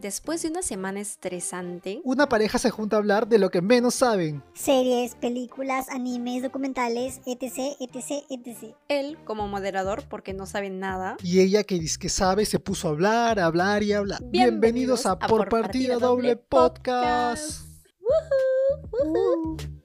Después 0.00 0.40
de 0.40 0.48
una 0.48 0.62
semana 0.62 0.98
estresante, 1.00 2.00
una 2.04 2.26
pareja 2.26 2.58
se 2.58 2.70
junta 2.70 2.96
a 2.96 3.00
hablar 3.00 3.28
de 3.28 3.38
lo 3.38 3.50
que 3.50 3.60
menos 3.60 3.96
saben. 3.96 4.42
Series, 4.54 5.14
películas, 5.14 5.90
animes, 5.90 6.42
documentales, 6.42 7.20
etc, 7.26 7.76
etc, 7.78 8.24
etc. 8.30 8.74
él 8.88 9.18
como 9.26 9.46
moderador 9.46 10.04
porque 10.08 10.32
no 10.32 10.46
sabe 10.46 10.70
nada. 10.70 11.18
Y 11.22 11.40
ella 11.40 11.64
que 11.64 11.78
dice 11.78 11.98
que 11.98 12.08
sabe 12.08 12.46
se 12.46 12.58
puso 12.58 12.88
a 12.88 12.92
hablar, 12.92 13.38
a 13.38 13.44
hablar 13.44 13.82
y 13.82 13.92
a 13.92 13.98
hablar. 13.98 14.22
Bienvenidos, 14.24 15.04
a, 15.04 15.18
Por 15.18 15.50
Partida, 15.50 15.98
Doble 15.98 16.36
Podcast. 16.36 17.60
Woohoo, 18.00 19.04
woohoo. 19.04 19.79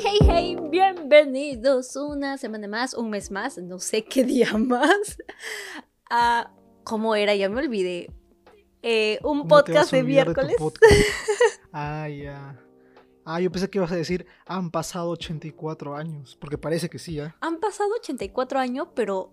Hey, 0.00 0.04
hey, 0.04 0.18
hey, 0.28 0.56
bienvenidos 0.70 1.96
una 1.96 2.38
semana 2.38 2.68
más, 2.68 2.94
un 2.94 3.10
mes 3.10 3.30
más, 3.30 3.58
no 3.58 3.78
sé 3.80 4.04
qué 4.08 4.22
día 4.22 4.56
más. 4.56 5.18
a 6.10 6.52
¿Cómo 6.84 7.14
era? 7.16 7.34
Ya 7.34 7.48
me 7.48 7.60
olvidé. 7.60 8.10
Eh, 8.82 9.18
un 9.24 9.40
¿Cómo 9.40 9.42
te 9.64 9.72
vas 9.72 9.80
podcast 9.82 9.92
de 9.92 10.02
miércoles. 10.04 10.54
podcast? 10.56 10.92
ah, 11.72 12.08
ya. 12.08 12.58
Ah, 13.24 13.40
yo 13.40 13.50
pensé 13.50 13.68
que 13.68 13.78
ibas 13.78 13.90
a 13.92 13.96
decir, 13.96 14.26
han 14.46 14.70
pasado 14.70 15.10
84 15.10 15.96
años, 15.96 16.36
porque 16.40 16.56
parece 16.58 16.88
que 16.88 16.98
sí, 16.98 17.18
¿ah? 17.18 17.36
Han 17.40 17.58
pasado 17.58 17.90
84 17.98 18.58
años, 18.60 18.88
pero 18.94 19.32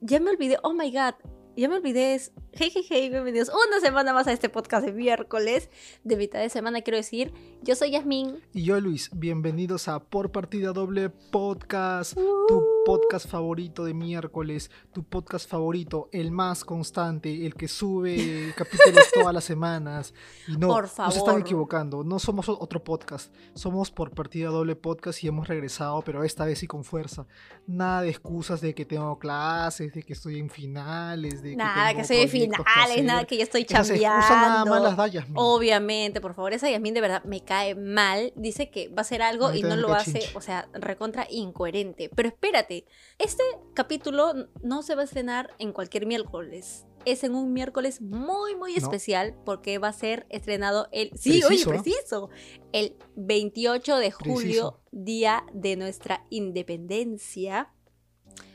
ya 0.00 0.18
me 0.20 0.30
olvidé. 0.30 0.58
Oh 0.64 0.72
my 0.74 0.90
god, 0.90 1.14
ya 1.56 1.68
me 1.68 1.76
olvidé. 1.76 2.14
es- 2.14 2.32
Hey, 2.54 2.70
hey, 2.74 2.84
hey, 2.86 3.08
bienvenidos 3.08 3.48
una 3.48 3.80
semana 3.80 4.12
más 4.12 4.26
a 4.26 4.32
este 4.32 4.50
podcast 4.50 4.84
de 4.84 4.92
miércoles. 4.92 5.70
De 6.04 6.16
mitad 6.16 6.38
de 6.38 6.50
semana, 6.50 6.82
quiero 6.82 6.98
decir. 6.98 7.32
Yo 7.62 7.74
soy 7.74 7.92
Yasmin. 7.92 8.40
Y 8.52 8.64
yo, 8.64 8.78
Luis, 8.78 9.08
bienvenidos 9.14 9.88
a 9.88 10.00
Por 10.00 10.32
Partida 10.32 10.72
Doble 10.72 11.08
Podcast, 11.08 12.14
tu 12.14 12.22
Uh. 12.58 12.62
podcast 12.84 13.28
favorito 13.28 13.84
de 13.84 13.94
miércoles, 13.94 14.70
tu 14.92 15.02
podcast 15.04 15.48
favorito, 15.48 16.08
el 16.12 16.30
más 16.32 16.64
constante, 16.64 17.46
el 17.46 17.54
que 17.54 17.68
sube 17.68 18.52
capítulos 18.56 19.04
todas 19.14 19.32
las 19.32 19.44
semanas. 19.44 20.12
Y 20.48 20.56
no, 20.58 20.66
Por 20.68 20.82
no 20.82 20.88
se 20.88 21.18
están 21.18 21.24
favor. 21.26 21.40
equivocando, 21.40 22.04
no 22.04 22.18
somos 22.18 22.48
otro 22.48 22.82
podcast, 22.84 23.32
somos 23.54 23.90
Por 23.92 24.10
Partida 24.10 24.48
Doble 24.48 24.74
Podcast 24.76 25.22
y 25.24 25.28
hemos 25.28 25.46
regresado, 25.48 26.02
pero 26.02 26.22
esta 26.24 26.44
vez 26.44 26.58
sí 26.58 26.66
con 26.66 26.82
fuerza. 26.84 27.26
Nada 27.66 28.02
de 28.02 28.10
excusas 28.10 28.60
de 28.60 28.74
que 28.74 28.84
tengo 28.84 29.16
clases, 29.18 29.92
de 29.94 30.02
que 30.02 30.12
estoy 30.12 30.38
en 30.40 30.50
finales, 30.50 31.40
de 31.42 31.50
que 31.50 31.56
Nada, 31.56 31.88
tengo 31.90 32.00
que 32.02 32.06
soy 32.06 32.16
de 32.16 32.22
que 32.24 32.28
finales, 32.50 33.04
nada 33.04 33.24
que 33.24 33.36
yo 33.36 33.42
estoy 33.42 33.62
excusas 33.62 33.90
nada 34.00 34.64
más 34.64 34.82
las 34.82 34.90
chambeando. 34.96 35.06
Yasmin. 35.06 35.34
Obviamente, 35.36 36.20
por 36.20 36.34
favor, 36.34 36.52
esa 36.52 36.70
Yasmin 36.70 36.94
de 36.94 37.00
verdad 37.00 37.24
me 37.24 37.42
cae 37.44 37.74
mal. 37.74 38.32
Dice 38.36 38.70
que 38.70 38.88
va 38.88 38.98
a 38.98 39.00
hacer 39.02 39.22
algo 39.22 39.52
y 39.52 39.62
no 39.62 39.76
lo 39.76 39.92
hace, 39.94 40.20
chinche. 40.20 40.30
o 40.36 40.40
sea, 40.40 40.68
recontra 40.72 41.26
incoherente. 41.30 42.10
Pero 42.14 42.28
espérate, 42.28 42.84
este 43.18 43.42
capítulo 43.74 44.32
no 44.62 44.82
se 44.82 44.94
va 44.94 45.02
a 45.02 45.04
estrenar 45.04 45.54
en 45.58 45.72
cualquier 45.72 46.06
miércoles. 46.06 46.86
Es 47.04 47.24
en 47.24 47.34
un 47.34 47.52
miércoles 47.52 48.00
muy, 48.00 48.54
muy 48.54 48.72
No. 48.72 48.78
especial 48.78 49.34
porque 49.44 49.78
va 49.78 49.88
a 49.88 49.92
ser 49.92 50.24
estrenado 50.30 50.88
el. 50.92 51.10
Sí, 51.18 51.40
Preciso, 51.40 51.48
oye, 51.70 51.80
preciso. 51.82 52.30
El 52.72 52.94
28 53.16 53.96
de 53.96 54.12
julio, 54.12 54.80
día 54.92 55.44
de 55.52 55.74
nuestra 55.76 56.24
independencia. 56.30 57.72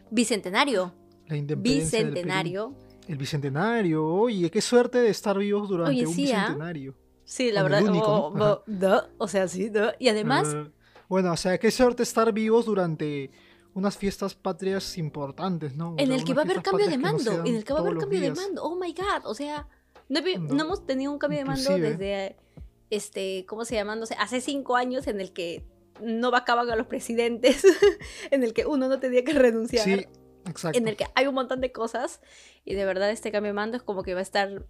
Bicentenario. 0.10 0.94
La 1.28 1.36
independencia. 1.36 2.00
Bicentenario. 2.00 2.74
El 3.08 3.18
bicentenario, 3.18 4.06
oye, 4.06 4.50
qué 4.52 4.62
suerte 4.62 5.00
de 5.00 5.10
estar 5.10 5.38
vivos 5.38 5.70
durante 5.70 5.92
Oye, 5.92 6.08
un 6.08 6.14
sí, 6.14 6.32
¿ah? 6.32 6.42
bicentenario. 6.42 6.96
Sí, 7.24 7.52
la 7.52 7.64
verdad. 7.64 7.84
único, 7.84 8.64
o 9.18 9.28
sea, 9.28 9.48
sí. 9.48 9.72
Y 10.00 10.10
además, 10.10 10.54
Eh, 10.54 10.72
bueno, 11.10 11.32
o 11.34 11.38
sea, 11.38 11.58
qué 11.58 11.72
suerte 11.72 12.04
estar 12.04 12.32
vivos 12.34 12.66
durante 12.66 13.32
unas 13.74 13.98
fiestas 13.98 14.34
patrias 14.36 14.98
importantes, 14.98 15.76
¿no? 15.76 15.92
O 15.92 15.96
en 16.00 16.08
sea, 16.08 16.16
el 16.16 16.24
que 16.24 16.34
va 16.34 16.42
a 16.42 16.46
haber 16.46 16.62
cambio 16.62 16.88
de 16.88 16.98
mando, 16.98 17.46
en 17.46 17.56
el 17.56 17.64
que 17.64 17.74
va 17.74 17.80
a 17.80 17.82
haber 17.84 17.98
cambio 17.98 18.20
de 18.20 18.32
mando. 18.32 18.64
Oh 18.64 18.76
my 18.76 18.92
god, 18.94 19.26
o 19.26 19.34
sea, 19.34 19.68
no, 20.10 20.20
he- 20.20 20.38
No. 20.40 20.54
no 20.56 20.64
hemos 20.64 20.86
tenido 20.86 21.12
un 21.12 21.20
cambio 21.20 21.40
de 21.40 21.46
mando 21.46 21.78
desde, 21.78 22.36
este, 22.90 23.46
¿cómo 23.48 23.66
se 23.66 23.76
llama? 23.76 23.96
No 23.96 24.06
sé, 24.06 24.16
hace 24.20 24.42
cinco 24.42 24.76
años 24.76 25.08
en 25.08 25.22
el 25.22 25.32
que 25.32 25.64
no 26.02 26.32
vacaban 26.32 26.70
a 26.70 26.76
los 26.76 26.88
presidentes, 26.88 27.64
en 28.32 28.44
el 28.44 28.54
que 28.54 28.66
uno 28.66 28.88
no 28.88 29.00
tenía 29.00 29.24
que 29.24 29.34
renunciar, 29.34 29.84
Sí, 29.86 30.06
exacto. 30.50 30.78
en 30.78 30.88
el 30.88 30.96
que 30.96 31.06
hay 31.16 31.28
un 31.28 31.36
montón 31.36 31.62
de 31.62 31.72
cosas 31.72 32.22
y 32.66 32.76
de 32.76 32.86
verdad 32.86 33.10
este 33.12 33.32
cambio 33.32 33.50
de 33.50 33.54
mando 33.54 33.78
es 33.78 33.84
como 33.84 34.04
que 34.04 34.14
va 34.14 34.20
a 34.20 34.24
estar, 34.24 34.64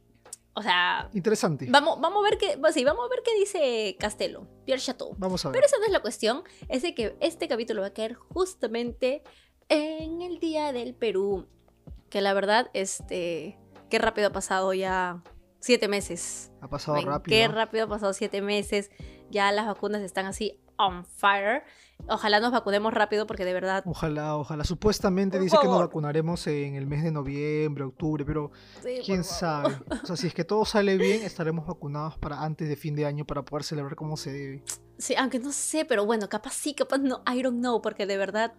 o 0.53 0.61
sea, 0.61 1.09
Interesante. 1.13 1.67
vamos, 1.69 1.99
vamos 2.01 2.25
a 2.25 2.29
ver 2.29 2.37
qué, 2.37 2.59
sí, 2.73 2.83
vamos 2.83 3.05
a 3.05 3.09
ver 3.09 3.21
qué 3.23 3.33
dice 3.39 3.95
Castelo, 3.99 4.47
Pierre 4.65 4.81
Chateau. 4.81 5.15
Vamos 5.17 5.45
a 5.45 5.49
ver. 5.49 5.53
Pero 5.53 5.65
esa 5.65 5.77
no 5.77 5.85
es 5.85 5.91
la 5.91 6.01
cuestión, 6.01 6.43
es 6.69 6.81
de 6.81 6.93
que 6.93 7.15
este 7.19 7.47
capítulo 7.47 7.81
va 7.81 7.87
a 7.87 7.93
caer 7.93 8.13
justamente 8.15 9.23
en 9.69 10.21
el 10.21 10.39
Día 10.39 10.71
del 10.71 10.93
Perú. 10.93 11.47
Que 12.09 12.21
la 12.21 12.33
verdad, 12.33 12.69
este, 12.73 13.57
qué 13.89 13.99
rápido 13.99 14.27
ha 14.27 14.31
pasado 14.31 14.73
ya 14.73 15.21
siete 15.59 15.87
meses. 15.87 16.51
ha 16.61 16.69
pasado 16.69 16.97
Ven, 16.97 17.05
rápido. 17.05 17.35
Qué 17.35 17.47
rápido 17.47 17.85
ha 17.85 17.87
pasado 17.89 18.13
siete 18.13 18.41
meses. 18.41 18.91
Ya 19.29 19.51
las 19.51 19.65
vacunas 19.65 20.01
están 20.01 20.25
así 20.25 20.59
on 20.77 21.05
fire. 21.05 21.63
Ojalá 22.07 22.39
nos 22.39 22.51
vacunemos 22.51 22.93
rápido 22.93 23.25
porque 23.27 23.43
de 23.43 23.53
verdad... 23.53 23.83
Ojalá, 23.85 24.37
ojalá. 24.37 24.63
Supuestamente 24.63 25.37
Por 25.37 25.43
dice 25.43 25.57
que 25.61 25.67
nos 25.67 25.79
vacunaremos 25.79 26.45
en 26.47 26.75
el 26.75 26.85
mes 26.85 27.03
de 27.03 27.11
noviembre, 27.11 27.83
octubre, 27.83 28.23
pero 28.23 28.51
sí, 28.83 29.01
quién 29.05 29.23
favor. 29.23 29.71
sabe. 29.71 29.77
O 30.03 30.05
sea, 30.05 30.15
si 30.15 30.27
es 30.27 30.33
que 30.33 30.43
todo 30.43 30.63
sale 30.63 30.97
bien, 30.97 31.23
estaremos 31.23 31.65
vacunados 31.65 32.17
para 32.17 32.43
antes 32.43 32.69
de 32.69 32.75
fin 32.75 32.95
de 32.95 33.05
año 33.05 33.25
para 33.25 33.43
poder 33.43 33.63
celebrar 33.63 33.95
como 33.95 34.15
se 34.15 34.31
debe. 34.31 34.63
Sí, 34.97 35.15
aunque 35.15 35.39
no 35.39 35.51
sé, 35.51 35.85
pero 35.85 36.05
bueno, 36.05 36.29
capaz 36.29 36.53
sí, 36.53 36.73
capaz 36.73 36.99
no, 36.99 37.23
I 37.31 37.41
don't 37.41 37.59
know, 37.59 37.81
porque 37.81 38.05
de 38.05 38.17
verdad 38.17 38.53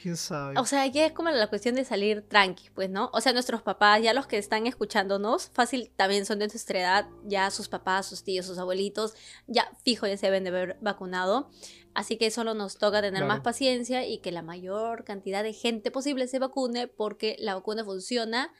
Quién 0.00 0.16
sabe. 0.16 0.54
O 0.58 0.64
sea, 0.64 0.86
ya 0.86 1.06
es 1.06 1.12
como 1.12 1.30
la 1.30 1.48
cuestión 1.48 1.74
de 1.74 1.84
salir 1.84 2.22
tranqui, 2.22 2.70
pues, 2.70 2.88
¿no? 2.88 3.10
O 3.12 3.20
sea, 3.20 3.32
nuestros 3.32 3.62
papás, 3.62 4.00
ya 4.02 4.14
los 4.14 4.26
que 4.26 4.38
están 4.38 4.66
escuchándonos, 4.66 5.50
fácil 5.52 5.90
también 5.96 6.24
son 6.24 6.38
de 6.38 6.46
nuestra 6.46 6.80
edad, 6.80 7.08
ya 7.24 7.50
sus 7.50 7.68
papás, 7.68 8.06
sus 8.06 8.22
tíos, 8.22 8.46
sus 8.46 8.58
abuelitos, 8.58 9.14
ya 9.46 9.70
fijo 9.84 10.06
ya 10.06 10.16
se 10.16 10.26
deben 10.26 10.44
de 10.44 10.50
haber 10.50 10.78
vacunado. 10.80 11.50
Así 11.94 12.16
que 12.16 12.30
solo 12.30 12.54
nos 12.54 12.78
toca 12.78 13.02
tener 13.02 13.24
más 13.24 13.40
paciencia 13.40 14.06
y 14.06 14.18
que 14.18 14.30
la 14.30 14.42
mayor 14.42 15.04
cantidad 15.04 15.42
de 15.42 15.52
gente 15.52 15.90
posible 15.90 16.28
se 16.28 16.38
vacune 16.38 16.86
porque 16.86 17.34
la 17.40 17.56
vacuna 17.56 17.84
funciona 17.84 18.52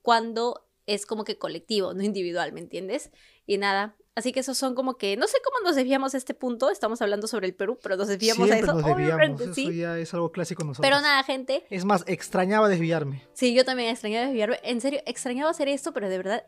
cuando 0.00 0.66
es 0.86 1.04
como 1.04 1.24
que 1.24 1.36
colectivo, 1.36 1.92
no 1.92 2.02
individual, 2.02 2.52
¿me 2.52 2.60
entiendes? 2.60 3.10
Y 3.46 3.58
nada. 3.58 3.96
Así 4.16 4.32
que 4.32 4.40
esos 4.40 4.58
son 4.58 4.74
como 4.74 4.96
que, 4.96 5.16
no 5.16 5.26
sé 5.28 5.38
cómo 5.44 5.64
nos 5.64 5.76
desviamos 5.76 6.14
a 6.14 6.18
este 6.18 6.34
punto, 6.34 6.68
estamos 6.70 7.00
hablando 7.00 7.28
sobre 7.28 7.46
el 7.46 7.54
Perú, 7.54 7.78
pero 7.80 7.96
nos 7.96 8.08
desviamos 8.08 8.48
Siempre 8.48 8.68
a 8.68 8.72
eso. 8.72 8.80
nos 8.80 8.84
desviamos. 8.84 9.40
Eso 9.40 9.54
sí. 9.54 9.76
ya 9.76 9.98
es 9.98 10.12
algo 10.14 10.32
clásico 10.32 10.64
nosotros. 10.64 10.82
Pero 10.82 11.00
nada, 11.00 11.22
gente, 11.22 11.64
Es 11.70 11.84
más, 11.84 12.02
extrañaba 12.06 12.68
desviarme. 12.68 13.22
Sí, 13.34 13.54
yo 13.54 13.64
también 13.64 13.88
extrañaba 13.90 14.26
desviarme. 14.26 14.58
En 14.64 14.80
serio, 14.80 15.00
extrañaba 15.06 15.50
hacer 15.50 15.68
esto, 15.68 15.92
pero 15.92 16.08
de 16.08 16.16
verdad 16.16 16.44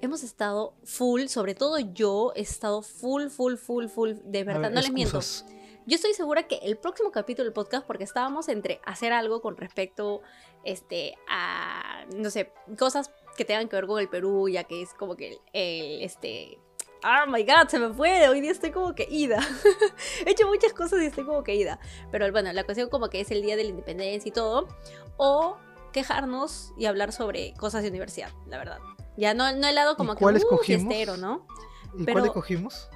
hemos 0.00 0.22
estado 0.22 0.74
full, 0.84 1.26
sobre 1.26 1.54
todo 1.54 1.78
yo 1.78 2.32
he 2.34 2.40
estado 2.40 2.80
full, 2.82 3.28
full, 3.28 3.56
full, 3.56 3.86
full. 3.88 4.12
De 4.24 4.44
verdad, 4.44 4.62
ver, 4.62 4.72
no 4.72 4.80
les 4.80 4.92
miento. 4.92 5.20
Yo 5.84 5.96
estoy 5.96 6.14
segura 6.14 6.44
que 6.44 6.60
el 6.62 6.78
próximo 6.78 7.10
capítulo 7.10 7.44
del 7.44 7.52
podcast, 7.52 7.86
porque 7.86 8.04
estábamos 8.04 8.48
entre 8.48 8.80
hacer 8.84 9.12
algo 9.12 9.42
con 9.42 9.56
respecto 9.56 10.22
este, 10.64 11.16
a, 11.28 12.04
no 12.16 12.30
sé, 12.30 12.52
cosas 12.78 13.10
que 13.36 13.44
tengan 13.44 13.68
que 13.68 13.76
ver 13.76 13.86
con 13.86 14.00
el 14.00 14.08
Perú, 14.08 14.48
ya 14.48 14.64
que 14.64 14.80
es 14.80 14.94
como 14.94 15.16
que 15.16 15.28
el, 15.28 15.38
el, 15.52 16.02
este... 16.02 16.58
Oh 17.04 17.30
my 17.30 17.42
god, 17.44 17.68
se 17.68 17.78
me 17.78 17.92
fue. 17.92 18.28
Hoy 18.28 18.40
día 18.40 18.52
estoy 18.52 18.70
como 18.70 18.94
que 18.94 19.06
ida. 19.10 19.40
He 20.26 20.30
hecho 20.30 20.46
muchas 20.46 20.72
cosas 20.72 21.00
y 21.02 21.06
estoy 21.06 21.24
como 21.24 21.42
que 21.42 21.54
ida. 21.54 21.78
Pero 22.10 22.30
bueno, 22.30 22.52
la 22.52 22.64
cuestión 22.64 22.88
como 22.88 23.08
que 23.08 23.20
es 23.20 23.30
el 23.30 23.42
día 23.42 23.56
de 23.56 23.64
la 23.64 23.70
independencia 23.70 24.28
y 24.28 24.32
todo. 24.32 24.68
O 25.16 25.56
quejarnos 25.92 26.72
y 26.78 26.86
hablar 26.86 27.12
sobre 27.12 27.54
cosas 27.54 27.82
de 27.82 27.88
universidad, 27.88 28.30
la 28.46 28.58
verdad. 28.58 28.78
Ya 29.16 29.34
no, 29.34 29.52
no 29.52 29.66
he 29.66 29.74
dado 29.74 29.96
como 29.96 30.14
¿Y 30.14 30.16
que 30.16 30.24
uh, 30.24 30.58
fiestero, 30.58 31.16
¿no? 31.16 31.46
¿Y 31.98 32.04
Pero- 32.04 32.14
cuál 32.14 32.26
escogimos? 32.26 32.88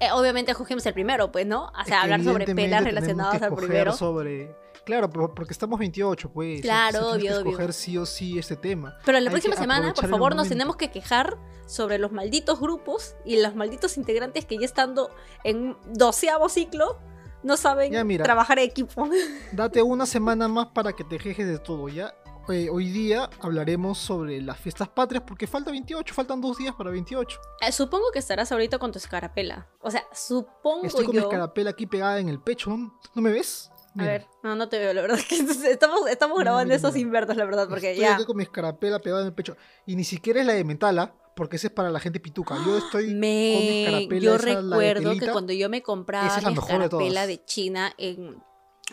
Eh, 0.00 0.10
obviamente 0.12 0.52
escogimos 0.52 0.86
el 0.86 0.94
primero, 0.94 1.30
pues, 1.30 1.46
¿no? 1.46 1.70
O 1.78 1.84
sea, 1.84 2.02
hablar 2.02 2.24
sobre 2.24 2.46
pelas 2.54 2.82
relacionadas 2.82 3.42
al 3.42 3.54
primero. 3.54 3.92
Sobre... 3.92 4.50
Claro, 4.84 5.10
porque 5.10 5.52
estamos 5.52 5.78
28, 5.78 6.30
pues. 6.32 6.60
Claro, 6.62 6.98
Se- 6.98 7.12
se 7.12 7.18
tiene 7.18 7.30
obvio, 7.30 7.30
que 7.36 7.38
obvio. 7.42 7.50
escoger 7.50 7.72
sí 7.72 7.98
o 7.98 8.06
sí 8.06 8.38
este 8.38 8.56
tema. 8.56 8.96
Pero 9.04 9.18
la 9.20 9.28
Hay 9.28 9.32
próxima 9.32 9.56
semana, 9.56 9.92
por 9.94 10.08
favor, 10.08 10.34
nos 10.34 10.48
tenemos 10.48 10.76
que 10.76 10.90
quejar 10.90 11.36
sobre 11.66 11.98
los 11.98 12.10
malditos 12.12 12.58
grupos 12.60 13.14
y 13.24 13.40
los 13.40 13.54
malditos 13.54 13.96
integrantes 13.96 14.44
que 14.44 14.58
ya 14.58 14.64
estando 14.66 15.10
en 15.44 15.58
un 15.58 15.76
doceavo 15.94 16.48
ciclo 16.48 16.98
no 17.42 17.56
saben 17.56 17.92
Ya, 17.92 18.04
mira. 18.04 18.24
trabajar 18.24 18.58
en 18.58 18.64
equipo. 18.66 19.08
Date 19.52 19.82
una 19.82 20.06
semana 20.06 20.48
más 20.48 20.66
para 20.68 20.92
que 20.92 21.04
te 21.04 21.18
quejes 21.18 21.46
de 21.46 21.58
todo, 21.58 21.88
¿ya? 21.88 22.14
Eh, 22.48 22.68
hoy 22.68 22.90
día 22.90 23.30
hablaremos 23.40 23.96
sobre 23.98 24.40
las 24.42 24.58
fiestas 24.58 24.88
patrias 24.88 25.22
porque 25.24 25.46
falta 25.46 25.70
28, 25.70 26.12
faltan 26.12 26.40
dos 26.40 26.58
días 26.58 26.74
para 26.74 26.90
28. 26.90 27.38
Eh, 27.60 27.70
supongo 27.70 28.10
que 28.12 28.18
estarás 28.18 28.50
ahorita 28.50 28.78
con 28.78 28.90
tu 28.90 28.98
escarapela. 28.98 29.68
O 29.80 29.90
sea, 29.90 30.04
supongo 30.12 30.84
Estoy 30.84 31.04
con 31.04 31.14
mi 31.14 31.20
escarapela 31.22 31.70
aquí 31.70 31.86
pegada 31.86 32.18
en 32.18 32.28
el 32.28 32.40
pecho, 32.40 32.70
¿no, 32.76 32.98
¿No 33.14 33.22
me 33.22 33.30
ves? 33.30 33.70
A 33.98 34.04
ver, 34.04 34.26
no, 34.42 34.54
no 34.54 34.68
te 34.68 34.78
veo, 34.78 34.92
la 34.92 35.02
verdad. 35.02 35.18
que 35.28 35.36
estamos, 35.70 36.08
estamos 36.08 36.38
grabando 36.38 36.74
mira, 36.74 36.98
invertos, 36.98 37.36
la 37.36 37.44
verdad, 37.44 37.68
porque 37.68 37.90
estoy 37.92 38.04
ya. 38.04 38.14
aquí 38.14 38.24
con 38.24 38.36
mi 38.36 38.44
escarapela 38.44 39.00
pegada 39.00 39.22
en 39.22 39.28
el 39.28 39.34
pecho. 39.34 39.56
Y 39.86 39.96
ni 39.96 40.04
siquiera 40.04 40.40
es 40.40 40.46
la 40.46 40.52
de 40.52 40.64
metala, 40.64 41.14
porque 41.34 41.56
esa 41.56 41.66
es 41.68 41.72
para 41.72 41.90
la 41.90 41.98
gente 42.00 42.20
pituca. 42.20 42.56
Yo 42.64 42.78
estoy 42.78 43.06
con 43.06 43.14
mi 43.14 43.20
Me... 43.20 43.84
escarapela, 43.84 44.20
Yo 44.20 44.34
esa, 44.36 44.46
la 44.62 44.76
de 44.78 44.94
recuerdo 44.94 45.18
que 45.18 45.32
cuando 45.32 45.52
yo 45.52 45.68
me 45.68 45.82
compraba 45.82 46.26
Esa 46.26 46.38
es 46.38 46.42
la 46.44 46.50
mi 46.50 46.54
de 46.56 46.60
escarapela 46.60 47.26
de 47.26 47.44
China 47.44 47.92
en 47.98 48.42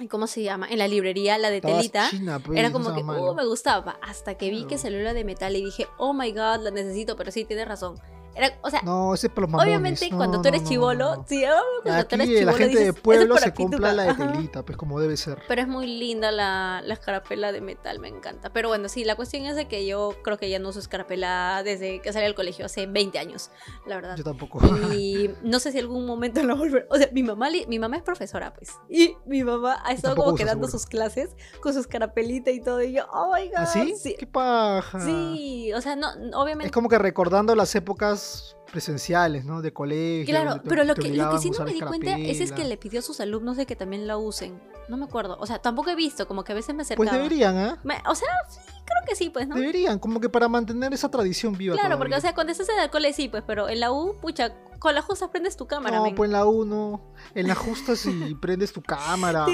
¿cómo 0.09 0.27
se 0.27 0.43
llama? 0.43 0.67
En 0.69 0.77
la 0.77 0.87
librería, 0.87 1.37
la 1.37 1.49
de 1.49 1.57
Estabas 1.57 1.77
telita. 1.77 2.07
china, 2.11 2.39
pues, 2.39 2.59
Era 2.59 2.71
como 2.71 2.93
que, 2.93 3.01
oh, 3.01 3.33
me 3.33 3.45
gustaba. 3.45 3.97
Hasta 4.03 4.35
que 4.35 4.49
vi 4.51 4.61
que 4.61 4.67
Claro. 4.67 4.81
salió 4.83 5.01
la 5.01 5.13
de 5.13 5.23
metal 5.23 5.55
y 5.55 5.63
dije, 5.65 5.87
oh 5.97 6.13
my 6.13 6.31
god, 6.31 6.61
la 6.61 6.71
necesito, 6.71 7.15
pero 7.15 7.31
sí, 7.31 7.45
tienes 7.45 7.67
razón. 7.67 7.95
Era, 8.37 8.57
o 8.61 8.69
sea, 8.69 8.81
No, 8.83 9.13
ese 9.13 9.27
es 9.27 9.33
para 9.33 9.41
los 9.43 9.51
mamones. 9.51 9.67
obviamente 9.69 10.09
No, 10.09 10.17
cuando 10.17 10.41
tú 10.41 10.47
eres 10.49 10.63
chivolo, 10.63 11.25
sí, 11.27 11.43
oh, 11.45 11.81
cuando 11.83 12.05
tú 12.05 12.15
eres 12.15 12.27
Aquí 12.27 12.33
la 12.33 12.39
chivolo 12.39 12.57
gente 12.57 12.63
de 12.63 12.69
dices, 12.69 12.81
"Eso 12.89 12.95
es 12.97 13.01
pueblo 13.01 13.33
para 13.35 13.45
se 13.45 13.53
compra 13.53 13.77
pituca". 13.77 13.93
la 13.93 14.03
de 14.03 14.13
telita, 14.33 14.63
pues 14.63 14.77
como 14.77 14.99
debe 14.99 15.17
ser. 15.17 15.41
Pero 15.47 15.61
es 15.61 15.67
muy 15.67 15.87
linda 15.87 16.31
la, 16.31 16.81
la 16.85 16.93
escarapela 16.93 17.51
de 17.51 17.61
metal, 17.61 17.99
me 17.99 18.07
encanta. 18.07 18.51
Pero 18.53 18.69
bueno, 18.69 18.89
sí, 18.89 19.03
la 19.03 19.15
cuestión 19.15 19.45
es 19.45 19.55
de 19.55 19.67
que 19.67 19.85
yo 19.85 20.13
creo 20.23 20.37
que 20.37 20.49
ya 20.49 20.59
no 20.59 20.69
uso 20.69 20.79
escarapela 20.79 21.61
desde 21.63 22.01
que 22.01 22.13
salí 22.13 22.25
del 22.25 22.35
colegio, 22.35 22.65
hace 22.65 22.85
20 22.87 23.17
años, 23.19 23.49
la 23.85 23.95
verdad. 23.95 24.15
Yo 24.17 24.23
tampoco. 24.23 24.59
Y 24.93 25.31
no 25.43 25.59
sé 25.59 25.71
si 25.71 25.79
algún 25.79 26.05
momento 26.05 26.43
la 26.43 26.53
volveré. 26.53 26.85
O 26.89 26.97
sea, 26.97 27.09
mi 27.11 27.23
mamá, 27.23 27.47
mi 27.67 27.79
mamá 27.79 27.97
es 27.97 28.03
profesora, 28.03 28.53
pues. 28.53 28.71
Y 28.89 29.15
mi 29.25 29.43
mamá 29.43 29.81
ha 29.83 29.91
estado 29.93 30.15
como 30.15 30.35
que 30.35 30.43
usa, 30.43 30.53
dando 30.53 30.67
seguro. 30.67 30.79
sus 30.79 30.85
clases 30.87 31.29
con 31.61 31.73
su 31.73 31.79
escarapelita 31.79 32.51
y 32.51 32.61
todo. 32.61 32.81
Y 32.81 32.93
yo, 32.93 33.05
oh 33.11 33.33
my 33.33 33.47
god. 33.47 33.55
¿Así? 33.57 33.95
Sí, 33.97 34.15
¿Qué 34.19 34.27
paja? 34.27 34.99
Sí, 34.99 35.71
o 35.73 35.81
sea, 35.81 35.95
no, 35.95 36.07
obviamente. 36.35 36.67
Es 36.67 36.71
como 36.71 36.89
que 36.89 36.97
recordando 36.97 37.55
las 37.55 37.73
épocas 37.75 38.26
presenciales, 38.71 39.45
¿no? 39.45 39.61
De 39.61 39.71
colegio. 39.73 40.25
Claro, 40.25 40.61
te- 40.61 40.69
pero 40.69 40.83
lo 40.83 40.93
que, 40.95 41.09
lo 41.09 41.29
que 41.31 41.37
sí 41.39 41.49
no 41.51 41.63
me 41.65 41.73
di 41.73 41.79
cuenta 41.81 42.17
es, 42.17 42.39
es 42.41 42.51
que 42.51 42.65
le 42.65 42.77
pidió 42.77 42.99
a 42.99 43.01
sus 43.01 43.19
alumnos 43.21 43.57
de 43.57 43.65
que 43.65 43.75
también 43.75 44.07
la 44.07 44.17
usen. 44.17 44.61
No 44.89 44.97
me 44.97 45.05
acuerdo. 45.05 45.37
O 45.39 45.45
sea, 45.45 45.59
tampoco 45.59 45.89
he 45.89 45.95
visto, 45.95 46.27
como 46.27 46.43
que 46.43 46.51
a 46.51 46.55
veces 46.55 46.73
me 46.75 46.81
acercaba. 46.83 47.09
Pues 47.09 47.17
deberían, 47.21 47.57
¿ah? 47.57 47.79
Me- 47.83 48.01
o 48.07 48.15
sea, 48.15 48.27
sí, 48.49 48.59
creo 48.67 49.03
que 49.07 49.15
sí, 49.15 49.29
pues, 49.29 49.47
¿no? 49.47 49.55
Deberían, 49.55 49.99
como 49.99 50.19
que 50.19 50.29
para 50.29 50.47
mantener 50.47 50.93
esa 50.93 51.09
tradición 51.09 51.57
viva. 51.57 51.75
Claro, 51.75 51.97
porque, 51.97 52.15
o 52.15 52.21
sea, 52.21 52.33
cuando 52.35 52.51
estás 52.51 52.69
en 52.69 52.79
el 52.79 52.89
cole 52.89 53.13
sí, 53.13 53.27
pues, 53.29 53.43
pero 53.45 53.69
en 53.69 53.79
la 53.79 53.91
U, 53.91 54.15
pucha, 54.21 54.53
con 54.79 54.93
la 54.95 55.01
justa 55.01 55.31
prendes 55.31 55.57
tu 55.57 55.65
cámara, 55.67 55.97
No, 55.97 56.03
men. 56.03 56.15
pues 56.15 56.27
en 56.27 56.33
la 56.33 56.45
1, 56.45 57.13
en 57.35 57.47
la 57.47 57.55
justa 57.55 57.95
si 57.95 58.35
prendes 58.41 58.71
tu 58.73 58.81
cámara. 58.81 59.45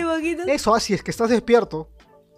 Eso, 0.47 0.73
así 0.75 0.93
es 0.93 1.01
que 1.03 1.11
estás 1.11 1.29
despierto. 1.29 1.89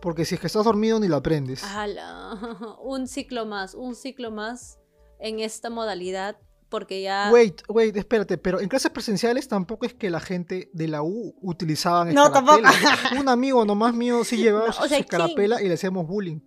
Porque 0.02 0.24
si 0.24 0.36
es 0.36 0.42
que 0.42 0.48
estás 0.48 0.64
dormido 0.66 1.00
ni 1.00 1.08
lo 1.08 1.16
aprendes. 1.16 1.64
Ah, 1.64 1.82
Ala, 1.84 2.78
un 2.84 3.08
ciclo 3.08 3.46
más, 3.48 3.74
un 3.74 3.96
ciclo 3.96 4.30
más 4.30 4.78
en 5.20 5.40
esta 5.40 5.70
modalidad, 5.70 6.38
porque 6.70 7.02
ya... 7.02 7.30
Wait, 7.32 7.62
wait, 7.70 7.96
espérate, 7.96 8.38
pero 8.38 8.60
en 8.60 8.68
clases 8.68 8.92
presenciales 8.92 9.48
tampoco 9.48 9.86
es 9.86 9.94
que 9.94 10.10
la 10.10 10.20
gente 10.20 10.70
de 10.74 10.88
la 10.88 11.04
U 11.04 11.36
utilizaban 11.42 12.14
No, 12.14 12.26
escarapela. 12.26 12.72
Un 13.20 13.30
amigo 13.30 13.64
nomás 13.66 13.94
mío 13.94 14.24
sí 14.24 14.38
llevaba 14.44 14.68
No, 14.68 14.72
o 14.72 14.74
su 14.74 14.88
sea, 14.90 14.98
escarapela 15.00 15.62
y 15.62 15.68
le 15.68 15.76
hacíamos 15.76 16.08
bullying. 16.08 16.40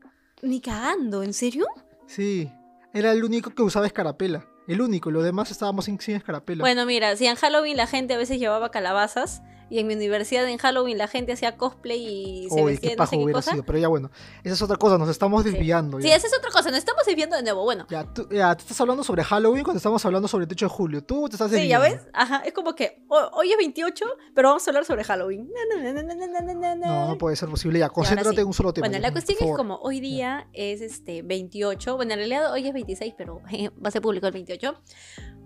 Ni 0.42 0.60
cagando, 0.60 1.22
¿en 1.22 1.32
serio? 1.32 1.66
Sí, 2.06 2.50
era 2.92 3.12
el 3.12 3.24
único 3.24 3.50
que 3.50 3.62
usaba 3.62 3.86
escarapela. 3.86 4.46
El 4.66 4.82
único, 4.82 5.10
los 5.10 5.24
demás 5.24 5.50
estábamos 5.50 5.86
sin, 5.86 5.98
sin 5.98 6.16
escarapela. 6.16 6.62
Bueno, 6.62 6.84
mira, 6.84 7.16
si 7.16 7.26
en 7.26 7.36
Halloween 7.36 7.76
la 7.76 7.86
gente 7.86 8.12
a 8.14 8.18
veces 8.18 8.38
llevaba 8.38 8.70
calabazas, 8.70 9.40
y 9.70 9.78
en 9.78 9.86
mi 9.86 9.94
universidad 9.94 10.48
en 10.48 10.58
Halloween 10.58 10.98
la 10.98 11.08
gente 11.08 11.32
hacía 11.32 11.56
cosplay 11.56 11.98
y 12.00 12.48
se 12.50 12.62
Oy, 12.62 12.72
vestía 12.72 12.90
qué 12.90 12.96
no 12.96 13.06
sé 13.06 13.18
qué 13.18 13.32
cosa. 13.32 13.50
Sido, 13.52 13.64
pero 13.64 13.78
ya 13.78 13.88
bueno, 13.88 14.10
esa 14.42 14.54
es 14.54 14.62
otra 14.62 14.76
cosa, 14.76 14.98
nos 14.98 15.08
estamos 15.08 15.44
desviando. 15.44 15.98
Sí, 15.98 16.08
sí 16.08 16.12
esa 16.12 16.26
es 16.26 16.36
otra 16.36 16.50
cosa, 16.50 16.70
nos 16.70 16.78
estamos 16.78 17.04
desviando 17.04 17.36
de 17.36 17.42
nuevo, 17.42 17.64
bueno. 17.64 17.86
Ya 17.90 18.04
tú, 18.04 18.28
ya, 18.30 18.56
tú 18.56 18.62
estás 18.62 18.80
hablando 18.80 19.04
sobre 19.04 19.24
Halloween 19.24 19.64
cuando 19.64 19.78
estamos 19.78 20.04
hablando 20.04 20.28
sobre 20.28 20.44
el 20.44 20.48
techo 20.48 20.66
de 20.66 20.70
julio. 20.70 21.04
Tú 21.04 21.28
te 21.28 21.36
estás 21.36 21.50
desviando. 21.50 21.84
Sí, 21.84 21.90
ya 21.90 21.96
ves, 21.96 22.08
ajá, 22.12 22.42
es 22.44 22.52
como 22.52 22.74
que 22.74 23.02
hoy 23.08 23.50
es 23.50 23.56
28, 23.58 24.04
pero 24.34 24.48
vamos 24.48 24.66
a 24.66 24.70
hablar 24.70 24.84
sobre 24.84 25.04
Halloween. 25.04 25.48
Na, 25.74 25.92
na, 25.92 26.02
na, 26.02 26.74
no, 26.74 26.76
no 26.76 27.08
no 27.08 27.18
puede 27.18 27.36
ser 27.36 27.48
posible, 27.48 27.78
ya, 27.78 27.88
concéntrate 27.88 28.36
sí. 28.36 28.40
en 28.40 28.46
un 28.46 28.54
solo 28.54 28.72
tema. 28.72 28.86
Bueno, 28.86 29.00
la 29.00 29.12
cuestión 29.12 29.38
es 29.40 29.56
como 29.56 29.76
hoy 29.76 30.00
día 30.00 30.48
yeah. 30.52 30.70
es 30.70 30.80
este 30.80 31.22
28, 31.22 31.96
bueno, 31.96 32.12
en 32.12 32.18
realidad 32.18 32.52
hoy 32.52 32.66
es 32.66 32.72
26, 32.72 33.14
pero 33.16 33.42
eh, 33.50 33.70
va 33.84 33.88
a 33.88 33.90
ser 33.90 34.02
público 34.02 34.26
el 34.26 34.32
28. 34.32 34.74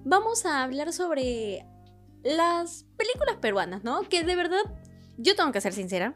Vamos 0.04 0.44
a 0.46 0.62
hablar 0.62 0.92
sobre 0.92 1.64
las 2.22 2.84
películas 2.96 3.36
peruanas, 3.40 3.84
¿no? 3.84 4.02
Que 4.08 4.22
de 4.24 4.36
verdad, 4.36 4.60
yo 5.18 5.34
tengo 5.36 5.52
que 5.52 5.60
ser 5.60 5.72
sincera. 5.72 6.14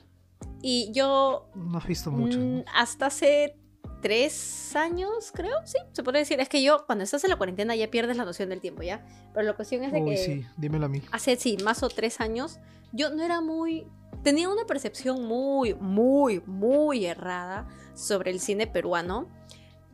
Y 0.63 0.91
yo 0.93 1.49
No 1.55 1.79
has 1.79 1.87
visto 1.87 2.11
mucho. 2.11 2.39
mm, 2.39 2.65
hasta 2.75 3.07
hace 3.07 3.57
tres 4.03 4.75
años, 4.77 5.33
creo, 5.35 5.57
sí, 5.65 5.79
se 5.93 6.03
puede 6.03 6.19
decir. 6.21 6.41
Es 6.41 6.49
que 6.49 6.63
yo, 6.63 6.85
cuando 6.87 7.05
estás 7.05 7.25
en 7.25 7.31
la 7.31 7.37
cuarentena, 7.37 7.75
ya 7.77 7.91
pierdes 7.91 8.17
la 8.17 8.25
noción 8.25 8.49
del 8.49 8.61
tiempo, 8.61 8.83
¿ya? 8.83 9.05
Pero 9.35 9.47
la 9.47 9.55
cuestión 9.55 9.83
es 9.85 9.93
de 9.93 10.01
Uy, 10.03 10.11
que 10.11 10.17
sí, 10.17 10.47
dímelo 10.57 10.87
a 10.87 10.89
mí. 10.89 11.03
hace, 11.13 11.37
sí, 11.37 11.57
más 11.65 11.83
o 11.83 11.89
tres 11.89 12.21
años, 12.21 12.59
yo 12.93 13.11
no 13.11 13.23
era 13.23 13.41
muy... 13.41 13.87
Tenía 14.23 14.49
una 14.49 14.65
percepción 14.65 15.25
muy, 15.25 15.75
muy, 15.75 16.41
muy 16.47 17.05
errada 17.07 17.69
sobre 17.95 18.31
el 18.31 18.41
cine 18.41 18.67
peruano. 18.67 19.29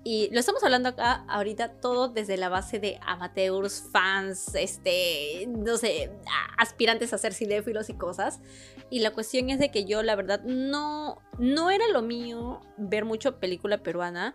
Y 0.04 0.30
lo 0.32 0.40
estamos 0.40 0.64
hablando 0.64 0.88
acá 0.88 1.24
ahorita 1.28 1.80
todo 1.80 2.08
desde 2.08 2.36
la 2.36 2.48
base 2.48 2.80
de 2.80 2.98
amateurs, 3.02 3.88
fans, 3.92 4.54
este, 4.56 5.46
no 5.46 5.76
sé, 5.76 6.10
aspirantes 6.58 7.12
a 7.12 7.18
ser 7.18 7.34
cinéfilos 7.34 7.88
y 7.88 7.94
cosas. 7.94 8.40
Y 8.90 8.98
la 8.98 9.12
cuestión 9.12 9.48
es 9.50 9.60
de 9.60 9.70
que 9.70 9.84
yo, 9.84 10.02
la 10.02 10.16
verdad, 10.16 10.42
no, 10.42 11.22
no 11.38 11.70
era 11.70 11.86
lo 11.88 12.02
mío 12.02 12.60
ver 12.76 13.04
mucho 13.04 13.38
película 13.38 13.82
peruana, 13.82 14.34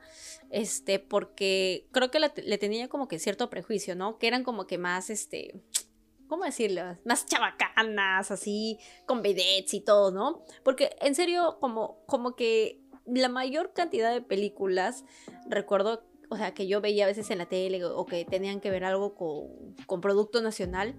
este, 0.49 0.99
porque 0.99 1.87
creo 1.91 2.11
que 2.11 2.19
le 2.19 2.57
tenía 2.57 2.87
como 2.87 3.09
que 3.09 3.19
cierto 3.19 3.49
prejuicio, 3.49 3.93
¿no? 3.93 4.17
Que 4.17 4.27
eran 4.27 4.45
como 4.45 4.67
que 4.67 4.77
más, 4.77 5.09
este, 5.09 5.61
¿cómo 6.27 6.45
decirlo? 6.45 6.97
Más 7.03 7.25
chabacanas, 7.25 8.31
así, 8.31 8.79
con 9.05 9.21
vedettes 9.21 9.73
y 9.73 9.81
todo, 9.81 10.11
¿no? 10.11 10.43
Porque 10.63 10.95
en 11.01 11.13
serio, 11.13 11.57
como, 11.59 12.05
como 12.05 12.35
que 12.35 12.86
la 13.07 13.29
mayor 13.29 13.73
cantidad 13.73 14.11
de 14.11 14.21
películas, 14.21 15.05
recuerdo, 15.47 16.03
o 16.29 16.37
sea, 16.37 16.53
que 16.53 16.67
yo 16.67 16.81
veía 16.81 17.05
a 17.05 17.07
veces 17.07 17.29
en 17.31 17.37
la 17.37 17.47
tele 17.47 17.83
o 17.85 18.05
que 18.05 18.25
tenían 18.25 18.59
que 18.59 18.69
ver 18.69 18.83
algo 18.83 19.15
con, 19.15 19.75
con 19.85 20.01
producto 20.01 20.41
nacional. 20.41 20.95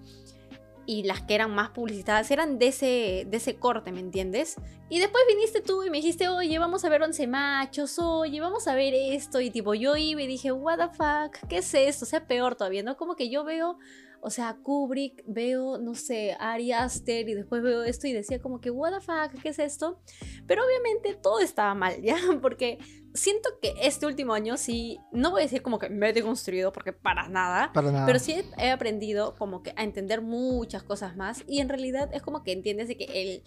Y 0.87 1.02
las 1.02 1.20
que 1.20 1.34
eran 1.34 1.50
más 1.55 1.69
publicitadas 1.69 2.31
eran 2.31 2.58
de 2.58 2.69
ese, 2.69 3.26
de 3.28 3.37
ese 3.37 3.56
corte, 3.56 3.93
¿me 3.93 4.00
entiendes? 4.00 4.56
Y 4.88 5.00
después 5.00 5.22
viniste 5.28 5.60
tú 5.60 5.82
y 5.82 5.90
me 5.90 5.99
dijiste, 5.99 6.28
oye, 6.28 6.58
vamos 6.58 6.82
a 6.82 6.88
ver 6.88 7.02
Once 7.02 7.26
Machos, 7.26 7.99
oye, 7.99 8.40
vamos 8.40 8.66
a 8.69 8.75
ver 8.75 8.94
esto. 8.94 9.43
Y 9.43 9.50
tipo, 9.50 9.75
yo 9.75 9.96
iba 9.96 10.22
y 10.22 10.26
dije, 10.26 10.50
what 10.50 10.78
the 10.78 10.88
fuck, 10.88 11.46
¿qué 11.46 11.58
es 11.58 11.75
esto? 11.75 12.06
O 12.06 12.08
sea, 12.08 12.26
peor 12.26 12.54
todavía, 12.54 12.82
¿no? 12.82 12.96
Como 12.96 13.16
que 13.16 13.28
yo 13.28 13.44
veo 13.44 13.78
o 14.20 14.31
sea, 14.31 14.59
Kubrick, 14.62 15.23
veo, 15.26 15.79
no 15.79 15.94
sé, 15.94 16.37
Ari 16.38 16.73
Aster 16.73 17.29
y 17.29 17.35
después 17.35 17.62
veo 17.62 17.85
esto 17.85 18.06
y 18.06 18.12
decía 18.12 18.41
como 18.41 18.61
que, 18.61 18.70
what 18.70 18.93
the 18.93 19.00
fuck, 19.00 19.41
¿qué 19.43 19.50
es 19.50 19.59
esto? 19.59 20.00
Pero 20.47 20.65
obviamente 20.65 21.15
todo 21.15 21.41
estaba 21.41 21.75
mal, 21.75 22.00
¿ya? 22.03 22.17
Porque 22.43 22.79
siento 23.15 23.50
que 23.61 23.75
este 23.82 24.06
último 24.06 24.35
año 24.35 24.56
sí, 24.56 24.99
no 25.12 25.31
voy 25.31 25.43
a 25.43 25.44
decir 25.44 25.62
como 25.62 25.79
que 25.79 25.88
me 25.88 26.09
he 26.09 26.12
deconstruido 26.12 26.73
porque 26.73 26.93
para 26.93 27.29
nada, 27.29 27.73
Para 27.73 27.91
nada. 27.91 28.06
pero 28.06 28.19
sí 28.19 28.44
he, 28.59 28.70
aprendido 28.70 29.35
como 29.37 29.62
que 29.62 29.73
a 29.76 29.82
entender 29.82 30.23
muchas 30.23 30.82
cosas 30.82 31.17
más 31.17 31.44
y 31.47 31.61
en 31.61 31.69
realidad 31.69 32.11
es 32.12 32.23
como 32.23 32.43
que 32.43 32.53
entiendes 32.53 32.88
de 32.88 32.97
que 32.97 33.05
el... 33.05 33.43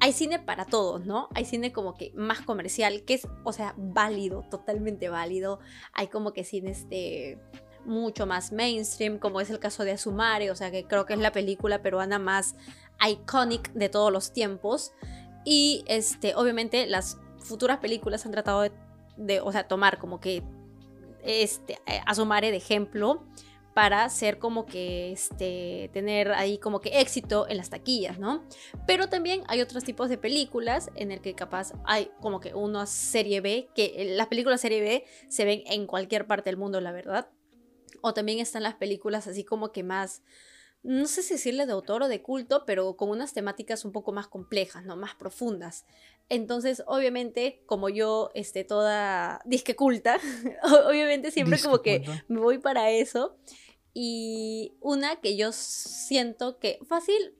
Hay 0.00 0.12
cine 0.12 0.38
para 0.38 0.64
todos, 0.64 1.04
¿no? 1.04 1.28
Hay 1.34 1.44
cine 1.44 1.70
como 1.70 1.94
que 1.94 2.12
más 2.14 2.40
comercial, 2.40 3.04
que 3.04 3.14
es, 3.14 3.28
o 3.44 3.52
sea, 3.52 3.74
válido, 3.76 4.42
totalmente 4.50 5.10
válido. 5.10 5.58
Hay 5.92 6.08
como 6.08 6.32
que 6.32 6.44
cine 6.44 6.70
este 6.70 7.38
mucho 7.86 8.26
más 8.26 8.52
mainstream, 8.52 9.18
como 9.18 9.40
es 9.40 9.50
el 9.50 9.58
caso 9.58 9.84
de 9.84 9.92
Asumare, 9.92 10.50
o 10.50 10.56
sea 10.56 10.70
que 10.70 10.84
creo 10.84 11.06
que 11.06 11.14
es 11.14 11.20
la 11.20 11.32
película 11.32 11.82
peruana 11.82 12.18
más 12.18 12.56
iconic 13.06 13.72
de 13.72 13.88
todos 13.88 14.12
los 14.12 14.32
tiempos. 14.32 14.92
Y 15.44 15.84
este, 15.86 16.34
obviamente 16.34 16.86
las 16.86 17.18
futuras 17.38 17.78
películas 17.78 18.26
han 18.26 18.32
tratado 18.32 18.62
de, 18.62 18.72
de, 19.16 19.40
o 19.40 19.52
sea, 19.52 19.68
tomar 19.68 19.98
como 19.98 20.20
que 20.20 20.42
este, 21.22 21.74
eh, 21.86 22.00
Asumare 22.06 22.50
de 22.50 22.56
ejemplo 22.56 23.24
para 23.76 24.08
ser 24.08 24.38
como 24.38 24.64
que 24.64 25.12
este 25.12 25.90
tener 25.92 26.32
ahí 26.32 26.56
como 26.56 26.80
que 26.80 26.98
éxito 26.98 27.46
en 27.46 27.58
las 27.58 27.68
taquillas, 27.68 28.18
¿no? 28.18 28.42
Pero 28.86 29.10
también 29.10 29.42
hay 29.48 29.60
otros 29.60 29.84
tipos 29.84 30.08
de 30.08 30.16
películas 30.16 30.90
en 30.94 31.12
el 31.12 31.20
que 31.20 31.34
capaz 31.34 31.74
hay 31.84 32.10
como 32.22 32.40
que 32.40 32.54
una 32.54 32.86
serie 32.86 33.42
B, 33.42 33.68
que 33.74 34.14
las 34.16 34.28
películas 34.28 34.62
serie 34.62 34.80
B 34.80 35.04
se 35.28 35.44
ven 35.44 35.62
en 35.66 35.86
cualquier 35.86 36.26
parte 36.26 36.48
del 36.48 36.56
mundo, 36.56 36.80
la 36.80 36.90
verdad. 36.90 37.28
O 38.06 38.14
también 38.14 38.38
están 38.38 38.62
las 38.62 38.76
películas 38.76 39.26
así 39.26 39.42
como 39.42 39.72
que 39.72 39.82
más, 39.82 40.22
no 40.84 41.08
sé 41.08 41.24
si 41.24 41.34
decirle 41.34 41.66
de 41.66 41.72
autor 41.72 42.04
o 42.04 42.08
de 42.08 42.22
culto, 42.22 42.62
pero 42.64 42.96
con 42.96 43.10
unas 43.10 43.32
temáticas 43.32 43.84
un 43.84 43.90
poco 43.90 44.12
más 44.12 44.28
complejas, 44.28 44.84
¿no? 44.84 44.94
Más 44.94 45.16
profundas. 45.16 45.86
Entonces, 46.28 46.84
obviamente, 46.86 47.64
como 47.66 47.88
yo, 47.88 48.30
este, 48.34 48.62
toda 48.62 49.40
disque 49.44 49.74
culta, 49.74 50.20
obviamente 50.88 51.32
siempre 51.32 51.56
Disque 51.56 51.68
como 51.68 51.82
que 51.82 52.04
me 52.28 52.38
voy 52.38 52.58
para 52.58 52.90
eso. 52.90 53.36
Y 53.92 54.76
una 54.80 55.16
que 55.16 55.36
yo 55.36 55.50
siento 55.50 56.60
que 56.60 56.78
fácil, 56.86 57.34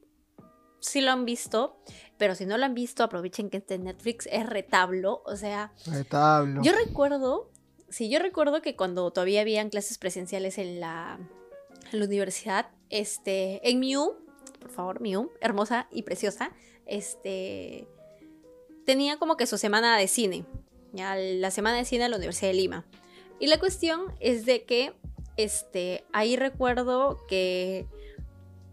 si 0.80 1.00
lo 1.00 1.12
han 1.12 1.25
visto, 1.25 1.80
pero 2.18 2.35
si 2.35 2.44
no 2.44 2.58
lo 2.58 2.64
han 2.64 2.75
visto, 2.75 3.04
aprovechen 3.04 3.50
que 3.50 3.58
este 3.58 3.78
Netflix 3.78 4.26
es 4.32 4.44
retablo. 4.46 5.23
O 5.26 5.37
sea, 5.37 5.73
Retablo. 5.87 6.61
yo 6.64 6.73
recuerdo, 6.73 7.52
sí, 7.97 8.11
yo 8.11 8.19
recuerdo 8.19 8.61
que 8.61 8.76
cuando 8.76 9.11
todavía 9.11 9.41
habían 9.41 9.71
clases 9.71 9.97
presenciales 9.97 10.59
en 10.59 10.81
la, 10.81 11.19
universidad, 11.95 12.69
este, 12.91 13.67
en 13.67 13.81
Miu, 13.81 14.17
por 14.61 14.71
favor, 14.71 15.00
Miu, 15.00 15.31
hermosa 15.41 15.88
y 15.91 16.03
preciosa, 16.03 16.53
este, 16.85 17.88
tenía 18.85 19.19
como 19.19 19.38
que 19.38 19.47
su 19.47 19.57
semana 19.57 19.97
de 19.97 20.09
cine, 20.09 20.45
ya 20.93 21.17
la 21.17 21.50
semana 21.50 21.79
de 21.79 21.87
cine 21.87 22.03
de 22.03 22.11
la 22.11 22.17
Universidad 22.19 22.50
de 22.50 22.59
Lima. 22.59 22.85
Y 23.41 23.47
la 23.47 23.59
cuestión 23.59 24.15
es 24.21 24.45
de 24.45 24.65
que, 24.65 24.93
este, 25.38 26.05
ahí 26.12 26.37
recuerdo 26.37 27.25
que 27.26 27.87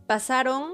pasaron, 0.06 0.74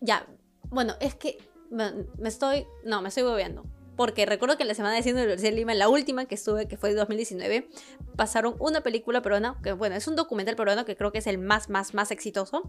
ya, 0.00 0.28
bueno, 0.70 0.94
es 1.00 1.16
que 1.16 1.38
me, 1.70 2.06
estoy, 2.24 2.68
no, 2.84 3.02
me 3.02 3.08
estoy 3.08 3.24
bebiendo. 3.24 3.64
Porque 3.96 4.24
recuerdo 4.24 4.56
que 4.56 4.64
la 4.64 4.74
semana 4.74 4.96
de 4.96 5.02
Cine 5.02 5.14
de 5.14 5.20
la 5.20 5.24
Universidad 5.24 5.50
de 5.50 5.56
Lima, 5.56 5.74
la 5.74 5.88
última 5.88 6.24
que 6.24 6.34
estuve, 6.34 6.66
que 6.66 6.76
fue 6.78 6.88
de 6.90 6.94
2019, 6.96 7.68
pasaron 8.16 8.56
una 8.58 8.80
película 8.80 9.20
peruana, 9.20 9.58
que 9.62 9.72
bueno, 9.72 9.96
es 9.96 10.06
un 10.08 10.16
documental 10.16 10.56
peruano 10.56 10.84
que 10.86 10.96
creo 10.96 11.12
que 11.12 11.18
es 11.18 11.26
el 11.26 11.36
más, 11.38 11.68
más, 11.68 11.92
más 11.92 12.10
exitoso, 12.10 12.62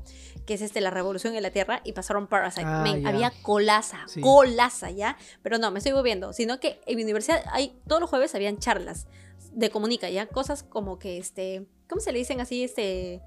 que 0.46 0.56
es 0.56 0.62
este 0.62 0.82
La 0.82 0.90
Revolución 0.90 1.36
en 1.36 1.44
la 1.44 1.52
Tierra, 1.52 1.82
y 1.86 1.94
pasaron 1.94 2.28
Parasite. 2.28 2.66
Ah, 2.66 2.82
Men, 2.84 3.08
había 3.08 3.32
colaza, 3.42 4.02
Sí. 4.08 4.20
colaza, 4.22 4.92
¿ya? 4.92 5.18
Pero 5.42 5.58
no, 5.58 5.72
me 5.72 5.80
estoy 5.80 5.94
moviendo, 5.94 6.34
sino 6.34 6.60
que 6.60 6.82
en 6.86 6.98
mi 6.98 7.04
universidad 7.04 7.42
hay, 7.52 7.74
todos 7.88 8.02
los 8.02 8.10
jueves 8.10 8.36
habían 8.36 8.58
charlas 8.58 9.08
de 9.54 9.70
comunica, 9.70 10.10
¿ya? 10.10 10.28
Cosas 10.28 10.64
como 10.64 11.00
que, 11.00 11.18
este, 11.18 11.68
¿cómo 11.88 12.02
se 12.02 12.12
le 12.12 12.20
dicen 12.20 12.42
así? 12.42 12.64
Este, 12.64 13.22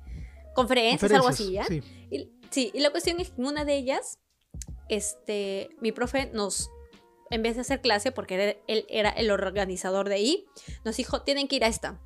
conferencias, 0.54 1.10
algo 1.12 1.28
así, 1.28 1.52
¿ya? 1.52 1.64
Sí. 1.64 1.82
Y, 2.10 2.30
sí, 2.50 2.70
y 2.74 2.80
la 2.80 2.90
cuestión 2.90 3.20
es 3.20 3.30
que 3.30 3.40
en 3.40 3.46
una 3.46 3.64
de 3.64 3.76
ellas, 3.76 4.18
este, 4.88 5.70
mi 5.80 5.92
profe 5.92 6.30
nos, 6.32 6.70
en 7.30 7.42
vez 7.42 7.56
de 7.56 7.62
hacer 7.62 7.80
clase, 7.80 8.12
porque 8.12 8.58
él 8.66 8.86
era 8.88 9.10
el 9.10 9.30
organizador 9.30 10.08
de 10.08 10.14
ahí, 10.16 10.46
nos 10.84 10.96
dijo, 10.96 11.22
tienen 11.22 11.48
que 11.48 11.56
ir 11.56 11.64
a 11.64 11.68
esta. 11.68 12.00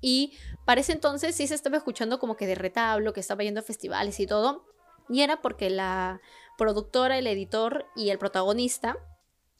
Y 0.00 0.34
para 0.64 0.82
ese 0.82 0.92
entonces 0.92 1.34
sí 1.34 1.46
se 1.46 1.54
estaba 1.54 1.78
escuchando 1.78 2.18
como 2.18 2.36
que 2.36 2.46
de 2.46 2.54
retablo, 2.54 3.12
que 3.12 3.20
estaba 3.20 3.42
yendo 3.42 3.60
a 3.60 3.64
festivales 3.64 4.20
y 4.20 4.26
todo. 4.26 4.64
Y 5.08 5.22
era 5.22 5.40
porque 5.40 5.70
la 5.70 6.20
productora, 6.58 7.18
el 7.18 7.26
editor 7.26 7.86
y 7.96 8.10
el 8.10 8.18
protagonista, 8.18 8.96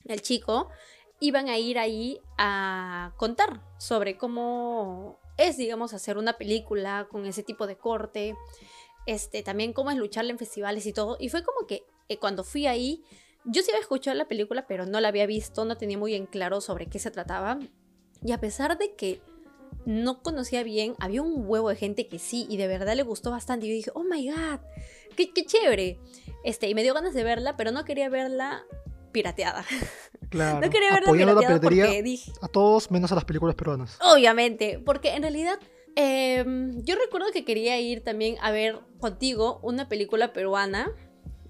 el 0.04 0.22
chico, 0.22 0.68
iban 1.20 1.48
a 1.48 1.56
ir 1.58 1.78
ahí 1.78 2.20
a 2.36 3.14
contar 3.16 3.62
sobre 3.78 4.16
cómo 4.18 5.18
es, 5.36 5.56
digamos, 5.56 5.94
hacer 5.94 6.18
una 6.18 6.34
película 6.34 7.08
con 7.10 7.26
ese 7.26 7.42
tipo 7.42 7.66
de 7.66 7.76
corte, 7.76 8.36
este, 9.06 9.42
también 9.42 9.72
cómo 9.72 9.90
es 9.90 9.96
lucharle 9.96 10.30
en 10.30 10.38
festivales 10.38 10.86
y 10.86 10.92
todo. 10.92 11.16
Y 11.18 11.28
fue 11.28 11.42
como 11.42 11.66
que 11.66 11.84
eh, 12.08 12.18
cuando 12.18 12.44
fui 12.44 12.66
ahí, 12.66 13.02
yo 13.44 13.62
sí 13.62 13.70
había 13.70 13.80
escuchado 13.80 14.16
la 14.16 14.28
película, 14.28 14.66
pero 14.66 14.86
no 14.86 15.00
la 15.00 15.08
había 15.08 15.26
visto, 15.26 15.64
no 15.64 15.76
tenía 15.76 15.98
muy 15.98 16.14
en 16.14 16.26
claro 16.26 16.60
sobre 16.60 16.86
qué 16.86 16.98
se 16.98 17.10
trataba. 17.10 17.58
Y 18.22 18.32
a 18.32 18.40
pesar 18.40 18.78
de 18.78 18.94
que 18.94 19.20
no 19.86 20.22
conocía 20.22 20.62
bien, 20.62 20.94
había 20.98 21.22
un 21.22 21.44
huevo 21.46 21.68
de 21.68 21.76
gente 21.76 22.08
que 22.08 22.18
sí, 22.18 22.46
y 22.48 22.56
de 22.56 22.68
verdad 22.68 22.94
le 22.94 23.02
gustó 23.02 23.30
bastante. 23.30 23.66
Y 23.66 23.70
yo 23.70 23.74
dije, 23.74 23.90
oh 23.94 24.04
my 24.04 24.30
god, 24.30 24.60
qué, 25.16 25.32
qué 25.32 25.44
chévere. 25.44 25.98
Este, 26.42 26.68
y 26.68 26.74
me 26.74 26.82
dio 26.82 26.94
ganas 26.94 27.14
de 27.14 27.24
verla, 27.24 27.56
pero 27.56 27.70
no 27.70 27.84
quería 27.84 28.08
verla 28.08 28.64
pirateada. 29.12 29.64
Claro. 30.30 30.60
No 30.60 30.68
quería 30.68 30.90
verla 30.90 31.06
Apoyando 31.06 31.34
la 31.34 31.40
pirateada 31.40 31.60
piratería 31.60 31.84
porque 31.84 32.02
dije, 32.02 32.32
a 32.42 32.48
todos 32.48 32.90
menos 32.90 33.12
a 33.12 33.14
las 33.14 33.24
películas 33.24 33.54
peruanas. 33.54 33.98
Obviamente, 34.00 34.82
porque 34.84 35.10
en 35.10 35.22
realidad 35.22 35.60
em, 35.94 36.82
yo 36.82 36.96
recuerdo 36.96 37.30
que 37.32 37.44
quería 37.44 37.78
ir 37.78 38.02
también 38.02 38.34
a 38.40 38.50
ver 38.50 38.80
contigo 38.98 39.60
una 39.62 39.88
película 39.88 40.32
peruana. 40.32 40.90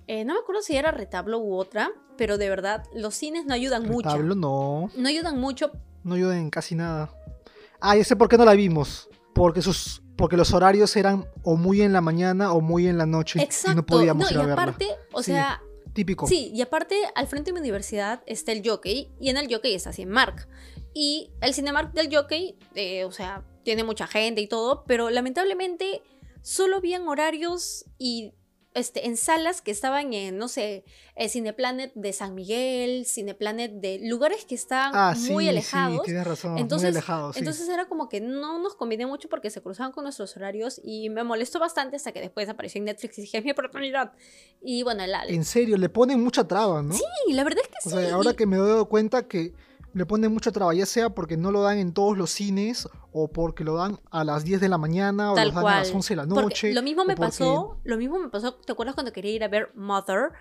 Eh, 0.06 0.24
no 0.24 0.34
me 0.34 0.40
acuerdo 0.40 0.62
si 0.62 0.76
era 0.76 0.90
Retablo 0.90 1.38
u 1.38 1.54
otra, 1.56 1.90
pero 2.16 2.36
de 2.38 2.48
verdad 2.48 2.84
los 2.94 3.14
cines 3.14 3.46
no 3.46 3.54
ayudan 3.54 3.82
mucho. 3.88 4.08
Retablo 4.10 4.34
no, 4.34 4.90
No 4.96 5.08
ayudan 5.08 5.38
mucho. 5.40 5.72
no 6.02 6.14
ayuda 6.14 6.38
en 6.38 6.50
casi 6.50 6.74
nada. 6.74 7.10
Ah, 7.80 7.96
ya 7.96 8.04
sé 8.04 8.16
por 8.16 8.28
qué 8.28 8.36
no 8.38 8.44
la 8.44 8.54
vimos. 8.54 9.08
Porque 9.34 9.62
sus 9.62 10.00
porque 10.16 10.36
los 10.36 10.52
horarios 10.54 10.94
eran 10.96 11.26
o 11.42 11.56
muy 11.56 11.82
en 11.82 11.92
la 11.92 12.00
mañana 12.00 12.52
o 12.52 12.60
muy 12.60 12.86
en 12.86 12.98
la 12.98 13.04
noche 13.06 13.42
Exacto. 13.42 13.72
y 13.72 13.74
no 13.74 13.84
podíamos 13.86 14.30
ir 14.30 14.36
y 14.36 14.40
a 14.40 14.46
verla. 14.46 14.52
aparte, 14.62 14.86
o 15.12 15.22
Sí. 15.24 15.32
sea, 15.32 15.60
Típico. 15.92 16.28
sí, 16.28 16.52
y 16.54 16.62
aparte 16.62 16.94
al 17.16 17.26
frente 17.26 17.50
de 17.50 17.54
mi 17.54 17.58
universidad 17.60 18.22
está 18.26 18.52
el 18.52 18.62
Jockey 18.64 19.10
y 19.20 19.30
en 19.30 19.36
el 19.38 19.52
Jockey 19.52 19.74
está 19.74 19.92
Cinemark. 19.92 20.48
Y 20.94 21.32
el 21.40 21.52
Cinemark 21.52 21.92
del 21.94 22.14
Jockey, 22.14 22.56
eh, 22.76 23.04
o 23.04 23.10
sea, 23.10 23.42
tiene 23.64 23.82
mucha 23.82 24.06
gente 24.06 24.40
y 24.40 24.46
todo, 24.46 24.84
pero 24.86 25.10
lamentablemente 25.10 26.02
solo 26.42 26.76
habían 26.76 27.08
horarios 27.08 27.86
y 27.98 28.34
este, 28.74 29.06
en 29.06 29.16
salas 29.16 29.62
que 29.62 29.70
estaban 29.70 30.12
en, 30.12 30.36
no 30.36 30.48
sé, 30.48 30.84
el 31.14 31.30
Cineplanet 31.30 31.92
de 31.94 32.12
San 32.12 32.34
Miguel, 32.34 33.06
Cineplanet 33.06 33.72
de 33.72 34.00
lugares 34.02 34.44
que 34.44 34.54
están 34.56 34.90
Ah, 34.94 35.14
sí, 35.16 35.30
muy 35.32 35.44
sí, 35.44 35.50
alejados. 35.50 36.02
tienes 36.02 36.26
razón, 36.26 36.58
Entonces- 36.58 36.90
muy 36.90 36.96
alejados, 36.98 37.34
sí. 37.36 37.38
Entonces 37.38 37.68
era 37.68 37.86
como 37.86 38.08
que 38.08 38.20
no 38.20 38.58
nos 38.58 38.74
conviene 38.74 39.06
mucho 39.06 39.28
porque 39.28 39.48
se 39.50 39.62
cruzaban 39.62 39.92
con 39.92 40.02
nuestros 40.04 40.36
horarios 40.36 40.80
y 40.82 41.08
me 41.10 41.22
molestó 41.24 41.58
bastante 41.60 41.96
hasta 41.96 42.12
que 42.12 42.20
después 42.20 42.48
apareció 42.48 42.80
en 42.80 42.86
Netflix 42.86 43.16
y 43.18 43.22
dije, 43.22 43.38
es 43.38 43.44
mi 43.44 43.52
oportunidad. 43.52 44.12
Y 44.60 44.82
bueno, 44.82 45.06
la, 45.06 45.24
En 45.24 45.44
serio, 45.44 45.76
le 45.76 45.88
ponen 45.88 46.20
mucha 46.22 46.46
traba, 46.46 46.82
¿no? 46.82 46.94
sí, 46.94 47.04
la 47.32 47.44
verdad 47.44 47.62
es 47.62 47.68
que 47.68 47.88
O 47.88 47.90
sí. 47.98 48.04
sea, 48.04 48.14
ahora 48.14 48.32
y- 48.32 48.34
que 48.36 48.46
me 48.46 48.56
doy 48.56 48.84
cuenta 48.86 49.28
que 49.28 49.52
le 49.94 50.06
ponen 50.06 50.32
mucha 50.32 50.50
traba, 50.52 50.74
ya 50.74 50.86
sea 50.86 51.10
porque 51.10 51.36
no 51.36 51.50
lo 51.52 51.62
dan 51.62 51.78
en 51.78 51.94
todos 51.94 52.18
los 52.18 52.30
cines 52.30 52.88
o 53.12 53.28
porque 53.28 53.64
lo 53.64 53.76
dan 53.76 53.98
a 54.10 54.24
las 54.24 54.44
10 54.44 54.60
de 54.60 54.68
la 54.68 54.76
mañana 54.78 55.32
o 55.32 55.34
lo 55.34 55.36
dan 55.36 55.50
a 55.50 55.52
las 55.54 55.62
cual. 55.62 55.96
11 55.96 56.08
de 56.14 56.16
la 56.16 56.26
Porque 56.26 56.42
noche. 56.42 56.72
lo 56.74 56.82
mismo 56.82 57.04
me 57.04 57.14
porque- 57.16 57.26
pasó, 57.28 57.78
lo 57.84 57.96
mismo 57.96 58.18
me 58.18 58.28
pasó, 58.28 58.54
¿te 58.54 58.72
acuerdas 58.72 58.94
cuando 58.94 59.12
quería 59.12 59.30
ir 59.32 59.44
a 59.44 59.48
ver 59.48 59.70
Mother 59.74 60.32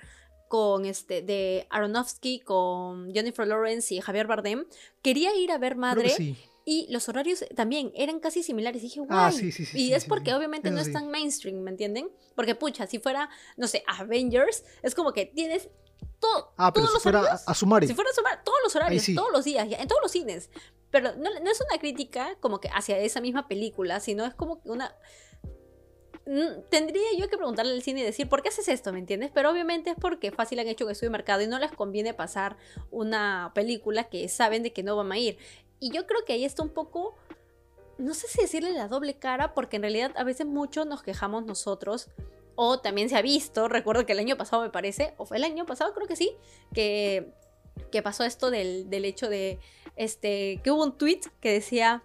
con 0.49 0.85
este 0.85 1.21
de 1.21 1.67
Aronofsky 1.69 2.39
con 2.41 3.11
Jennifer 3.13 3.47
Lawrence 3.47 3.93
y 3.93 4.01
Javier 4.01 4.27
Bardem? 4.27 4.65
Quería 5.01 5.35
ir 5.35 5.51
a 5.51 5.57
ver 5.57 5.75
Madre 5.75 6.09
sí. 6.09 6.35
y 6.65 6.87
los 6.91 7.07
horarios 7.09 7.43
también 7.55 7.91
eran 7.95 8.19
casi 8.19 8.41
similares. 8.43 8.81
Y 8.81 8.85
dije, 8.85 8.99
guay. 9.01 9.09
Ah, 9.11 9.31
sí, 9.31 9.51
sí, 9.51 9.65
sí, 9.65 9.77
y 9.87 9.93
es 9.93 10.05
porque 10.05 10.33
obviamente 10.33 10.71
no 10.71 10.79
es 10.79 10.91
tan 10.91 11.09
mainstream, 11.09 11.57
¿me 11.61 11.71
entienden? 11.71 12.09
Porque 12.35 12.55
pucha, 12.55 12.87
si 12.87 12.99
fuera, 12.99 13.29
no 13.57 13.67
sé, 13.67 13.83
Avengers, 13.87 14.63
es 14.81 14.95
como 14.95 15.11
que 15.13 15.25
tienes 15.27 15.69
todo, 16.19 16.53
Ah, 16.57 16.71
pero 16.73 16.85
todos 16.85 16.89
si 16.89 16.93
los 16.95 17.03
fuera 17.03 17.19
horarios. 17.21 17.43
a, 17.47 17.53
sumar. 17.53 17.85
Si 17.85 17.93
fuera 17.93 18.09
a 18.09 18.13
sumar 18.13 18.43
todos 18.43 18.57
los 18.63 18.75
horarios, 18.75 19.03
sí. 19.03 19.15
todos 19.15 19.31
los 19.31 19.43
días, 19.45 19.67
ya, 19.69 19.77
en 19.77 19.87
todos 19.87 20.01
los 20.01 20.11
cines. 20.11 20.49
Pero 20.91 21.15
no, 21.15 21.29
no 21.39 21.51
es 21.51 21.61
una 21.61 21.79
crítica 21.79 22.35
como 22.39 22.59
que 22.59 22.69
hacia 22.69 22.97
esa 22.99 23.19
misma 23.21 23.47
película, 23.47 23.99
sino 23.99 24.25
es 24.25 24.33
como 24.33 24.61
una... 24.65 24.95
Mm, 26.25 26.61
Tendría 26.69 27.03
yo 27.17 27.27
que 27.29 27.35
preguntarle 27.37 27.73
al 27.73 27.81
cine 27.81 28.01
y 28.01 28.03
decir, 28.03 28.29
¿por 28.29 28.41
qué 28.41 28.49
haces 28.49 28.67
esto? 28.69 28.93
¿Me 28.93 28.99
entiendes? 28.99 29.31
Pero 29.33 29.49
obviamente 29.51 29.89
es 29.89 29.95
porque 29.99 30.31
fácil 30.31 30.59
han 30.59 30.67
hecho 30.67 30.85
que 30.85 30.93
estoy 30.93 31.09
mercado 31.09 31.41
y 31.41 31.47
no 31.47 31.59
les 31.59 31.71
conviene 31.71 32.13
pasar 32.13 32.57
una 32.91 33.51
película 33.55 34.05
que 34.05 34.27
saben 34.29 34.63
de 34.63 34.71
que 34.71 34.83
no 34.83 34.95
van 34.95 35.11
a 35.11 35.17
ir. 35.17 35.37
Y 35.79 35.91
yo 35.91 36.07
creo 36.07 36.23
que 36.25 36.33
ahí 36.33 36.45
está 36.45 36.63
un 36.63 36.69
poco, 36.69 37.15
no 37.97 38.13
sé 38.13 38.27
si 38.29 38.41
decirle 38.41 38.71
la 38.71 38.87
doble 38.87 39.15
cara, 39.15 39.53
porque 39.53 39.75
en 39.75 39.81
realidad 39.81 40.13
a 40.15 40.23
veces 40.23 40.45
mucho 40.45 40.85
nos 40.85 41.03
quejamos 41.03 41.43
nosotros. 41.45 42.09
O 42.55 42.79
también 42.79 43.09
se 43.09 43.15
ha 43.15 43.21
visto, 43.21 43.67
recuerdo 43.67 44.05
que 44.05 44.13
el 44.13 44.19
año 44.19 44.37
pasado 44.37 44.61
me 44.61 44.69
parece, 44.69 45.13
o 45.17 45.25
fue 45.25 45.37
el 45.37 45.43
año 45.43 45.65
pasado, 45.65 45.93
creo 45.93 46.07
que 46.07 46.15
sí, 46.15 46.35
que, 46.73 47.33
que 47.91 48.01
pasó 48.01 48.23
esto 48.23 48.51
del, 48.51 48.89
del 48.89 49.05
hecho 49.05 49.29
de, 49.29 49.59
este, 49.95 50.59
que 50.63 50.71
hubo 50.71 50.83
un 50.83 50.97
tweet 50.97 51.21
que 51.39 51.51
decía, 51.51 52.03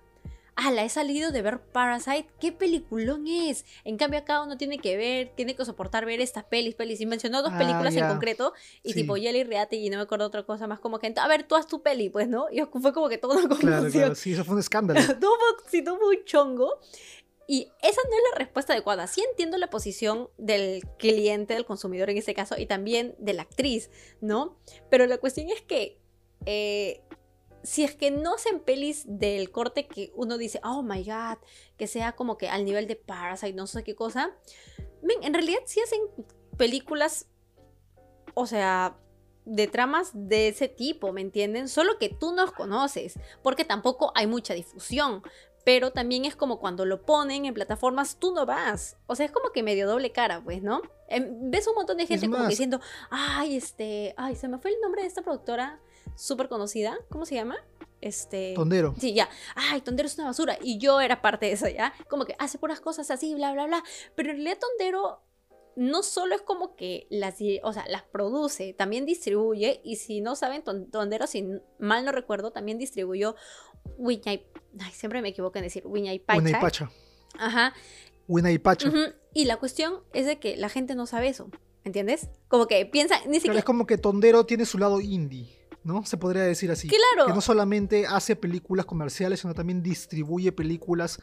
ah, 0.57 0.71
la 0.73 0.85
he 0.85 0.89
salido 0.89 1.31
de 1.31 1.43
ver 1.43 1.61
Parasite, 1.61 2.27
qué 2.41 2.51
peliculón 2.51 3.27
es. 3.29 3.65
En 3.85 3.97
cambio 3.99 4.19
acá 4.21 4.43
uno 4.43 4.57
tiene 4.57 4.79
que 4.79 4.97
ver, 4.97 5.31
tiene 5.37 5.55
que 5.55 5.65
soportar 5.65 6.05
ver 6.07 6.21
estas 6.21 6.45
pelis, 6.45 6.75
pelis, 6.75 7.01
y 7.01 7.07
mencionó 7.07 7.43
dos 7.43 7.53
Ah, 7.55 7.59
películas 7.59 7.95
en 7.95 8.01
ya. 8.01 8.09
concreto, 8.09 8.55
y 8.83 8.93
Sí. 8.95 9.01
tipo 9.03 9.17
Jelly 9.17 9.45
Reate 9.45 9.77
y 9.77 9.91
no 9.91 9.99
me 9.99 10.03
acuerdo 10.05 10.25
otra 10.27 10.43
cosa 10.45 10.67
más, 10.67 10.81
como 10.81 10.99
que, 10.99 11.13
a 11.17 11.29
ver, 11.29 11.43
tú 11.45 11.55
haz 11.57 11.67
tu 11.67 11.83
peli, 11.83 12.09
pues, 12.09 12.27
¿no? 12.29 12.47
Y 12.51 12.61
fue 12.81 12.93
como 12.95 13.09
que 13.11 13.19
todo 13.19 13.33
una 13.35 13.43
Claro, 13.43 13.57
confusión. 13.83 13.91
claro, 13.93 14.15
sí, 14.15 14.33
eso 14.33 14.45
fue 14.45 14.55
un 14.55 14.61
escándalo. 14.61 15.01
Todo 15.21 15.37
sí, 15.71 15.85
todo 15.85 15.99
fue 15.99 16.17
un 16.17 16.25
chongo. 16.25 16.81
Y 17.51 17.73
esa 17.83 18.01
no 18.05 18.15
es 18.15 18.23
la 18.31 18.39
respuesta 18.39 18.75
adecuada. 18.75 19.07
Sí 19.07 19.25
entiendo 19.31 19.57
la 19.57 19.71
posición 19.71 20.29
del 20.37 20.83
cliente, 20.99 21.55
del 21.55 21.65
consumidor 21.65 22.11
en 22.11 22.19
este 22.19 22.35
caso, 22.35 22.57
y 22.59 22.67
también 22.67 23.17
de 23.19 23.33
la 23.33 23.43
actriz, 23.43 23.91
¿no? 24.21 24.59
Pero 24.91 25.07
la 25.07 25.17
cuestión 25.17 25.49
es 25.49 25.63
que 25.63 25.99
eh, 26.45 27.03
si 27.63 27.85
es 27.85 27.95
que 27.95 28.11
no 28.11 28.35
hacen 28.35 28.61
pelis 28.61 29.05
del 29.07 29.51
corte 29.51 29.87
que 29.87 30.13
uno 30.15 30.39
dice, 30.39 30.61
oh 30.63 30.83
my 30.83 31.03
god, 31.03 31.39
que 31.77 31.87
sea 31.87 32.13
como 32.13 32.37
que 32.37 32.49
al 32.49 32.67
nivel 32.67 32.87
de 32.87 32.97
Parasite, 32.97 33.55
no 33.55 33.67
sé 33.67 33.83
qué 33.83 33.95
cosa, 33.95 34.37
en 35.23 35.35
realidad 35.35 35.61
sí 35.65 35.81
hacen 35.81 36.01
películas, 36.57 37.29
o 38.35 38.47
sea, 38.47 38.99
de 39.45 39.67
tramas 39.67 40.11
de 40.13 40.49
ese 40.49 40.69
tipo, 40.69 41.13
¿me 41.13 41.23
entienden? 41.23 41.69
Solo 41.69 41.99
que 41.99 42.11
tú 42.11 42.33
no 42.33 42.43
los 42.43 42.53
conoces, 42.53 43.19
porque 43.43 43.65
tampoco 43.65 44.13
hay 44.15 44.27
mucha 44.27 44.53
difusión. 44.53 45.23
Pero 45.65 45.91
también 45.93 46.25
es 46.25 46.35
como 46.35 46.61
cuando 46.61 46.87
lo 46.87 47.03
ponen 47.03 47.45
en 47.45 47.53
plataformas, 47.55 48.17
tú 48.19 48.33
no 48.33 48.47
vas. 48.47 48.97
O 49.07 49.15
sea, 49.15 49.27
es 49.27 49.33
como 49.33 49.51
que 49.53 49.63
medio 49.63 49.87
doble 49.87 50.13
cara, 50.13 50.41
pues, 50.43 50.63
¿no? 50.63 50.81
Em, 51.09 51.51
ves 51.51 51.67
un 51.67 51.75
montón 51.75 51.99
de 51.99 52.07
gente 52.07 52.27
como 52.31 52.49
diciendo, 52.49 52.81
ay, 53.11 53.57
este, 53.57 54.15
ay, 54.17 54.35
se 54.37 54.49
me 54.49 54.59
fue 54.59 54.71
el 54.71 54.81
nombre 54.81 55.03
de 55.03 55.09
esta 55.09 55.23
productora 55.23 55.81
súper 56.17 56.49
conocida. 56.49 56.97
¿Cómo 57.11 57.27
se 57.27 57.35
llama? 57.35 57.57
Este. 58.01 58.53
Tondero. 58.55 58.95
Sí, 58.99 59.13
ya. 59.13 59.29
Ay, 59.57 59.81
Tondero 59.83 60.07
es 60.07 60.17
una 60.17 60.29
basura. 60.29 60.57
Y 60.63 60.79
yo 60.79 61.01
era 61.01 61.21
parte 61.21 61.47
de 61.47 61.53
eso, 61.53 61.69
¿ya? 61.69 61.93
Como 62.09 62.25
que 62.25 62.35
hace 62.39 62.57
puras 62.59 62.81
cosas 62.81 63.11
así, 63.11 63.35
bla, 63.35 63.53
bla, 63.53 63.67
bla. 63.67 63.83
Pero 64.15 64.31
en 64.31 64.37
realidad 64.37 64.59
Tondero 64.61 65.21
no 65.77 66.03
solo 66.03 66.35
es 66.35 66.43
como 66.43 66.77
que 66.77 67.07
las, 67.11 67.37
o 67.63 67.73
sea, 67.73 67.85
las 67.89 68.03
produce, 68.05 68.73
también 68.73 69.05
distribuye. 69.05 69.81
Y 69.85 69.97
si 69.97 70.21
no 70.21 70.35
saben, 70.35 70.63
Ton- 70.63 70.91
Tondero, 70.91 71.27
si 71.27 71.47
mal 71.79 72.05
no 72.05 72.13
recuerdo, 72.13 72.53
también 72.53 72.79
distribuyó 72.79 73.35
Wiñay... 73.99 74.47
Ay, 74.79 74.93
siempre 74.93 75.23
me 75.23 75.29
equivoco 75.29 75.59
en 75.59 75.65
decir 75.65 75.83
Wiñay 75.87 76.23
Buena 76.27 76.51
y 76.51 76.53
Pacha. 76.53 76.61
Pacha. 76.61 76.91
Ajá. 77.39 77.75
Buena 78.27 78.51
y 78.51 78.59
Pacha. 78.59 78.89
ujú. 78.89 79.13
Y 79.35 79.45
la 79.45 79.57
cuestión 79.57 80.01
es 80.13 80.27
de 80.27 80.39
que 80.39 80.57
la 80.57 80.69
gente 80.69 80.95
no 80.95 81.07
sabe 81.07 81.29
eso. 81.29 81.51
¿Entiendes? 81.85 82.29
Como 82.49 82.67
que 82.67 82.85
piensa, 82.87 83.17
ni 83.27 83.37
siquiera... 83.37 83.59
es 83.59 83.65
como 83.65 83.87
que 83.87 83.97
Tondero 83.97 84.45
tiene 84.45 84.67
su 84.67 84.79
lado 84.79 85.01
indie, 85.01 85.49
¿no? 85.85 86.05
Se 86.05 86.19
podría 86.19 86.43
decir 86.43 86.71
así. 86.71 86.89
Claro. 86.89 87.29
Que 87.29 87.33
no 87.33 87.41
solamente 87.41 88.07
hace 88.07 88.37
películas 88.37 88.85
comerciales, 88.85 89.41
sino 89.41 89.55
también 89.55 89.83
distribuye 89.83 90.53
películas 90.53 91.19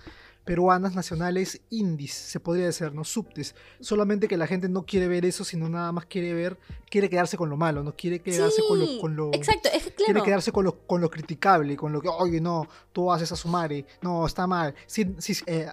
peruanas 0.46 0.94
nacionales 0.96 1.60
indies, 1.72 2.14
se 2.14 2.40
podría 2.40 2.66
decir, 2.66 2.94
¿no? 2.94 3.04
Subtes. 3.04 3.56
Solamente 3.80 4.28
que 4.28 4.38
la 4.38 4.48
gente 4.48 4.70
no 4.70 4.86
quiere 4.86 5.08
ver 5.08 5.26
eso, 5.26 5.44
sino 5.44 5.68
nada 5.68 5.92
más 5.92 6.06
quiere 6.06 6.34
ver, 6.34 6.58
quiere 6.90 7.10
quedarse 7.10 7.36
con 7.36 7.50
lo 7.50 7.58
malo, 7.58 7.84
no 7.84 7.96
quiere 7.96 8.20
quedarse 8.22 8.62
con 8.68 8.80
lo, 8.80 9.02
con 9.02 9.16
lo 9.16 9.32
Exacto, 9.34 9.70
es 9.74 9.84
que 9.84 9.92
quiere 9.94 10.14
claro. 10.14 10.24
quedarse 10.26 10.52
con 10.52 10.64
lo, 10.64 10.78
con 10.88 11.02
lo 11.02 11.10
criticable, 11.10 11.76
con 11.76 11.92
lo 11.92 12.00
que, 12.00 12.10
oye, 12.10 12.40
no, 12.40 12.68
tú 12.94 13.12
haces 13.12 13.32
a 13.32 13.36
Sumare, 13.36 13.86
no, 14.02 14.26
está 14.26 14.46
mal. 14.48 14.76
Sí, 14.86 15.16
sí, 15.18 15.34
eh, 15.48 15.68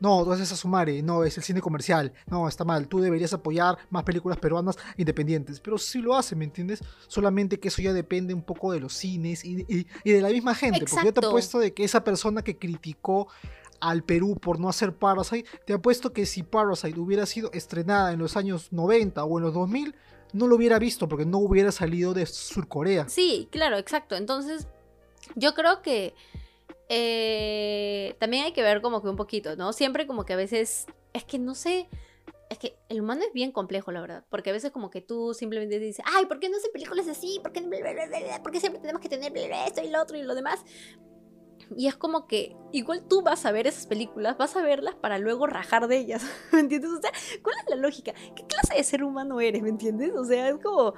no, 0.00 0.24
tú 0.24 0.32
haces 0.32 0.50
a 0.52 0.56
Sumare, 0.56 1.02
no, 1.02 1.24
es 1.24 1.36
el 1.36 1.42
cine 1.42 1.60
comercial, 1.60 2.12
no, 2.28 2.46
está 2.48 2.64
mal. 2.64 2.86
Tú 2.88 3.00
deberías 3.00 3.32
apoyar 3.32 3.76
más 3.90 4.04
películas 4.04 4.38
peruanas 4.38 4.78
independientes. 4.96 5.58
Pero 5.60 5.76
sí 5.76 5.98
lo 6.00 6.14
hace, 6.14 6.36
¿me 6.36 6.44
entiendes? 6.44 6.80
Solamente 7.08 7.58
que 7.58 7.68
eso 7.68 7.82
ya 7.82 7.92
depende 7.92 8.32
un 8.32 8.42
poco 8.42 8.72
de 8.72 8.80
los 8.80 8.92
cines 8.94 9.44
y, 9.44 9.64
y- 9.68 9.86
y 10.04 10.12
de 10.12 10.20
la 10.22 10.28
misma 10.28 10.54
gente. 10.54 10.84
Porque 10.88 11.06
yo 11.06 11.12
te 11.12 11.26
apuesto 11.26 11.58
de 11.58 11.72
que 11.74 11.84
esa 11.84 12.04
persona 12.04 12.42
que 12.42 12.56
criticó 12.56 13.28
al 13.82 14.04
Perú 14.04 14.38
por 14.40 14.60
no 14.60 14.68
hacer 14.68 14.94
Parasite, 14.94 15.48
te 15.66 15.72
apuesto 15.72 16.12
que 16.12 16.24
si 16.24 16.44
Parasite 16.44 16.98
hubiera 17.00 17.26
sido 17.26 17.50
estrenada 17.52 18.12
en 18.12 18.20
los 18.20 18.36
años 18.36 18.72
90 18.72 19.24
o 19.24 19.38
en 19.38 19.44
los 19.44 19.54
2000, 19.54 19.94
no 20.32 20.46
lo 20.46 20.54
hubiera 20.54 20.78
visto 20.78 21.08
porque 21.08 21.26
no 21.26 21.38
hubiera 21.38 21.72
salido 21.72 22.14
de 22.14 22.24
Surcorea. 22.24 23.08
Sí, 23.08 23.48
claro, 23.50 23.76
exacto. 23.76 24.14
Entonces, 24.14 24.68
yo 25.34 25.54
creo 25.54 25.82
que 25.82 26.14
eh, 26.88 28.14
también 28.20 28.44
hay 28.44 28.52
que 28.52 28.62
ver 28.62 28.82
como 28.82 29.02
que 29.02 29.08
un 29.08 29.16
poquito, 29.16 29.56
¿no? 29.56 29.72
Siempre 29.72 30.06
como 30.06 30.24
que 30.24 30.34
a 30.34 30.36
veces, 30.36 30.86
es 31.12 31.24
que 31.24 31.40
no 31.40 31.56
sé, 31.56 31.88
es 32.50 32.58
que 32.58 32.76
el 32.88 33.00
humano 33.00 33.22
es 33.26 33.32
bien 33.32 33.50
complejo, 33.50 33.90
la 33.90 34.00
verdad. 34.00 34.24
Porque 34.30 34.50
a 34.50 34.52
veces 34.52 34.70
como 34.70 34.90
que 34.90 35.00
tú 35.00 35.34
simplemente 35.34 35.80
dices, 35.80 36.04
ay, 36.14 36.26
¿por 36.26 36.38
qué 36.38 36.48
no 36.48 36.56
hacen 36.56 36.70
películas 36.72 37.08
así? 37.08 37.40
¿Por 37.42 37.50
qué, 37.50 37.62
no? 37.62 37.68
¿Por 38.42 38.52
qué 38.52 38.60
siempre 38.60 38.80
tenemos 38.80 39.02
que 39.02 39.08
tener 39.08 39.32
esto 39.66 39.82
y 39.82 39.90
lo 39.90 40.00
otro 40.00 40.16
y 40.16 40.22
lo 40.22 40.36
demás? 40.36 40.60
Y 41.76 41.86
es 41.86 41.96
como 41.96 42.26
que 42.26 42.56
igual 42.72 43.04
tú 43.08 43.22
vas 43.22 43.46
a 43.46 43.52
ver 43.52 43.66
esas 43.66 43.86
películas, 43.86 44.36
vas 44.38 44.56
a 44.56 44.62
verlas 44.62 44.94
para 44.94 45.18
luego 45.18 45.46
rajar 45.46 45.88
de 45.88 45.98
ellas, 45.98 46.24
¿me 46.52 46.60
entiendes? 46.60 46.90
O 46.90 47.00
sea, 47.00 47.12
¿cuál 47.42 47.56
es 47.62 47.70
la 47.70 47.76
lógica? 47.76 48.12
¿Qué 48.34 48.46
clase 48.46 48.74
de 48.74 48.84
ser 48.84 49.04
humano 49.04 49.40
eres, 49.40 49.62
¿me 49.62 49.68
entiendes? 49.68 50.12
O 50.16 50.24
sea, 50.24 50.48
es 50.48 50.56
como 50.62 50.94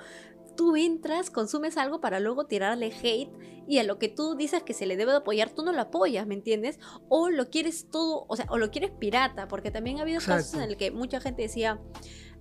tú 0.56 0.76
entras, 0.76 1.30
consumes 1.30 1.76
algo 1.76 2.00
para 2.00 2.20
luego 2.20 2.46
tirarle 2.46 2.92
hate 2.92 3.30
y 3.66 3.78
a 3.78 3.82
lo 3.82 3.98
que 3.98 4.08
tú 4.08 4.34
dices 4.36 4.62
que 4.62 4.74
se 4.74 4.86
le 4.86 4.96
debe 4.96 5.12
de 5.12 5.18
apoyar, 5.18 5.50
tú 5.50 5.62
no 5.62 5.72
lo 5.72 5.80
apoyas, 5.80 6.26
¿me 6.26 6.34
entiendes? 6.34 6.78
O 7.08 7.30
lo 7.30 7.50
quieres 7.50 7.88
todo, 7.90 8.26
o 8.28 8.36
sea, 8.36 8.46
o 8.50 8.58
lo 8.58 8.70
quieres 8.70 8.90
pirata, 8.90 9.48
porque 9.48 9.70
también 9.70 9.98
ha 9.98 10.02
habido 10.02 10.20
casos 10.20 10.54
en 10.54 10.62
el 10.62 10.76
que 10.76 10.90
mucha 10.90 11.20
gente 11.20 11.42
decía, 11.42 11.80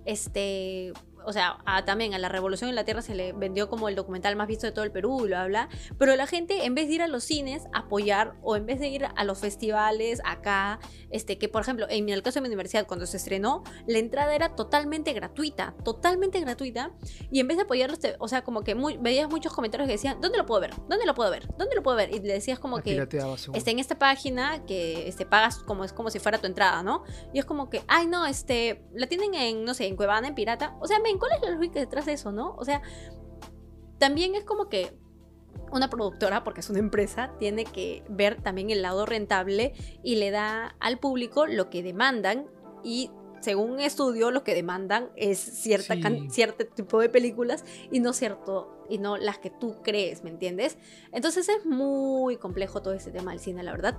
este, 0.06 0.94
o 1.26 1.34
sea, 1.34 1.58
a- 1.66 1.86
también 1.86 2.14
a 2.14 2.18
la 2.20 2.30
Revolución 2.30 2.70
en 2.70 2.76
la 2.76 2.84
Tierra 2.86 3.02
se 3.02 3.16
le 3.16 3.34
vendió 3.34 3.70
como 3.70 3.90
el 3.90 3.96
documental 3.96 4.36
más 4.36 4.48
visto 4.48 4.66
de 4.68 4.72
todo 4.72 4.86
el 4.86 4.92
Perú 4.92 5.22
y 5.24 5.28
bla, 5.28 5.46
bla, 5.48 5.70
pero 5.98 6.16
la 6.16 6.28
gente 6.28 6.66
en 6.66 6.76
vez 6.76 6.88
de 6.88 6.94
ir 6.96 7.02
a 7.02 7.08
los 7.08 7.24
cines 7.24 7.64
a 7.74 7.80
apoyar 7.80 8.36
o 8.42 8.56
en 8.56 8.66
vez 8.66 8.80
de 8.80 8.88
ir 8.88 9.06
a 9.16 9.24
los 9.24 9.40
festivales 9.40 10.22
acá, 10.26 10.80
este, 11.10 11.38
que 11.38 11.50
por 11.50 11.62
ejemplo, 11.62 11.86
en 11.90 12.10
el 12.10 12.22
caso 12.24 12.36
de 12.36 12.42
mi 12.42 12.48
universidad 12.48 12.88
cuando 12.88 13.06
se 13.06 13.18
estrenó, 13.18 13.64
la 13.88 13.98
entrada 14.00 14.34
era 14.36 14.56
totalmente 14.56 15.14
gratuita, 15.14 15.76
totalmente 15.84 16.40
gratuita, 16.40 16.92
y 17.32 17.40
en 17.40 17.48
vez 17.48 17.58
de 17.58 17.64
apoyarlos, 17.64 18.00
te- 18.00 18.16
o 18.20 18.28
sea, 18.28 18.44
como 18.44 18.62
que 18.64 18.76
muy- 18.76 18.98
veías 18.98 19.30
muchos 19.30 19.54
comentarios 19.54 19.88
que 19.88 19.94
decían, 19.94 20.20
¿dónde 20.22 20.38
lo 20.38 20.46
puedo 20.46 20.62
ver? 20.62 20.72
¿Dónde 20.90 21.06
lo 21.06 21.14
puedo 21.14 21.30
ver? 21.32 21.48
¿Dónde 21.58 21.76
lo 21.76 21.84
puedo 21.84 21.98
ver? 21.98 22.10
Y 22.14 22.20
le 22.20 22.34
decías 22.34 22.60
como 22.60 22.78
que 22.82 22.96
está 23.58 23.72
en 23.72 23.80
esta 23.80 23.98
página 23.98 24.66
que 24.66 25.08
este, 25.08 25.26
pagas 25.26 25.60
como 25.60 25.84
es 25.84 25.94
como 25.94 26.10
si 26.10 26.20
fuera 26.20 26.38
tu 26.40 26.48
entrada, 26.48 26.84
¿no? 26.84 27.04
Y 27.34 27.40
es 27.40 27.46
como 27.46 27.70
que, 27.70 27.84
ay, 27.88 28.08
no, 28.08 28.26
este, 28.26 28.84
la 28.94 29.08
tienen 29.08 29.34
en, 29.36 29.66
no 29.66 29.74
sé, 29.74 29.88
en 29.88 29.96
Cuevana, 29.96 30.28
en 30.28 30.36
Pirata. 30.36 30.76
O 30.82 30.88
sea, 30.88 31.00
men, 31.14 31.20
¿cuál 31.20 31.32
es 31.34 31.42
la 31.42 31.52
lógica 31.52 31.80
detrás 31.80 32.06
de 32.06 32.14
eso, 32.14 32.32
no? 32.32 32.56
O 32.58 32.66
sea, 32.66 32.82
también 33.98 34.36
es 34.36 34.44
como 34.44 34.70
que 34.70 34.98
una 35.72 35.90
productora, 35.90 36.44
porque 36.44 36.60
es 36.60 36.70
una 36.70 36.80
empresa, 36.80 37.32
tiene 37.40 37.66
que 37.66 38.04
ver 38.10 38.42
también 38.42 38.70
el 38.70 38.82
lado 38.82 39.06
rentable 39.06 39.74
y 40.04 40.16
le 40.18 40.30
da 40.32 40.76
al 40.80 41.00
público 41.00 41.48
lo 41.48 41.70
que 41.70 41.82
demandan 41.82 42.48
y 42.84 43.10
según 43.44 43.72
un 43.72 43.80
estudio 43.80 44.32
lo 44.32 44.44
que 44.44 44.56
demandan 44.56 45.10
es 45.16 45.38
cierta 45.38 45.96
Sí. 45.96 46.02
can- 46.02 46.32
cierto 46.32 46.66
tipo 46.66 47.00
de 47.00 47.10
películas 47.10 47.64
y 47.92 48.00
no 48.00 48.14
cierto 48.14 48.70
y 48.90 48.98
no 48.98 49.16
las 49.18 49.38
que 49.38 49.50
tú 49.50 49.78
crees, 49.82 50.24
¿me 50.24 50.30
entiendes? 50.30 50.78
Entonces 51.14 51.48
es 51.50 51.66
muy 51.66 52.36
complejo 52.38 52.82
todo 52.82 52.94
este 52.94 53.12
tema 53.12 53.32
del 53.32 53.40
cine, 53.40 53.64
la 53.64 53.72
verdad. 53.72 53.98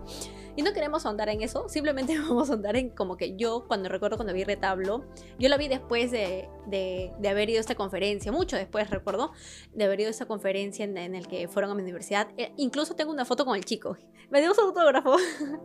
Y 0.57 0.63
no 0.63 0.73
queremos 0.75 1.07
ahondar 1.07 1.29
en 1.31 1.41
eso, 1.43 1.69
simplemente 1.71 2.19
vamos 2.19 2.51
a 2.51 2.53
ahondar 2.53 2.77
en 2.77 2.91
como 2.91 3.17
que 3.17 3.35
yo 3.37 3.65
cuando 3.67 3.89
recuerdo 3.89 4.17
cuando 4.17 4.35
vi 4.35 4.45
Retablo, 4.45 5.05
yo 5.39 5.49
la 5.49 5.57
vi 5.57 5.69
después 5.69 6.11
de, 6.11 6.49
de, 6.67 7.13
de 7.19 7.29
haber 7.29 7.49
ido 7.51 7.59
a 7.59 7.61
esta 7.61 7.75
conferencia, 7.75 8.31
mucho 8.31 8.57
después 8.57 8.91
recuerdo, 8.91 9.33
de 9.73 9.85
haber 9.85 10.01
ido 10.01 10.09
a 10.09 10.11
esta 10.11 10.27
conferencia 10.27 10.85
en, 10.85 10.97
en 10.99 11.15
el 11.15 11.27
que 11.29 11.49
fueron 11.49 11.71
a 11.71 11.75
mi 11.75 11.83
universidad. 11.83 12.29
Eh, 12.37 12.53
incluso 12.57 12.95
tengo 12.95 13.11
una 13.11 13.25
foto 13.25 13.45
con 13.47 13.57
el 13.57 13.65
chico, 13.65 13.97
me 14.31 14.41
dio 14.43 14.53
su 14.55 14.61
autógrafo. 14.61 15.17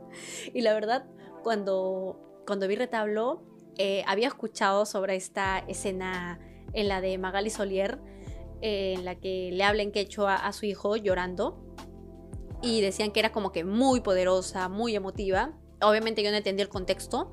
y 0.53 0.61
la 0.61 0.73
verdad, 0.73 1.05
cuando, 1.43 2.41
cuando 2.47 2.67
vi 2.67 2.75
Retablo, 2.75 3.43
eh, 3.81 4.03
había 4.07 4.27
escuchado 4.27 4.85
sobre 4.85 5.15
esta 5.15 5.59
escena 5.59 6.37
en 6.73 6.89
la 6.89 6.99
de 6.99 7.17
Magali 7.17 7.49
Solier, 7.49 7.97
eh, 8.61 8.95
en 8.97 9.05
la 9.05 9.15
que 9.15 9.51
le 9.53 9.63
habla 9.63 9.83
en 9.83 9.93
quechua 9.93 10.35
a 10.35 10.51
su 10.51 10.65
hijo 10.65 10.97
llorando 10.97 11.63
y 12.61 12.81
decían 12.81 13.11
que 13.11 13.21
era 13.21 13.31
como 13.31 13.53
que 13.53 13.63
muy 13.63 14.01
poderosa, 14.01 14.67
muy 14.67 14.97
emotiva. 14.97 15.53
Obviamente 15.81 16.21
yo 16.21 16.29
no 16.29 16.35
entendí 16.35 16.61
el 16.61 16.67
contexto 16.67 17.31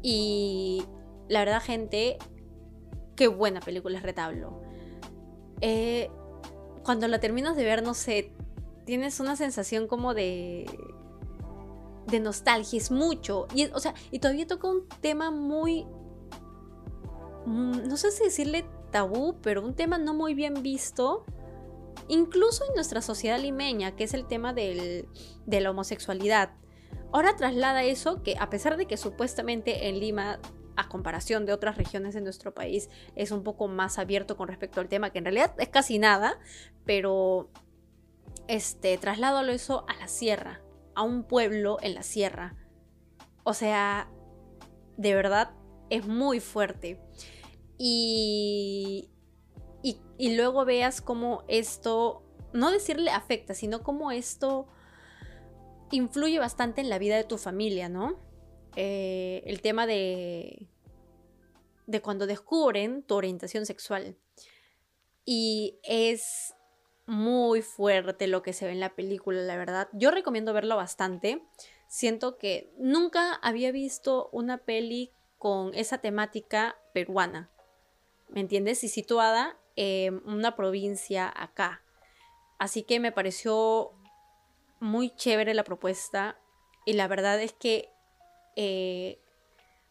y 0.00 0.84
la 1.28 1.40
verdad 1.40 1.60
gente, 1.60 2.18
qué 3.16 3.26
buena 3.26 3.58
película 3.58 3.98
es 3.98 4.04
Retablo. 4.04 4.62
Eh, 5.60 6.08
cuando 6.84 7.08
la 7.08 7.18
terminas 7.18 7.56
de 7.56 7.64
ver, 7.64 7.82
no 7.82 7.94
sé, 7.94 8.32
tienes 8.86 9.18
una 9.18 9.34
sensación 9.34 9.88
como 9.88 10.14
de 10.14 10.66
de 12.06 12.20
nostalgia, 12.20 12.78
es 12.78 12.90
mucho. 12.90 13.46
Y, 13.54 13.66
o 13.66 13.80
sea, 13.80 13.94
y 14.10 14.18
todavía 14.18 14.46
toca 14.46 14.68
un 14.68 14.86
tema 15.00 15.30
muy. 15.30 15.86
mm, 17.46 17.88
No 17.88 17.96
sé 17.96 18.10
si 18.10 18.24
decirle 18.24 18.64
tabú, 18.90 19.36
pero 19.42 19.62
un 19.64 19.74
tema 19.74 19.98
no 19.98 20.14
muy 20.14 20.34
bien 20.34 20.62
visto. 20.62 21.24
Incluso 22.08 22.64
en 22.68 22.74
nuestra 22.74 23.00
sociedad 23.00 23.38
limeña, 23.40 23.96
que 23.96 24.04
es 24.04 24.14
el 24.14 24.26
tema 24.26 24.52
del- 24.52 25.08
de 25.46 25.60
la 25.60 25.70
homosexualidad. 25.70 26.50
Ahora 27.12 27.36
traslada 27.36 27.84
eso, 27.84 28.22
que 28.22 28.36
a 28.38 28.50
pesar 28.50 28.76
de 28.76 28.86
que 28.86 28.96
supuestamente 28.96 29.88
en 29.88 30.00
Lima, 30.00 30.40
a 30.76 30.88
comparación 30.88 31.46
de 31.46 31.52
otras 31.52 31.76
regiones 31.78 32.12
de 32.14 32.20
nuestro 32.20 32.52
país, 32.52 32.90
es 33.14 33.30
un 33.30 33.42
poco 33.44 33.68
más 33.68 33.98
abierto 33.98 34.36
con 34.36 34.48
respecto 34.48 34.80
al 34.80 34.88
tema, 34.88 35.10
que 35.10 35.18
en 35.18 35.24
realidad 35.24 35.54
es 35.58 35.68
casi 35.68 35.98
nada, 36.00 36.38
pero 36.84 37.48
este, 38.48 38.98
trasládalo 38.98 39.52
eso 39.52 39.84
a 39.88 39.94
la 39.96 40.08
sierra, 40.08 40.60
a 40.94 41.02
un 41.02 41.24
pueblo 41.24 41.78
en 41.82 41.94
la 41.94 42.02
sierra. 42.02 42.56
O 43.42 43.54
sea, 43.54 44.08
de 44.96 45.14
verdad 45.14 45.50
es 45.90 46.06
muy 46.06 46.40
fuerte. 46.40 47.00
Y, 47.78 49.10
y, 49.82 50.36
luego 50.36 50.64
veas 50.64 51.00
cómo 51.00 51.42
esto, 51.48 52.22
no 52.52 52.70
decirle 52.70 53.10
afecta, 53.10 53.54
sino 53.54 53.82
cómo 53.82 54.12
esto 54.12 54.68
influye 55.90 56.38
bastante 56.38 56.80
en 56.80 56.88
la 56.88 56.98
vida 56.98 57.16
de 57.16 57.24
tu 57.24 57.36
familia, 57.36 57.88
¿no? 57.88 58.16
Eh, 58.76 59.42
el 59.46 59.60
tema 59.60 59.86
de, 59.86 60.68
de 61.86 62.00
cuando 62.00 62.26
descubren 62.26 63.02
tu 63.02 63.14
orientación 63.16 63.66
sexual. 63.66 64.16
Y 65.24 65.78
es 65.82 66.54
muy 67.06 67.62
fuerte 67.62 68.26
lo 68.26 68.42
que 68.42 68.52
se 68.52 68.66
ve 68.66 68.72
en 68.72 68.80
la 68.80 68.94
película, 68.94 69.40
la 69.40 69.56
verdad. 69.56 69.88
Yo 69.92 70.10
recomiendo 70.10 70.52
verlo 70.52 70.76
bastante. 70.76 71.42
Siento 71.86 72.38
que 72.38 72.72
nunca 72.78 73.34
había 73.34 73.72
visto 73.72 74.28
una 74.32 74.58
peli 74.58 75.12
con 75.38 75.74
esa 75.74 75.98
temática 75.98 76.76
peruana. 76.92 77.50
¿Me 78.28 78.40
entiendes? 78.40 78.82
Y 78.84 78.88
situada 78.88 79.58
en 79.76 80.22
una 80.26 80.56
provincia 80.56 81.32
acá. 81.34 81.82
Así 82.58 82.82
que 82.82 83.00
me 83.00 83.12
pareció 83.12 83.92
muy 84.80 85.10
chévere 85.14 85.54
la 85.54 85.64
propuesta. 85.64 86.38
Y 86.86 86.94
la 86.94 87.08
verdad 87.08 87.40
es 87.40 87.52
que, 87.52 87.90
eh, 88.56 89.20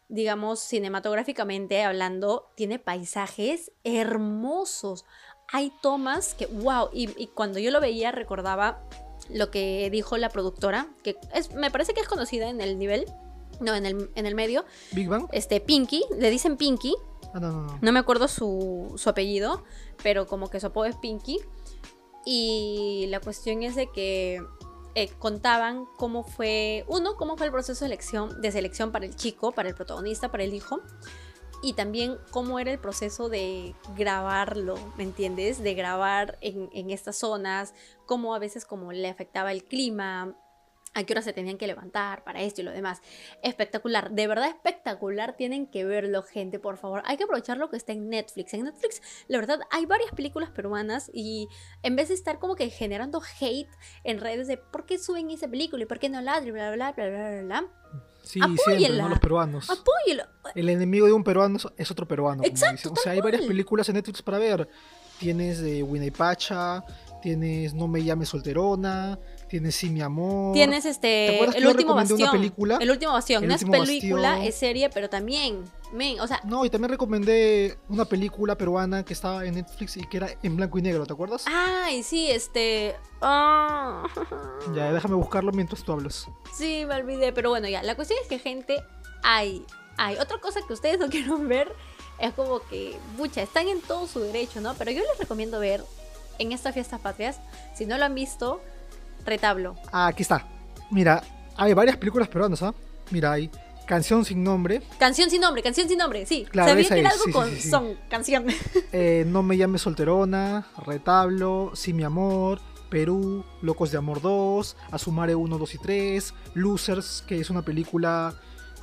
digamos, 0.08 0.60
cinematográficamente 0.60 1.82
hablando, 1.84 2.50
tiene 2.56 2.78
paisajes 2.78 3.72
hermosos. 3.84 5.04
Hay 5.56 5.72
tomas 5.80 6.34
que, 6.34 6.46
wow, 6.46 6.88
y, 6.92 7.08
y 7.22 7.28
cuando 7.28 7.60
yo 7.60 7.70
lo 7.70 7.80
veía 7.80 8.10
recordaba 8.10 8.80
lo 9.30 9.50
que 9.52 9.88
dijo 9.90 10.16
la 10.18 10.28
productora, 10.28 10.88
que 11.04 11.16
es, 11.32 11.54
me 11.54 11.70
parece 11.70 11.94
que 11.94 12.00
es 12.00 12.08
conocida 12.08 12.48
en 12.48 12.60
el 12.60 12.76
nivel, 12.76 13.06
no, 13.60 13.72
en 13.74 13.86
el, 13.86 14.10
en 14.16 14.26
el 14.26 14.34
medio, 14.34 14.64
Big 14.90 15.08
Bang. 15.08 15.28
este, 15.30 15.60
Pinky, 15.60 16.04
le 16.18 16.28
dicen 16.30 16.56
Pinky, 16.56 16.94
Ah, 17.32 17.40
no, 17.40 17.50
no, 17.52 17.62
no. 17.62 17.78
no 17.80 17.92
me 17.92 17.98
acuerdo 18.00 18.26
su, 18.28 18.94
su 18.96 19.08
apellido, 19.08 19.62
pero 20.02 20.26
como 20.26 20.50
que 20.50 20.58
su 20.60 20.66
apodo 20.66 20.86
es 20.86 20.96
Pinky. 20.96 21.38
Y 22.24 23.06
la 23.10 23.20
cuestión 23.20 23.62
es 23.62 23.74
de 23.74 23.90
que 23.90 24.42
eh, 24.94 25.08
contaban 25.18 25.86
cómo 25.96 26.22
fue, 26.22 26.84
uno, 26.88 27.16
cómo 27.16 27.36
fue 27.36 27.46
el 27.46 27.52
proceso 27.52 27.72
de 27.84 27.88
selección, 27.90 28.40
de 28.40 28.52
selección 28.52 28.92
para 28.92 29.04
el 29.06 29.14
chico, 29.16 29.52
para 29.52 29.68
el 29.68 29.74
protagonista, 29.74 30.30
para 30.30 30.44
el 30.44 30.54
hijo. 30.54 30.80
Y 31.64 31.72
también 31.72 32.18
cómo 32.30 32.58
era 32.58 32.70
el 32.70 32.78
proceso 32.78 33.30
de 33.30 33.74
grabarlo, 33.96 34.74
¿me 34.98 35.02
entiendes? 35.02 35.62
De 35.62 35.72
grabar 35.72 36.36
en, 36.42 36.90
estas 36.90 37.16
zonas, 37.16 37.72
cómo 38.04 38.34
a 38.34 38.38
veces 38.38 38.66
como 38.66 38.92
le 38.92 39.08
afectaba 39.08 39.50
el 39.50 39.64
clima, 39.64 40.36
a 40.92 41.04
qué 41.04 41.14
hora 41.14 41.22
se 41.22 41.32
tenían 41.32 41.56
que 41.56 41.66
levantar 41.66 42.22
para 42.22 42.42
esto 42.42 42.60
y 42.60 42.64
lo 42.64 42.70
demás. 42.70 43.00
Espectacular, 43.42 44.10
de 44.10 44.26
verdad 44.26 44.50
espectacular, 44.50 45.38
tienen 45.38 45.66
que 45.66 45.86
verlo, 45.86 46.22
gente, 46.22 46.58
por 46.58 46.76
favor. 46.76 47.00
Hay 47.06 47.16
que 47.16 47.24
aprovechar 47.24 47.56
lo 47.56 47.70
que 47.70 47.78
está 47.78 47.94
en 47.94 48.10
Netflix. 48.10 48.52
En 48.52 48.64
Netflix, 48.64 49.00
la 49.28 49.38
verdad, 49.38 49.60
hay 49.70 49.86
varias 49.86 50.10
películas 50.10 50.50
peruanas 50.50 51.10
y 51.14 51.48
en 51.82 51.96
vez 51.96 52.08
de 52.08 52.14
estar 52.14 52.38
como 52.40 52.56
que 52.56 52.68
generando 52.68 53.22
hate 53.40 53.70
en 54.04 54.20
redes 54.20 54.48
de 54.48 54.58
por 54.58 54.84
qué 54.84 54.98
suben 54.98 55.30
esa 55.30 55.48
película 55.48 55.84
y 55.84 55.86
por 55.86 55.98
qué 55.98 56.10
no 56.10 56.20
la, 56.20 56.40
bla, 56.40 56.52
bla, 56.52 56.72
bla, 56.72 56.92
bla, 56.92 57.08
bla, 57.08 57.40
bla, 57.40 57.70
Sí, 58.24 58.40
siempre, 58.40 58.62
Apóyenla. 58.74 59.02
¿no? 59.04 59.08
Los 59.10 59.18
peruanos. 59.20 59.70
apóyelo. 59.70 60.24
El 60.54 60.68
enemigo 60.68 61.06
de 61.06 61.12
un 61.12 61.22
peruano 61.24 61.58
es- 61.76 61.90
otro 61.90 62.08
peruano. 62.08 62.42
Exacto. 62.44 62.92
O 62.92 62.96
sea, 62.96 63.12
hay 63.12 63.20
varias 63.20 63.42
películas 63.42 63.88
en 63.88 63.94
Netflix 63.96 64.22
para 64.22 64.38
ver. 64.38 64.68
Tienes 65.18 65.60
de 65.60 65.82
Winnie 65.82 66.10
Pacha, 66.10 66.82
tienes 67.22 67.72
No 67.72 67.86
me 67.86 68.02
llames 68.02 68.28
solterona, 68.30 69.18
tienes 69.48 69.76
Sí 69.76 69.88
mi 69.90 70.00
amor. 70.02 70.52
Tienes 70.54 70.82
¿Te 70.82 70.90
este. 70.90 71.08
que 71.52 71.58
El 71.58 71.66
último 71.66 71.92
recomendé 71.92 72.14
una 72.14 72.24
bastión. 72.24 72.30
película? 72.42 72.78
El 72.80 72.90
último 72.90 73.12
bastión. 73.12 73.42
El 73.44 73.48
no 73.50 73.54
es 73.54 73.64
película, 73.64 74.28
bastión. 74.30 74.48
es 74.48 74.54
serie, 74.56 74.90
pero 74.90 75.08
también. 75.08 75.60
Men, 75.94 76.18
o 76.20 76.26
sea, 76.26 76.40
No, 76.44 76.64
y 76.64 76.70
también 76.70 76.90
recomendé 76.90 77.78
una 77.88 78.04
película 78.04 78.56
peruana 78.58 79.04
que 79.04 79.12
estaba 79.12 79.44
en 79.46 79.54
Netflix 79.54 79.96
y 79.96 80.06
que 80.06 80.16
era 80.16 80.28
en 80.42 80.56
blanco 80.56 80.76
y 80.78 80.82
negro, 80.82 81.06
¿te 81.06 81.12
acuerdas? 81.12 81.44
ay, 81.46 82.02
sí, 82.02 82.28
este. 82.30 82.96
ah. 83.22 84.02
Ya, 84.74 84.92
déjame 84.92 85.14
buscarlo 85.14 85.52
mientras 85.52 85.84
tú 85.84 85.92
hablas. 85.92 86.28
Sí, 86.52 86.84
me 86.88 86.96
olvidé, 86.96 87.32
pero 87.32 87.50
bueno, 87.50 87.68
ya. 87.68 87.82
La 87.84 87.94
cuestión 87.94 88.18
es 88.22 88.28
que, 88.28 88.38
gente, 88.38 88.82
hay. 89.22 89.64
Hay 89.96 90.16
otra 90.16 90.38
cosa 90.38 90.60
que 90.66 90.72
ustedes 90.72 90.98
no 90.98 91.08
quieren 91.10 91.46
ver. 91.48 91.72
Es 92.18 92.32
como 92.34 92.58
que, 92.68 92.96
pucha, 93.16 93.42
están 93.42 93.68
en 93.68 93.80
todo 93.80 94.06
su 94.08 94.18
derecho, 94.20 94.60
¿no? 94.60 94.74
Pero 94.74 94.90
yo 94.90 95.00
les 95.00 95.18
recomiendo 95.18 95.60
ver 95.60 95.84
en 96.40 96.50
estas 96.50 96.74
fiestas 96.74 97.00
patrias, 97.00 97.38
si 97.76 97.86
no 97.86 97.96
lo 97.98 98.04
han 98.04 98.14
visto, 98.14 98.60
Retablo. 99.24 99.76
Ah, 99.92 100.08
aquí 100.08 100.22
está. 100.22 100.44
Mira, 100.90 101.22
hay 101.56 101.72
varias 101.72 101.96
películas 101.96 102.28
peruanas, 102.28 102.62
¿ah? 102.62 102.74
Mira, 103.10 103.32
hay 103.32 103.48
Canción 103.86 104.24
sin 104.24 104.42
nombre, 104.42 104.82
Canción 104.98 105.28
sin 105.28 105.40
nombre, 105.42 105.62
canción 105.62 105.88
sin 105.88 105.98
nombre, 105.98 106.24
sí. 106.26 106.46
Claro, 106.50 106.70
Sabía 106.70 106.88
que 106.88 107.00
era 107.00 107.08
es, 107.10 107.14
algo 107.14 107.24
sí, 107.26 107.32
con 107.32 107.50
sí, 107.50 107.60
sí. 107.60 107.70
son, 107.70 107.96
canción. 108.08 108.46
eh, 108.92 109.24
No 109.26 109.42
me 109.42 109.56
llames 109.56 109.82
solterona, 109.82 110.66
Retablo, 110.86 111.72
Sí 111.74 111.92
mi 111.92 112.02
amor, 112.02 112.60
Perú, 112.88 113.44
Locos 113.60 113.90
de 113.90 113.98
Amor 113.98 114.22
2, 114.22 114.76
Asumare 114.90 115.34
1, 115.34 115.58
2 115.58 115.74
y 115.74 115.78
3, 115.78 116.34
Losers, 116.54 117.24
que 117.26 117.40
es 117.40 117.50
una 117.50 117.62
película 117.62 118.34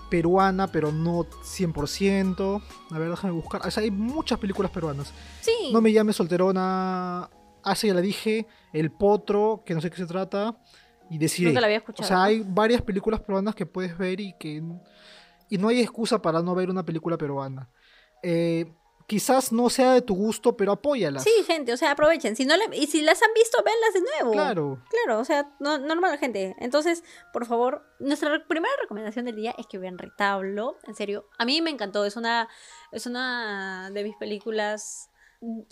peruana, 0.10 0.68
pero 0.68 0.92
no 0.92 1.24
100%. 1.24 2.62
A 2.92 3.00
ver, 3.00 3.10
déjame 3.10 3.34
buscar. 3.34 3.66
O 3.66 3.72
sea, 3.72 3.82
hay 3.82 3.90
muchas 3.90 4.38
películas 4.38 4.70
peruanas. 4.70 5.14
Sí. 5.40 5.72
No 5.72 5.82
me 5.82 5.92
llames 5.94 6.18
solterona. 6.18 7.30
Ah, 7.64 7.76
sí, 7.76 7.88
ya 7.88 7.94
la 7.94 8.02
dije. 8.02 8.46
El 8.74 8.92
Potro, 8.92 9.64
que 9.66 9.74
no 9.74 9.82
sé 9.82 9.90
qué 9.90 9.98
se 9.98 10.06
trata. 10.06 10.58
Y 11.12 11.18
Deciré. 11.18 11.50
Nunca 11.50 11.60
la 11.62 11.68
había 11.68 11.78
O 11.80 11.82
escuchado. 11.82 12.08
sea, 12.08 12.24
hay 12.24 12.42
varias 12.46 12.82
películas 12.82 13.20
peruanas 13.20 13.54
que 13.54 13.66
puedes 13.66 13.98
ver 13.98 14.20
y 14.22 14.34
que. 14.40 14.64
Y 15.50 15.58
no 15.58 15.68
hay 15.68 15.82
excusa 15.82 16.22
para 16.22 16.42
no 16.42 16.56
ver 16.56 16.70
una 16.70 16.86
película 16.86 17.18
peruana. 17.18 17.70
Eh, 18.24 18.72
quizás 19.08 19.52
no 19.52 19.70
sea 19.70 19.92
de 19.94 20.02
tu 20.02 20.16
gusto, 20.16 20.56
pero 20.56 20.72
apóyalas. 20.72 21.24
Sí, 21.26 21.32
gente, 21.46 21.74
o 21.74 21.78
sea, 21.78 21.92
aprovechen. 21.92 22.38
Si 22.38 22.46
no 22.46 22.56
le- 22.56 22.78
y 22.78 22.88
si 22.88 23.02
las 23.02 23.22
han 23.22 23.34
visto, 23.36 23.58
venlas 23.62 23.94
de 23.94 24.00
nuevo. 24.00 24.32
Claro. 24.32 24.82
Claro, 24.90 25.20
o 25.20 25.26
sea, 25.26 25.54
no, 25.60 25.78
normal, 25.80 26.18
gente. 26.18 26.56
Entonces, 26.60 27.04
por 27.34 27.46
favor, 27.46 27.84
nuestra 28.00 28.48
primera 28.48 28.74
recomendación 28.82 29.26
del 29.26 29.36
día 29.36 29.54
es 29.58 29.68
que 29.68 29.78
vean 29.80 29.98
Retablo. 29.98 30.78
En 30.88 30.96
serio, 30.96 31.28
a 31.38 31.44
mí 31.44 31.62
me 31.62 31.72
encantó. 31.72 32.06
Es 32.06 32.16
una, 32.16 32.48
es 32.94 33.06
una 33.06 33.90
de 33.92 34.06
mis 34.06 34.16
películas. 34.16 35.10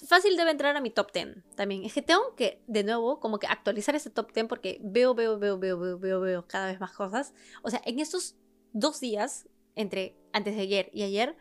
Fácil 0.08 0.36
debe 0.36 0.50
entrar 0.50 0.76
a 0.76 0.82
mi 0.82 0.90
top 0.90 1.12
10 1.14 1.56
también. 1.56 1.86
Es 1.86 1.94
que 1.94 2.02
tengo 2.02 2.36
que, 2.36 2.64
de 2.68 2.84
nuevo, 2.84 3.20
como 3.20 3.38
que 3.38 3.46
actualizar 3.48 3.96
ese 3.96 4.10
top 4.10 4.34
10 4.34 4.48
porque 4.48 4.80
veo, 4.82 5.14
veo, 5.14 5.38
veo, 5.38 5.60
veo, 5.60 5.78
veo, 5.78 6.00
veo, 6.00 6.20
veo 6.22 6.48
cada 6.48 6.68
vez 6.68 6.80
más 6.80 6.92
cosas. 6.92 7.34
O 7.62 7.70
sea, 7.70 7.82
en 7.86 8.00
estos 8.00 8.36
dos 8.74 9.00
días, 9.00 9.48
entre 9.76 10.16
antes 10.34 10.56
de 10.56 10.62
ayer 10.62 10.90
y 10.92 11.04
ayer, 11.04 11.36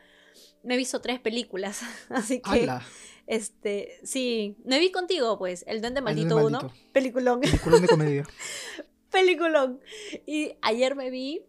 me 0.63 0.75
he 0.75 0.77
visto 0.77 1.01
tres 1.01 1.21
películas. 1.21 1.81
Así 2.11 2.41
que, 2.41 2.65
¡Hala! 2.65 2.83
este, 3.27 3.99
sí, 4.05 4.57
me 4.65 4.79
vi 4.79 4.93
contigo, 4.93 5.39
pues, 5.39 5.65
El 5.67 5.81
Duende 5.81 6.03
Maldito 6.03 6.35
Duende 6.35 6.47
1, 6.49 6.61
Maldito. 6.61 6.93
peliculón. 6.93 7.41
Peliculón 7.41 7.83
de 7.83 7.89
comedia. 7.89 8.27
peliculón. 9.11 9.81
Y 10.27 10.53
ayer 10.61 10.95
me 10.97 11.11
vi 11.11 11.47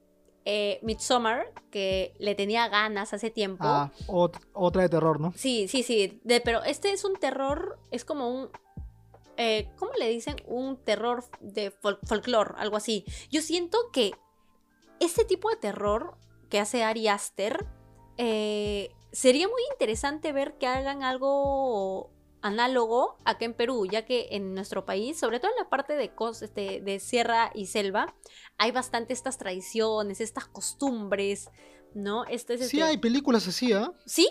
eh, 0.51 0.79
Midsommar, 0.81 1.53
que 1.69 2.15
le 2.17 2.33
tenía 2.33 2.67
ganas 2.69 3.13
hace 3.13 3.29
tiempo. 3.29 3.63
Ah, 3.67 3.91
ot- 4.07 4.39
otra 4.53 4.81
de 4.81 4.89
terror, 4.89 5.19
¿no? 5.19 5.31
Sí, 5.35 5.67
sí, 5.67 5.83
sí. 5.83 6.19
de- 6.23 6.41
pero 6.41 6.63
este 6.63 6.91
es 6.91 7.03
un 7.05 7.13
terror, 7.17 7.77
es 7.91 8.03
como 8.03 8.27
un... 8.29 8.49
eh, 9.37 9.69
¿Cómo 9.77 9.91
le 9.99 10.09
dicen? 10.09 10.37
Un 10.47 10.77
terror 10.83 11.23
de 11.39 11.71
fol- 11.71 11.99
folclore, 12.03 12.55
algo 12.57 12.77
así. 12.77 13.05
Yo 13.29 13.43
siento 13.43 13.77
que 13.93 14.13
ese 14.99 15.23
tipo 15.23 15.51
de 15.51 15.57
terror 15.57 16.15
que 16.49 16.59
hace 16.59 16.83
Ari 16.83 17.07
Aster, 17.09 17.67
eh, 18.17 18.89
sería 19.11 19.47
muy 19.47 19.61
interesante 19.71 20.31
ver 20.31 20.57
que 20.57 20.65
hagan 20.65 21.03
algo 21.03 22.09
análogo 22.41 23.17
acá 23.25 23.45
en 23.45 23.53
Perú, 23.53 23.85
ya 23.85 24.05
que 24.05 24.29
en 24.31 24.53
nuestro 24.53 24.85
país, 24.85 25.19
sobre 25.19 25.39
todo 25.39 25.51
en 25.51 25.63
la 25.63 25.69
parte 25.69 25.93
de, 25.93 26.11
este, 26.41 26.81
de 26.81 26.99
sierra 26.99 27.51
y 27.53 27.65
selva, 27.67 28.15
hay 28.57 28.71
bastante 28.71 29.13
estas 29.13 29.37
tradiciones, 29.37 30.21
estas 30.21 30.45
costumbres, 30.45 31.49
¿no? 31.93 32.25
Este 32.25 32.57
Sí 32.57 32.63
este- 32.63 32.83
hay 32.83 32.97
películas 32.97 33.47
así, 33.47 33.73
¿ah? 33.73 33.91
¿Sí? 34.05 34.29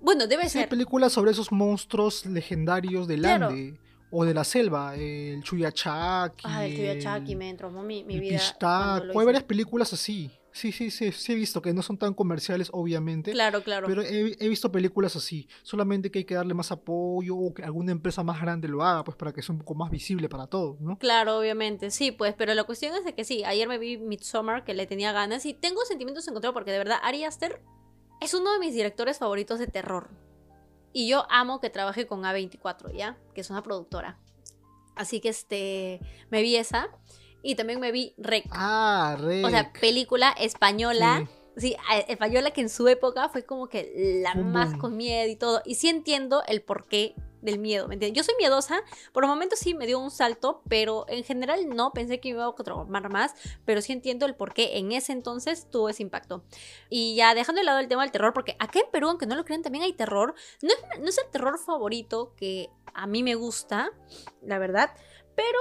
Bueno, 0.00 0.26
debe 0.26 0.48
Sí 0.48 0.58
hay 0.58 0.64
ser. 0.64 0.68
películas 0.68 1.12
sobre 1.12 1.30
esos 1.30 1.52
monstruos 1.52 2.26
legendarios 2.26 3.06
del 3.06 3.20
Claro. 3.20 3.48
Ande 3.48 3.78
o 4.10 4.24
de 4.24 4.34
la 4.34 4.44
selva. 4.44 4.94
El 4.96 5.42
Chuyachaki. 5.42 6.44
Ah, 6.46 6.66
el 6.66 6.74
Chuyachaki 6.76 7.34
me 7.36 7.48
entromó 7.48 7.82
mi, 7.82 8.04
mi 8.04 8.14
el 8.14 8.20
vida. 8.20 8.40
Hay 8.60 9.24
varias 9.24 9.44
películas 9.44 9.92
así. 9.92 10.30
Sí, 10.52 10.70
sí, 10.70 10.90
sí, 10.90 11.12
sí 11.12 11.32
he 11.32 11.34
visto 11.34 11.62
que 11.62 11.72
no 11.72 11.82
son 11.82 11.96
tan 11.98 12.14
comerciales, 12.14 12.68
obviamente. 12.72 13.32
Claro, 13.32 13.62
claro. 13.62 13.86
Pero 13.86 14.02
he, 14.02 14.36
he 14.38 14.48
visto 14.48 14.70
películas 14.70 15.16
así. 15.16 15.48
Solamente 15.62 16.10
que 16.10 16.20
hay 16.20 16.24
que 16.24 16.34
darle 16.34 16.54
más 16.54 16.70
apoyo 16.70 17.36
o 17.36 17.54
que 17.54 17.62
alguna 17.62 17.92
empresa 17.92 18.22
más 18.22 18.40
grande 18.40 18.68
lo 18.68 18.82
haga, 18.82 19.04
pues 19.04 19.16
para 19.16 19.32
que 19.32 19.42
sea 19.42 19.54
un 19.54 19.60
poco 19.60 19.74
más 19.74 19.90
visible 19.90 20.28
para 20.28 20.46
todos, 20.46 20.80
¿no? 20.80 20.98
Claro, 20.98 21.38
obviamente, 21.38 21.90
sí, 21.90 22.12
pues, 22.12 22.34
pero 22.36 22.54
la 22.54 22.64
cuestión 22.64 22.94
es 22.94 23.04
de 23.04 23.14
que 23.14 23.24
sí, 23.24 23.44
ayer 23.44 23.66
me 23.66 23.78
vi 23.78 23.96
Midsommar, 23.96 24.64
que 24.64 24.74
le 24.74 24.86
tenía 24.86 25.12
ganas, 25.12 25.46
y 25.46 25.54
tengo 25.54 25.84
sentimientos 25.84 26.26
encontrados 26.28 26.54
porque 26.54 26.70
de 26.70 26.78
verdad 26.78 26.98
Ari 27.02 27.24
Aster 27.24 27.62
es 28.20 28.34
uno 28.34 28.52
de 28.52 28.58
mis 28.58 28.74
directores 28.74 29.18
favoritos 29.18 29.58
de 29.58 29.66
terror. 29.66 30.10
Y 30.92 31.08
yo 31.08 31.26
amo 31.30 31.60
que 31.60 31.70
trabaje 31.70 32.06
con 32.06 32.22
A24, 32.22 32.92
¿ya? 32.94 33.16
Que 33.34 33.40
es 33.40 33.50
una 33.50 33.62
productora. 33.62 34.18
Así 34.94 35.20
que 35.20 35.30
este, 35.30 36.00
me 36.30 36.42
vi 36.42 36.56
esa, 36.56 36.90
y 37.42 37.54
también 37.54 37.80
me 37.80 37.92
vi 37.92 38.14
Rec. 38.16 38.46
Ah, 38.50 39.16
re. 39.18 39.44
o 39.44 39.50
sea, 39.50 39.72
película 39.72 40.30
española. 40.38 41.28
Sí, 41.56 41.76
española 42.08 42.50
que 42.52 42.62
en 42.62 42.70
su 42.70 42.88
época 42.88 43.28
fue 43.28 43.44
como 43.44 43.68
que 43.68 44.22
la 44.22 44.34
más 44.34 44.74
con 44.78 44.96
miedo 44.96 45.30
y 45.30 45.36
todo. 45.36 45.60
Y 45.66 45.74
sí 45.74 45.88
entiendo 45.88 46.42
el 46.46 46.62
porqué 46.62 47.14
del 47.42 47.58
miedo, 47.58 47.88
¿me 47.88 47.94
entiendes? 47.94 48.16
Yo 48.16 48.24
soy 48.24 48.34
miedosa, 48.38 48.82
por 49.12 49.26
momentos 49.26 49.58
sí 49.58 49.74
me 49.74 49.86
dio 49.86 49.98
un 49.98 50.10
salto, 50.10 50.62
pero 50.68 51.04
en 51.08 51.24
general 51.24 51.68
no, 51.68 51.92
pensé 51.92 52.20
que 52.20 52.30
me 52.30 52.36
iba 52.36 52.46
a 52.46 52.54
traumar 52.54 53.10
más, 53.10 53.34
pero 53.64 53.82
sí 53.82 53.92
entiendo 53.92 54.24
el 54.26 54.36
porqué 54.36 54.78
en 54.78 54.92
ese 54.92 55.12
entonces 55.12 55.68
tuvo 55.68 55.88
ese 55.88 56.02
impacto. 56.02 56.44
Y 56.88 57.16
ya 57.16 57.34
dejando 57.34 57.60
de 57.60 57.66
lado 57.66 57.80
el 57.80 57.88
tema 57.88 58.02
del 58.02 58.12
terror, 58.12 58.32
porque 58.32 58.56
acá 58.58 58.78
en 58.78 58.90
Perú, 58.90 59.08
aunque 59.08 59.26
no 59.26 59.34
lo 59.34 59.44
crean, 59.44 59.62
también 59.62 59.84
hay 59.84 59.92
terror. 59.92 60.34
No 60.62 60.70
es, 60.70 61.00
no 61.00 61.08
es 61.08 61.18
el 61.18 61.30
terror 61.30 61.58
favorito 61.58 62.32
que 62.36 62.70
a 62.94 63.06
mí 63.06 63.22
me 63.22 63.34
gusta, 63.34 63.90
la 64.40 64.58
verdad, 64.58 64.90
pero 65.34 65.58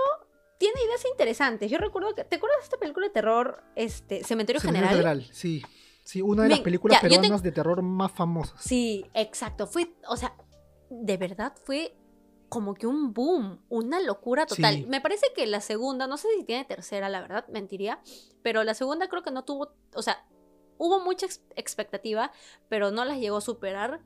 tiene 0.62 0.80
ideas 0.86 1.04
interesantes. 1.12 1.70
Yo 1.72 1.78
recuerdo 1.80 2.14
que, 2.16 2.24
¿te 2.24 2.36
acuerdas 2.38 2.60
de 2.60 2.64
esta 2.66 2.78
película 2.78 3.08
de 3.08 3.12
terror, 3.14 3.64
este, 3.76 4.24
Cementerio 4.24 4.62
Cementerio 4.62 4.90
General? 4.90 5.20
General, 5.22 5.36
sí. 5.36 5.62
Sí, 6.04 6.22
una 6.22 6.44
de 6.44 6.50
las 6.50 6.60
películas 6.62 6.98
ya, 7.02 7.08
yo 7.08 7.16
te- 7.16 7.22
peruanas 7.22 7.44
de 7.44 7.52
terror 7.52 7.82
más 7.82 8.12
famosas. 8.12 8.62
Sí, 8.62 9.06
exacto. 9.14 9.68
Fue, 9.68 9.94
o 10.08 10.18
sea, 10.18 10.36
de 10.90 11.18
verdad 11.18 11.54
fue 11.64 11.96
como 12.50 12.74
que 12.74 12.86
un 12.88 13.14
boom, 13.14 13.64
una 13.70 14.00
locura 14.02 14.46
total. 14.46 14.76
Sí. 14.76 14.86
Me 14.88 15.00
parece 15.02 15.28
que 15.36 15.46
la 15.48 15.62
segunda, 15.62 16.08
no 16.08 16.18
sé 16.18 16.28
si 16.38 16.44
tiene 16.44 16.66
tercera, 16.66 17.08
la 17.10 17.22
verdad, 17.22 17.48
mentiría, 17.50 18.02
pero 18.44 18.64
la 18.64 18.74
segunda 18.74 19.08
creo 19.10 19.24
que 19.24 19.32
no 19.32 19.46
tuvo, 19.46 19.74
o 19.96 20.02
sea, 20.02 20.26
hubo 20.78 21.00
mucha 21.00 21.28
ex- 21.28 21.42
expectativa, 21.56 22.32
pero 22.68 22.92
no 22.92 23.06
las 23.06 23.20
llegó 23.20 23.38
a 23.38 23.42
superar. 23.42 24.02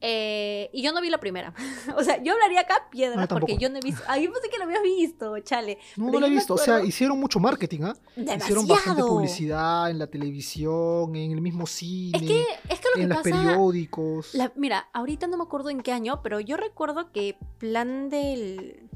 Eh, 0.00 0.70
y 0.72 0.82
yo 0.82 0.92
no 0.92 1.00
vi 1.00 1.10
la 1.10 1.18
primera. 1.18 1.52
o 1.96 2.04
sea, 2.04 2.22
yo 2.22 2.32
hablaría 2.34 2.60
acá 2.60 2.88
piedra 2.90 3.20
No, 3.22 3.26
porque 3.26 3.56
yo 3.58 3.68
no 3.68 3.78
he 3.78 3.80
visto. 3.80 4.02
Yo 4.06 4.32
pensé 4.32 4.48
que 4.48 4.58
lo 4.58 4.64
habías 4.64 4.82
visto, 4.82 5.36
chale. 5.40 5.78
No, 5.96 6.10
no 6.12 6.20
la 6.20 6.28
he 6.28 6.30
visto. 6.30 6.54
O 6.54 6.58
sea, 6.58 6.84
hicieron 6.84 7.18
mucho 7.18 7.40
marketing, 7.40 7.80
¿ah? 7.82 7.96
Hicieron 8.16 8.26
Demasiado. 8.38 8.66
bastante 8.68 9.02
publicidad 9.02 9.90
en 9.90 9.98
la 9.98 10.06
televisión, 10.06 11.16
en 11.16 11.32
el 11.32 11.40
mismo 11.40 11.66
cine, 11.66 12.16
Es 12.16 12.22
que, 12.22 12.40
es 12.68 12.80
que 12.80 12.88
lo 12.90 12.94
que 12.94 13.02
en 13.02 13.08
los 13.08 13.18
pasa. 13.18 13.30
periódicos. 13.42 14.34
La- 14.34 14.52
mira, 14.54 14.88
ahorita 14.92 15.26
no 15.26 15.36
me 15.36 15.42
acuerdo 15.42 15.70
en 15.70 15.80
qué 15.80 15.90
año, 15.92 16.20
pero 16.22 16.38
yo 16.40 16.56
recuerdo 16.56 17.10
que 17.10 17.36
plan 17.58 18.08
del... 18.08 18.88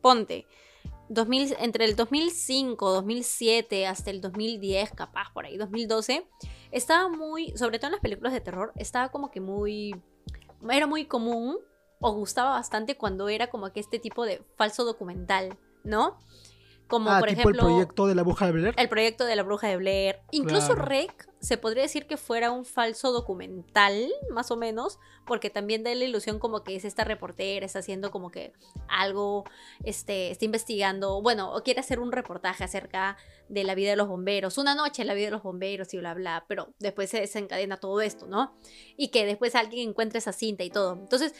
Ponte, 0.00 0.46
2000, 1.08 1.56
entre 1.60 1.84
el 1.84 1.94
2005, 1.96 2.90
2007 2.90 3.86
hasta 3.86 4.10
el 4.10 4.20
2010, 4.20 4.92
capaz 4.92 5.30
por 5.32 5.44
ahí, 5.44 5.56
2012, 5.56 6.26
estaba 6.76 7.08
muy, 7.08 7.56
sobre 7.56 7.78
todo 7.78 7.88
en 7.88 7.92
las 7.92 8.00
películas 8.00 8.32
de 8.32 8.40
terror, 8.40 8.72
estaba 8.76 9.08
como 9.10 9.30
que 9.30 9.40
muy... 9.40 9.94
Era 10.70 10.86
muy 10.86 11.06
común 11.06 11.58
o 12.00 12.12
gustaba 12.12 12.50
bastante 12.50 12.96
cuando 12.96 13.28
era 13.28 13.48
como 13.48 13.72
que 13.72 13.80
este 13.80 13.98
tipo 13.98 14.24
de 14.26 14.42
falso 14.56 14.84
documental, 14.84 15.56
¿no? 15.84 16.18
Como 16.88 17.10
ah, 17.10 17.18
por 17.18 17.28
tipo 17.28 17.40
ejemplo 17.40 17.62
el 17.62 17.72
proyecto 17.72 18.06
de 18.06 18.14
la 18.14 18.22
bruja 18.22 18.46
de 18.46 18.52
Blair. 18.52 18.74
el 18.76 18.88
proyecto 18.88 19.24
de 19.24 19.36
la 19.36 19.42
bruja 19.42 19.68
de 19.68 19.76
Blair. 19.76 20.20
Incluso 20.30 20.74
Claro. 20.74 20.84
Rec 20.84 21.28
se 21.40 21.58
podría 21.58 21.82
decir 21.82 22.06
que 22.06 22.16
fuera 22.16 22.50
un 22.50 22.64
falso 22.64 23.12
documental, 23.12 24.08
más 24.30 24.50
o 24.50 24.56
menos, 24.56 24.98
porque 25.26 25.50
también 25.50 25.84
da 25.84 25.94
la 25.94 26.04
ilusión 26.04 26.38
como 26.38 26.64
que 26.64 26.74
es 26.74 26.84
esta 26.84 27.04
reportera, 27.04 27.66
está 27.66 27.80
haciendo 27.80 28.10
como 28.10 28.30
que 28.30 28.52
algo, 28.88 29.44
este, 29.84 30.30
está 30.30 30.44
investigando, 30.44 31.22
bueno, 31.22 31.54
o 31.54 31.62
quiere 31.62 31.80
hacer 31.80 32.00
un 32.00 32.10
reportaje 32.10 32.64
acerca 32.64 33.16
de 33.48 33.64
la 33.64 33.74
vida 33.74 33.90
de 33.90 33.96
los 33.96 34.08
bomberos, 34.08 34.58
una 34.58 34.74
noche 34.74 35.02
en 35.02 35.08
la 35.08 35.14
vida 35.14 35.26
de 35.26 35.32
los 35.32 35.42
bomberos 35.42 35.92
y 35.94 35.98
bla, 35.98 36.14
bla, 36.14 36.44
pero 36.48 36.74
después 36.78 37.10
se 37.10 37.20
desencadena 37.20 37.76
todo 37.76 38.00
esto, 38.00 38.26
¿no? 38.26 38.56
Y 38.96 39.08
que 39.08 39.24
después 39.24 39.54
alguien 39.54 39.90
encuentre 39.90 40.18
esa 40.18 40.32
cinta 40.32 40.64
y 40.64 40.70
todo. 40.70 40.94
Entonces, 40.94 41.34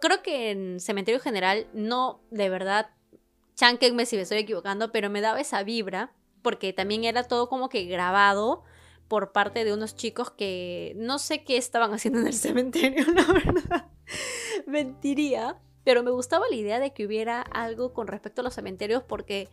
creo 0.00 0.22
que 0.22 0.50
en 0.50 0.80
Cementerio 0.80 1.20
General 1.20 1.66
no, 1.72 2.20
de 2.30 2.48
verdad, 2.48 2.90
chanquenme 3.56 4.06
si 4.06 4.16
me 4.16 4.22
estoy 4.22 4.38
equivocando, 4.38 4.92
pero 4.92 5.10
me 5.10 5.20
daba 5.20 5.40
esa 5.40 5.62
vibra, 5.62 6.12
porque 6.42 6.72
también 6.72 7.04
era 7.04 7.24
todo 7.24 7.48
como 7.48 7.68
que 7.68 7.84
grabado 7.84 8.64
por 9.08 9.32
parte 9.32 9.64
de 9.64 9.72
unos 9.72 9.96
chicos 9.96 10.30
que 10.30 10.94
no 10.96 11.18
sé 11.18 11.44
qué 11.44 11.56
estaban 11.56 11.92
haciendo 11.92 12.20
en 12.20 12.26
el 12.26 12.34
cementerio, 12.34 13.04
la 13.12 13.32
verdad. 13.32 13.86
Mentiría, 14.66 15.60
pero 15.84 16.02
me 16.02 16.10
gustaba 16.10 16.46
la 16.48 16.56
idea 16.56 16.78
de 16.80 16.92
que 16.92 17.06
hubiera 17.06 17.42
algo 17.42 17.92
con 17.92 18.06
respecto 18.06 18.40
a 18.40 18.44
los 18.44 18.54
cementerios 18.54 19.02
porque 19.02 19.48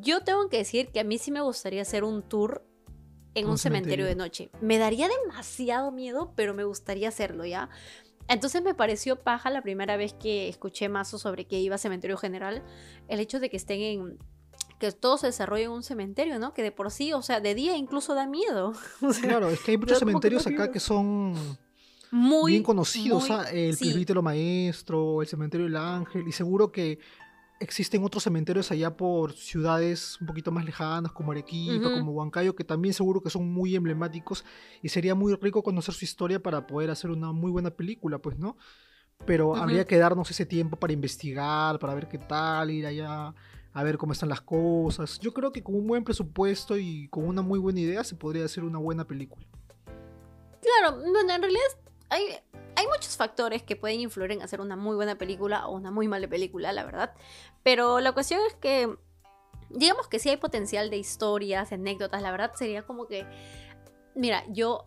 yo 0.00 0.22
tengo 0.22 0.48
que 0.48 0.58
decir 0.58 0.88
que 0.88 1.00
a 1.00 1.04
mí 1.04 1.18
sí 1.18 1.30
me 1.30 1.40
gustaría 1.40 1.82
hacer 1.82 2.04
un 2.04 2.22
tour 2.22 2.64
en 3.34 3.46
un, 3.46 3.52
Un 3.52 3.58
cementerio. 3.58 4.04
cementerio. 4.04 4.06
de 4.06 4.14
noche. 4.14 4.50
Me 4.60 4.78
daría 4.78 5.08
demasiado 5.08 5.90
miedo, 5.90 6.32
pero 6.36 6.54
me 6.54 6.64
gustaría 6.64 7.08
hacerlo, 7.08 7.44
¿ya? 7.46 7.70
Entonces 8.28 8.62
me 8.62 8.74
pareció 8.74 9.16
paja 9.16 9.50
la 9.50 9.62
primera 9.62 9.96
vez 9.96 10.14
que 10.14 10.48
escuché 10.48 10.88
mazo 10.88 11.18
sobre 11.18 11.46
que 11.46 11.60
iba 11.60 11.74
a 11.74 11.78
Cementerio 11.78 12.16
General, 12.16 12.62
el 13.08 13.20
hecho 13.20 13.40
de 13.40 13.50
que 13.50 13.56
estén 13.56 13.80
en 13.80 14.18
que 14.78 14.90
todo 14.90 15.16
se 15.16 15.26
desarrolle 15.28 15.64
en 15.64 15.70
un 15.70 15.82
cementerio, 15.82 16.38
¿no? 16.40 16.54
Que 16.54 16.62
de 16.62 16.72
por 16.72 16.90
sí, 16.90 17.12
o 17.12 17.22
sea, 17.22 17.40
de 17.40 17.54
día 17.54 17.76
incluso 17.76 18.14
da 18.14 18.26
miedo. 18.26 18.72
O 19.02 19.12
sea, 19.12 19.28
Claro, 19.28 19.48
es 19.48 19.60
que 19.60 19.72
hay 19.72 19.76
muchos 19.76 19.98
que 19.98 20.04
cementerios 20.06 20.46
no 20.46 20.52
acá 20.54 20.72
que 20.72 20.80
son 20.80 21.34
muy 22.10 22.52
bien 22.52 22.62
conocidos, 22.62 23.28
muy- 23.28 23.38
¿ah? 23.38 23.44
el 23.50 23.76
sí. 23.76 24.04
maestro, 24.22 25.22
el 25.22 25.28
cementerio 25.28 25.66
del 25.66 25.76
ángel, 25.76 26.26
y 26.26 26.32
seguro 26.32 26.72
que 26.72 26.98
existen 27.62 28.04
otros 28.04 28.22
cementerios 28.22 28.70
allá 28.70 28.96
por 28.96 29.32
ciudades 29.32 30.20
un 30.20 30.26
poquito 30.26 30.50
más 30.50 30.64
lejanas, 30.64 31.12
como 31.12 31.32
Arequipa, 31.32 31.90
como 31.90 32.12
Huancayo, 32.12 32.54
que 32.54 32.64
también 32.64 32.94
seguro 32.94 33.22
que 33.22 33.30
son 33.30 33.50
muy 33.52 33.74
emblemáticos, 33.74 34.44
y 34.82 34.88
sería 34.88 35.14
muy 35.14 35.34
rico 35.34 35.62
conocer 35.62 35.94
su 35.94 36.04
historia 36.04 36.42
para 36.42 36.66
poder 36.66 36.90
hacer 36.90 37.10
una 37.10 37.32
muy 37.32 37.50
buena 37.50 37.70
película, 37.70 38.18
pues, 38.18 38.38
¿no? 38.38 38.56
Pero 39.24 39.54
habría 39.56 39.86
que 39.86 39.98
darnos 39.98 40.30
ese 40.30 40.46
tiempo 40.46 40.76
para 40.76 40.92
investigar, 40.92 41.78
para 41.78 41.94
ver 41.94 42.08
qué 42.08 42.18
tal, 42.18 42.70
ir 42.70 42.86
allá 42.86 43.34
a 43.72 43.82
ver 43.82 43.96
cómo 43.96 44.12
están 44.12 44.28
las 44.28 44.40
cosas. 44.40 45.18
Yo 45.20 45.32
creo 45.32 45.52
que 45.52 45.62
con 45.62 45.74
un 45.74 45.86
buen 45.86 46.04
presupuesto 46.04 46.76
y 46.76 47.08
con 47.08 47.26
una 47.26 47.42
muy 47.42 47.58
buena 47.58 47.80
idea 47.80 48.04
se 48.04 48.14
podría 48.14 48.44
hacer 48.44 48.64
una 48.64 48.78
buena 48.78 49.06
película. 49.06 49.46
Claro, 50.60 50.98
bueno, 50.98 51.32
en 51.32 51.40
realidad 51.40 51.62
hay 52.10 52.24
muchos 52.94 53.16
factores 53.16 53.62
que 53.62 53.76
pueden 53.76 54.00
influir 54.00 54.32
en 54.32 54.42
hacer 54.42 54.60
una 54.60 54.76
muy 54.76 54.96
buena 54.96 55.16
película 55.16 55.66
o 55.66 55.74
una 55.74 55.90
muy 55.90 56.08
mala 56.08 56.28
película, 56.28 56.72
la 56.72 56.84
verdad. 56.84 57.14
Pero 57.62 58.00
la 58.00 58.12
cuestión 58.12 58.40
es 58.46 58.54
que, 58.54 58.96
digamos 59.70 60.08
que 60.08 60.18
sí 60.18 60.28
hay 60.28 60.36
potencial 60.36 60.90
de 60.90 60.98
historias, 60.98 61.72
anécdotas, 61.72 62.22
la 62.22 62.30
verdad 62.30 62.52
sería 62.54 62.82
como 62.82 63.06
que, 63.06 63.26
mira, 64.14 64.44
yo, 64.48 64.84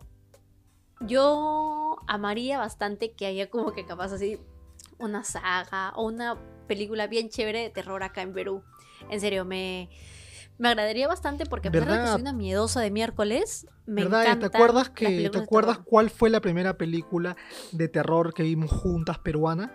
yo 1.00 1.96
amaría 2.06 2.58
bastante 2.58 3.12
que 3.12 3.26
haya 3.26 3.50
como 3.50 3.72
que 3.72 3.84
capaz 3.84 4.12
así 4.12 4.40
una 4.98 5.24
saga 5.24 5.92
o 5.96 6.04
una 6.04 6.38
película 6.66 7.06
bien 7.06 7.28
chévere 7.28 7.62
de 7.62 7.70
terror 7.70 8.02
acá 8.02 8.22
en 8.22 8.32
Perú. 8.32 8.62
En 9.10 9.20
serio, 9.20 9.44
me... 9.44 9.90
Me 10.58 10.68
agradaría 10.68 11.06
bastante 11.06 11.44
porque 11.44 11.68
a 11.68 11.70
pesar 11.70 11.90
de 11.92 11.98
que 12.00 12.06
soy 12.06 12.20
una 12.22 12.32
miedosa 12.32 12.80
de 12.80 12.90
miércoles, 12.90 13.66
me 13.84 14.04
¿Verdad? 14.04 14.38
¿Te 14.38 14.46
acuerdas 14.46 14.90
que 14.90 15.28
te 15.30 15.38
acuerdas 15.38 15.78
cuál 15.78 16.10
fue 16.10 16.30
la 16.30 16.40
primera 16.40 16.78
película 16.78 17.36
de 17.72 17.88
terror 17.88 18.32
que 18.32 18.42
vimos 18.42 18.70
juntas 18.70 19.18
peruana? 19.18 19.74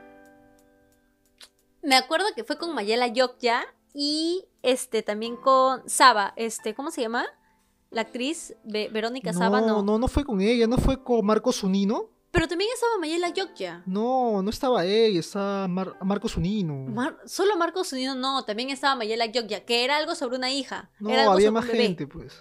Me 1.84 1.96
acuerdo 1.96 2.26
que 2.36 2.44
fue 2.44 2.58
con 2.58 2.74
Mayela 2.74 3.08
Yokya 3.08 3.64
y 3.94 4.46
este 4.64 5.04
también 5.04 5.36
con 5.36 5.88
Saba, 5.90 6.34
este, 6.36 6.74
¿cómo 6.76 6.92
se 6.92 7.02
llama? 7.02 7.26
La 7.90 8.02
actriz 8.02 8.56
Ve- 8.64 8.90
Verónica 8.92 9.34
Saba, 9.34 9.62
no. 9.62 9.84
no, 9.84 9.98
no, 9.98 10.08
fue 10.08 10.24
con 10.24 10.42
ella, 10.42 10.68
no 10.68 10.78
fue 10.78 11.04
con 11.04 11.26
Marcos 11.26 11.58
Zunino. 11.58 12.10
Pero 12.32 12.48
también 12.48 12.70
estaba 12.74 12.98
Mayela 13.00 13.30
Yokya. 13.30 13.84
No, 13.86 14.42
no 14.42 14.50
estaba 14.50 14.86
ella, 14.86 15.20
estaba 15.20 15.68
Mar- 15.68 15.98
Marcos 16.02 16.34
Zunino. 16.34 16.74
Mar- 16.86 17.18
solo 17.26 17.58
Marcos 17.58 17.92
Unido 17.92 18.16
no, 18.16 18.44
también 18.46 18.70
estaba 18.70 18.96
Mayela 18.96 19.26
Yokya, 19.26 19.66
que 19.66 19.84
era 19.84 19.98
algo 19.98 20.16
sobre 20.16 20.38
una 20.38 20.50
hija. 20.52 20.90
no, 21.00 21.10
era 21.10 21.24
algo 21.24 21.34
había 21.34 21.48
sobre 21.48 21.54
más 21.54 21.66
un 21.66 21.72
bebé. 21.72 21.84
gente, 21.84 22.08
pues. 22.08 22.34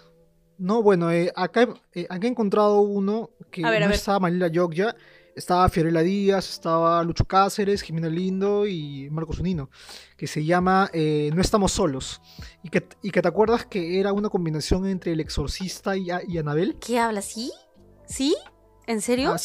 No, 0.58 0.82
bueno, 0.82 1.10
eh, 1.10 1.32
acá, 1.34 1.68
eh, 1.94 2.06
acá 2.08 2.26
he 2.26 2.30
encontrado 2.30 2.80
uno 2.82 3.30
que 3.50 3.62
ver, 3.64 3.86
no 3.86 3.92
estaba 3.94 4.20
Manila 4.20 4.46
Yogya, 4.48 4.94
estaba 5.34 5.68
Fiorella 5.70 6.02
Díaz, 6.02 6.50
estaba 6.50 7.02
Lucho 7.02 7.24
Cáceres, 7.24 7.80
Jimena 7.82 8.08
Lindo 8.10 8.66
y 8.66 9.08
Marcos 9.10 9.38
Zunino, 9.38 9.70
que 10.18 10.26
se 10.26 10.44
llama 10.44 10.90
eh, 10.92 11.30
No 11.34 11.40
estamos 11.40 11.72
solos. 11.72 12.20
Y 12.62 12.68
que, 12.68 12.86
y 13.02 13.10
que 13.10 13.22
te 13.22 13.28
acuerdas 13.28 13.64
que 13.66 13.98
era 13.98 14.12
una 14.12 14.28
combinación 14.28 14.86
entre 14.86 15.12
El 15.12 15.20
Exorcista 15.20 15.96
y, 15.96 16.08
y 16.28 16.36
Anabel. 16.38 16.76
¿Qué 16.78 16.98
habla? 16.98 17.22
¿Sí? 17.22 17.50
¿Sí? 18.06 18.36
¿En 18.86 19.00
serio? 19.00 19.32
Ah, 19.32 19.38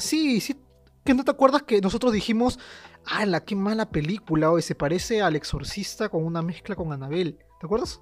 sí, 0.00 0.40
sí. 0.40 0.56
¿Que 1.04 1.14
no 1.14 1.24
te 1.24 1.30
acuerdas 1.30 1.62
que 1.62 1.80
nosotros 1.80 2.12
dijimos, 2.12 2.58
ah, 3.06 3.24
la 3.24 3.44
qué 3.44 3.56
mala 3.56 3.90
película, 3.90 4.50
hoy 4.50 4.62
se 4.62 4.74
parece 4.74 5.22
al 5.22 5.34
Exorcista 5.36 6.08
con 6.08 6.24
una 6.24 6.42
mezcla 6.42 6.76
con 6.76 6.92
Anabel? 6.92 7.38
¿Te 7.58 7.66
acuerdas? 7.66 8.00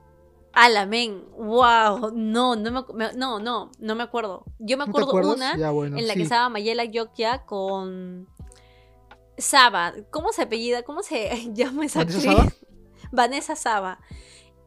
Alamen, 0.52 1.24
wow, 1.36 2.10
no, 2.14 2.56
no 2.56 2.86
me, 2.94 3.12
no, 3.14 3.38
no, 3.38 3.70
no 3.78 3.94
me 3.94 4.02
acuerdo. 4.02 4.44
Yo 4.58 4.76
me 4.76 4.86
¿No 4.86 4.92
te 4.92 5.02
acuerdo 5.02 5.34
una 5.34 5.56
Ya, 5.56 5.70
bueno, 5.70 5.96
en 5.98 6.06
la 6.06 6.14
sí. 6.14 6.18
que 6.18 6.22
estaba 6.24 6.48
Mayela 6.48 6.84
Yokya 6.84 7.44
con 7.44 8.26
Saba. 9.36 9.94
¿Cómo 10.10 10.32
se 10.32 10.42
apellida? 10.42 10.82
¿Cómo 10.82 11.02
se 11.02 11.50
llama 11.54 11.84
esa 11.86 12.00
¿Vanessa 12.00 12.18
actriz? 12.18 12.36
Saba? 12.36 12.52
Vanessa 13.12 13.56
Saba. 13.56 14.00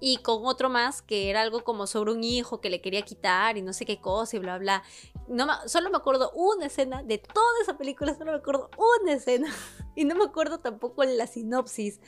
Y 0.03 0.17
con 0.17 0.45
otro 0.45 0.67
más 0.69 1.01
que 1.03 1.29
era 1.29 1.41
algo 1.41 1.63
como 1.63 1.85
sobre 1.87 2.11
un 2.11 2.23
hijo 2.23 2.59
que 2.59 2.69
le 2.71 2.81
quería 2.81 3.03
quitar 3.03 3.55
y 3.57 3.61
no 3.61 3.71
sé 3.71 3.85
qué 3.85 4.01
cosa 4.01 4.35
y 4.35 4.39
bla, 4.39 4.57
bla. 4.57 4.83
No 5.29 5.45
me- 5.45 5.53
solo 5.69 5.89
me 5.91 5.97
acuerdo 5.97 6.31
una 6.33 6.65
escena 6.65 7.03
de 7.03 7.19
toda 7.19 7.45
esa 7.61 7.77
película, 7.77 8.13
solo 8.15 8.31
me 8.31 8.37
acuerdo 8.39 8.69
una 9.03 9.13
escena. 9.13 9.47
Y 9.95 10.05
no 10.05 10.15
me 10.15 10.23
acuerdo 10.23 10.59
tampoco 10.59 11.03
la 11.03 11.27
sinopsis. 11.27 11.99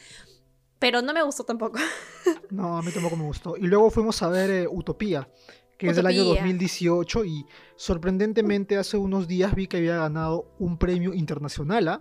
Pero 0.79 1.01
no 1.01 1.13
me 1.13 1.21
gustó 1.23 1.43
tampoco. 1.43 1.77
No, 2.49 2.77
a 2.77 2.82
mí 2.82 2.91
tampoco 2.91 3.15
me 3.15 3.25
gustó. 3.25 3.56
Y 3.58 3.67
luego 3.67 3.89
fuimos 3.91 4.21
a 4.23 4.29
ver 4.29 4.49
eh, 4.49 4.67
Utopía, 4.67 5.29
que 5.77 5.89
es 5.89 5.95
del 5.97 6.06
año 6.08 6.21
Utopía. 6.23 6.41
2018 6.43 7.25
y 7.25 7.45
sorprendentemente 7.75 8.77
hace 8.77 8.97
unos 8.97 9.27
días 9.27 9.53
vi 9.53 9.67
que 9.67 9.77
había 9.77 9.97
ganado 9.97 10.51
un 10.60 10.77
premio 10.77 11.13
internacional, 11.13 11.88
¿ah? 11.89 11.99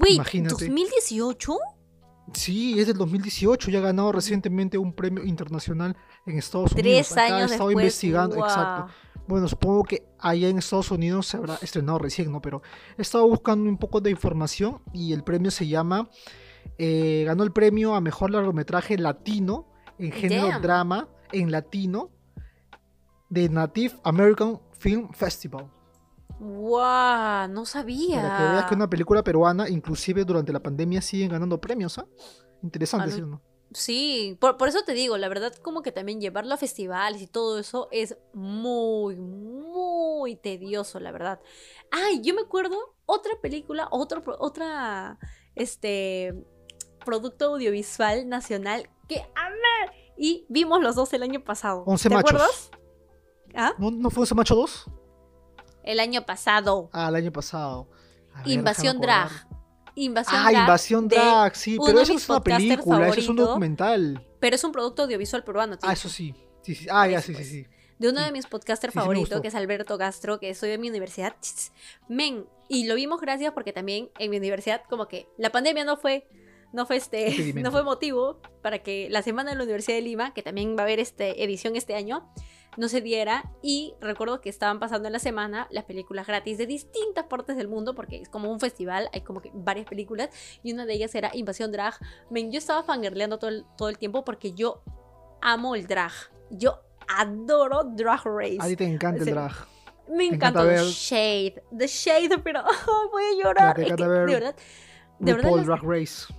Wait, 0.00 0.14
Imagínate. 0.14 0.70
¿2018? 0.70 1.58
Sí, 2.32 2.78
es 2.78 2.86
del 2.86 2.96
2018 2.96 3.70
y 3.70 3.76
ha 3.76 3.80
ganado 3.80 4.10
recientemente 4.12 4.78
un 4.78 4.92
premio 4.92 5.24
internacional 5.24 5.96
en 6.26 6.38
Estados 6.38 6.72
Unidos. 6.72 6.82
Tres 6.82 7.12
Acá 7.12 7.28
he 7.28 7.32
años 7.32 7.52
estado 7.52 7.68
después. 7.68 7.84
investigando, 7.84 8.36
exacto. 8.36 8.92
Bueno, 9.26 9.48
supongo 9.48 9.84
que 9.84 10.06
allá 10.18 10.48
en 10.48 10.58
Estados 10.58 10.90
Unidos 10.90 11.26
se 11.26 11.36
habrá 11.36 11.56
estrenado 11.62 11.98
recién, 11.98 12.30
¿no? 12.32 12.40
Pero 12.40 12.62
he 12.98 13.02
estado 13.02 13.26
buscando 13.28 13.68
un 13.68 13.78
poco 13.78 14.00
de 14.00 14.10
información 14.10 14.80
y 14.92 15.12
el 15.12 15.22
premio 15.22 15.50
se 15.50 15.66
llama, 15.66 16.10
eh, 16.78 17.24
ganó 17.26 17.44
el 17.44 17.52
premio 17.52 17.94
a 17.94 18.00
mejor 18.00 18.30
largometraje 18.30 18.98
latino 18.98 19.66
en 19.98 20.12
género 20.12 20.48
Damn. 20.48 20.62
drama 20.62 21.08
en 21.32 21.50
latino 21.50 22.10
de 23.28 23.48
Native 23.48 23.94
American 24.04 24.60
Film 24.78 25.10
Festival. 25.12 25.70
Guau, 26.38 27.48
no 27.48 27.64
sabía. 27.64 28.22
Para 28.22 28.36
que 28.36 28.52
veas 28.52 28.64
que 28.66 28.74
una 28.74 28.90
película 28.90 29.22
peruana, 29.22 29.68
inclusive 29.68 30.24
durante 30.24 30.52
la 30.52 30.60
pandemia, 30.60 31.00
siguen 31.00 31.30
ganando 31.30 31.60
premios, 31.60 31.98
¿ah? 31.98 32.06
Interesante, 32.62 33.12
¿sí 33.12 33.22
o 33.22 33.26
no? 33.26 33.42
Sí, 33.72 34.36
por, 34.40 34.56
por 34.56 34.68
eso 34.68 34.84
te 34.84 34.94
digo, 34.94 35.16
la 35.16 35.28
verdad 35.28 35.52
como 35.56 35.82
que 35.82 35.90
también 35.90 36.20
llevarlo 36.20 36.54
a 36.54 36.56
festivales 36.56 37.20
y 37.20 37.26
todo 37.26 37.58
eso 37.58 37.88
es 37.90 38.16
muy, 38.32 39.16
muy 39.16 40.36
tedioso, 40.36 41.00
la 41.00 41.10
verdad. 41.10 41.40
Ay, 41.90 42.20
yo 42.22 42.34
me 42.34 42.42
acuerdo 42.42 42.76
otra 43.04 43.32
película, 43.42 43.88
otro, 43.90 44.22
otra, 44.38 45.18
este, 45.56 46.34
producto 47.04 47.54
audiovisual 47.54 48.28
nacional 48.28 48.88
que 49.08 49.26
amé 49.34 50.14
y 50.16 50.46
vimos 50.48 50.80
los 50.80 50.94
dos 50.94 51.12
el 51.12 51.22
año 51.22 51.42
pasado. 51.42 51.82
Once 51.86 52.08
¿Te 52.08 52.14
machos. 52.14 52.30
acuerdas? 52.30 52.70
¿Ah? 53.54 53.72
¿No, 53.78 53.90
¿No 53.90 54.10
fue 54.10 54.24
ese 54.24 54.34
macho 54.34 54.54
2? 54.54 54.90
El 55.84 56.00
año 56.00 56.24
pasado. 56.26 56.90
Ah, 56.92 57.08
el 57.08 57.16
año 57.16 57.32
pasado. 57.32 57.88
Ver, 58.44 58.48
Invasión. 58.48 59.00
Drag. 59.00 59.30
Invasión 59.96 60.36
Ah, 60.40 60.50
Drag 60.50 60.62
Invasión 60.62 61.06
de 61.08 61.16
Drag, 61.16 61.54
sí, 61.54 61.76
pero 61.84 61.98
de 61.98 62.02
eso 62.02 62.14
es 62.14 62.28
una 62.28 62.42
película, 62.42 63.08
eso 63.08 63.20
es 63.20 63.28
un 63.28 63.36
documental. 63.36 64.26
Pero 64.40 64.56
es 64.56 64.64
un 64.64 64.72
producto 64.72 65.02
audiovisual 65.04 65.44
peruano, 65.44 65.74
Ah, 65.74 65.78
tío. 65.78 65.90
eso 65.92 66.08
sí. 66.08 66.34
sí, 66.62 66.74
sí. 66.74 66.86
Ah, 66.90 67.06
ya, 67.06 67.20
sí, 67.20 67.28
sí, 67.28 67.32
pues. 67.34 67.48
sí. 67.48 67.66
de 67.98 68.08
uno 68.08 68.20
de 68.20 68.32
mis 68.32 68.46
podcasters 68.46 68.92
Sí, 68.92 68.98
favoritos, 68.98 69.40
que 69.40 69.48
es 69.48 69.54
Alberto 69.54 69.96
Castro, 69.96 70.40
que 70.40 70.50
estudió 70.50 70.74
en 70.74 70.80
mi 70.80 70.88
universidad. 70.88 71.36
Men, 72.08 72.44
y 72.68 72.86
lo 72.86 72.96
vimos 72.96 73.20
gracias 73.20 73.52
porque 73.52 73.72
también 73.72 74.10
en 74.18 74.30
mi 74.32 74.36
universidad, 74.38 74.82
como 74.90 75.06
que 75.06 75.28
la 75.38 75.50
pandemia 75.50 75.84
no 75.84 75.96
fue, 75.96 76.26
no 76.74 76.84
fue 76.86 76.96
este, 76.96 77.54
no 77.54 77.70
fue 77.70 77.82
motivo 77.84 78.40
para 78.62 78.80
que 78.80 79.08
la 79.10 79.22
semana 79.22 79.50
de 79.52 79.56
la 79.56 79.62
Universidad 79.62 79.96
de 79.96 80.02
Lima, 80.02 80.34
que 80.34 80.42
también 80.42 80.76
va 80.76 80.80
a 80.80 80.84
haber 80.84 81.00
este 81.00 81.42
edición 81.42 81.76
este 81.76 81.94
año, 81.94 82.28
no 82.76 82.88
se 82.88 83.00
diera 83.00 83.52
y 83.62 83.94
recuerdo 84.00 84.40
que 84.40 84.48
estaban 84.48 84.80
pasando 84.80 85.06
en 85.06 85.12
la 85.12 85.20
semana 85.20 85.68
las 85.70 85.84
películas 85.84 86.26
gratis 86.26 86.58
de 86.58 86.66
distintas 86.66 87.26
partes 87.26 87.56
del 87.56 87.68
mundo 87.68 87.94
porque 87.94 88.20
es 88.20 88.28
como 88.28 88.50
un 88.50 88.58
festival, 88.58 89.08
hay 89.12 89.20
como 89.20 89.40
que 89.40 89.52
varias 89.54 89.86
películas 89.86 90.30
y 90.64 90.72
una 90.72 90.84
de 90.84 90.94
ellas 90.94 91.14
era 91.14 91.30
Invasión 91.34 91.70
Drag. 91.70 91.94
Men, 92.30 92.50
yo 92.50 92.58
estaba 92.58 92.82
fangirleando 92.82 93.38
todo 93.38 93.50
el, 93.50 93.64
todo 93.78 93.88
el 93.88 93.96
tiempo 93.98 94.24
porque 94.24 94.52
yo 94.52 94.82
amo 95.40 95.76
el 95.76 95.86
drag. 95.86 96.10
Yo 96.50 96.80
adoro 97.06 97.84
Drag 97.84 98.22
Race. 98.24 98.58
A 98.58 98.66
ti 98.66 98.74
te 98.76 98.84
encanta 98.84 99.20
el 99.20 99.24
Sí. 99.26 99.30
drag. 99.30 99.52
Me 100.08 100.26
encanta 100.26 100.62
encanta 100.62 100.82
el 100.82 100.88
shade. 100.88 101.62
The 101.78 101.86
shade, 101.86 102.38
pero 102.42 102.60
ay, 102.66 103.08
voy 103.12 103.22
a 103.22 103.42
llorar. 103.44 103.76
te 103.76 103.82
Es 103.82 103.86
que, 103.86 103.92
encanta 103.92 104.08
ver 104.08 104.26
de 104.26 104.34
verdad, 104.34 104.56
de 105.20 105.32
verdad, 105.32 105.50
las, 105.54 105.66
Drag 105.66 105.82
Race. 105.82 106.34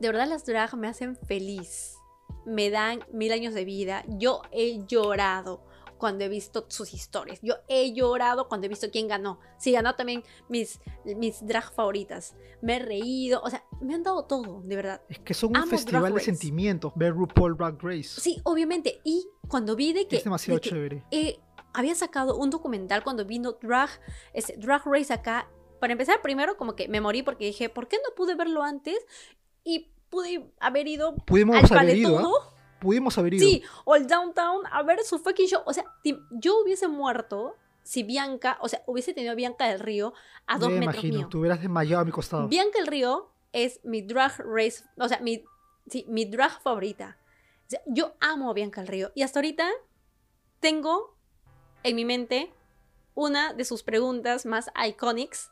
De 0.00 0.08
verdad 0.08 0.28
las 0.28 0.44
drag 0.44 0.76
me 0.76 0.88
hacen 0.88 1.16
feliz. 1.16 1.96
Me 2.44 2.70
dan 2.70 3.04
mil 3.12 3.32
años 3.32 3.54
de 3.54 3.64
vida. 3.64 4.04
Yo 4.08 4.42
he 4.52 4.84
llorado 4.86 5.64
cuando 5.98 6.24
he 6.24 6.28
visto 6.28 6.64
sus 6.68 6.94
historias. 6.94 7.40
Yo 7.42 7.56
he 7.68 7.92
llorado 7.92 8.48
cuando 8.48 8.66
he 8.66 8.68
visto 8.68 8.88
quién 8.90 9.08
ganó. 9.08 9.40
Sí, 9.58 9.72
ganó 9.72 9.96
también 9.96 10.22
mis, 10.48 10.80
mis 11.04 11.44
drag 11.46 11.72
favoritas. 11.72 12.36
Me 12.62 12.76
he 12.76 12.78
reído. 12.78 13.40
O 13.42 13.50
sea, 13.50 13.64
me 13.80 13.94
han 13.94 14.02
dado 14.02 14.24
todo, 14.24 14.62
de 14.62 14.76
verdad. 14.76 15.02
Es 15.08 15.18
que 15.18 15.34
son 15.34 15.50
un 15.50 15.56
Amo 15.56 15.66
Drag 15.66 15.80
festival 15.80 16.14
de 16.14 16.20
sentimientos, 16.20 16.92
ver 16.94 17.12
RuPaul 17.12 17.56
Drag 17.56 17.82
Race. 17.82 18.20
Sí, 18.20 18.40
obviamente. 18.44 19.00
Y 19.04 19.28
cuando 19.48 19.76
vi 19.76 19.92
de 19.92 20.06
que... 20.06 20.16
es 20.16 20.24
demasiado 20.24 20.56
de 20.56 20.60
que 20.62 20.68
chévere. 20.70 21.04
eh, 21.10 21.40
había 21.74 21.94
sacado 21.94 22.36
un 22.36 22.50
documental 22.50 23.02
cuando 23.04 23.24
vino 23.24 23.58
Drag, 23.60 23.90
este, 24.32 24.56
Drag 24.56 24.82
Race 24.86 25.12
acá. 25.12 25.50
Para 25.80 25.92
empezar, 25.92 26.22
primero 26.22 26.56
como 26.56 26.74
que 26.74 26.88
me 26.88 27.00
morí 27.00 27.22
porque 27.22 27.44
dije, 27.44 27.68
¿por 27.68 27.86
qué 27.88 27.98
no 27.98 28.14
pude 28.16 28.34
verlo 28.34 28.62
antes? 28.62 28.96
Y 29.64 29.90
pude 30.08 30.50
haber 30.60 30.88
ido 30.88 31.14
Pudimos 31.16 31.70
al 31.70 31.78
haber 31.78 31.96
ido, 31.96 32.18
¿ah? 32.18 32.54
Pudimos 32.80 33.18
haber 33.18 33.34
ido. 33.34 33.46
Sí, 33.46 33.62
o 33.84 33.96
el 33.96 34.06
downtown 34.06 34.62
a 34.70 34.82
ver 34.82 35.02
su 35.04 35.18
fucking 35.18 35.46
show. 35.48 35.62
O 35.66 35.72
sea, 35.72 35.84
yo 36.30 36.60
hubiese 36.62 36.88
muerto 36.88 37.56
si 37.82 38.02
Bianca, 38.02 38.58
o 38.60 38.68
sea, 38.68 38.82
hubiese 38.86 39.14
tenido 39.14 39.32
a 39.32 39.34
Bianca 39.34 39.66
del 39.66 39.80
Río 39.80 40.12
a 40.46 40.58
dos 40.58 40.70
Me 40.70 40.80
metros 40.80 40.96
imagino, 40.96 41.18
mío. 41.18 41.28
te 41.28 41.36
hubieras 41.38 41.60
desmayado 41.60 42.02
a 42.02 42.04
mi 42.04 42.12
costado. 42.12 42.46
Bianca 42.46 42.78
del 42.78 42.86
Río 42.86 43.30
es 43.52 43.80
mi 43.84 44.02
drag 44.02 44.38
race, 44.40 44.84
o 44.98 45.08
sea, 45.08 45.20
mi, 45.20 45.44
sí, 45.88 46.04
mi 46.08 46.24
drag 46.24 46.60
favorita. 46.60 47.18
O 47.66 47.70
sea, 47.70 47.80
yo 47.86 48.14
amo 48.20 48.50
a 48.50 48.54
Bianca 48.54 48.80
del 48.80 48.88
Río. 48.88 49.12
Y 49.14 49.22
hasta 49.22 49.40
ahorita 49.40 49.68
tengo 50.60 51.16
en 51.82 51.96
mi 51.96 52.04
mente 52.04 52.52
una 53.14 53.52
de 53.52 53.64
sus 53.64 53.82
preguntas 53.82 54.46
más 54.46 54.70
iconics 54.86 55.50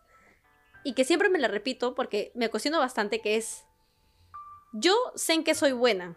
y 0.85 0.95
que 0.95 1.05
siempre 1.05 1.29
me 1.29 1.39
la 1.39 1.49
repito 1.49 1.95
porque 1.95 2.31
me 2.35 2.49
cuestiono 2.49 2.79
bastante, 2.79 3.21
que 3.21 3.37
es, 3.37 3.66
yo 4.79 4.95
sé 5.15 5.35
en 5.35 5.45
qué 5.45 5.55
soy 5.55 5.73
buena. 5.73 6.17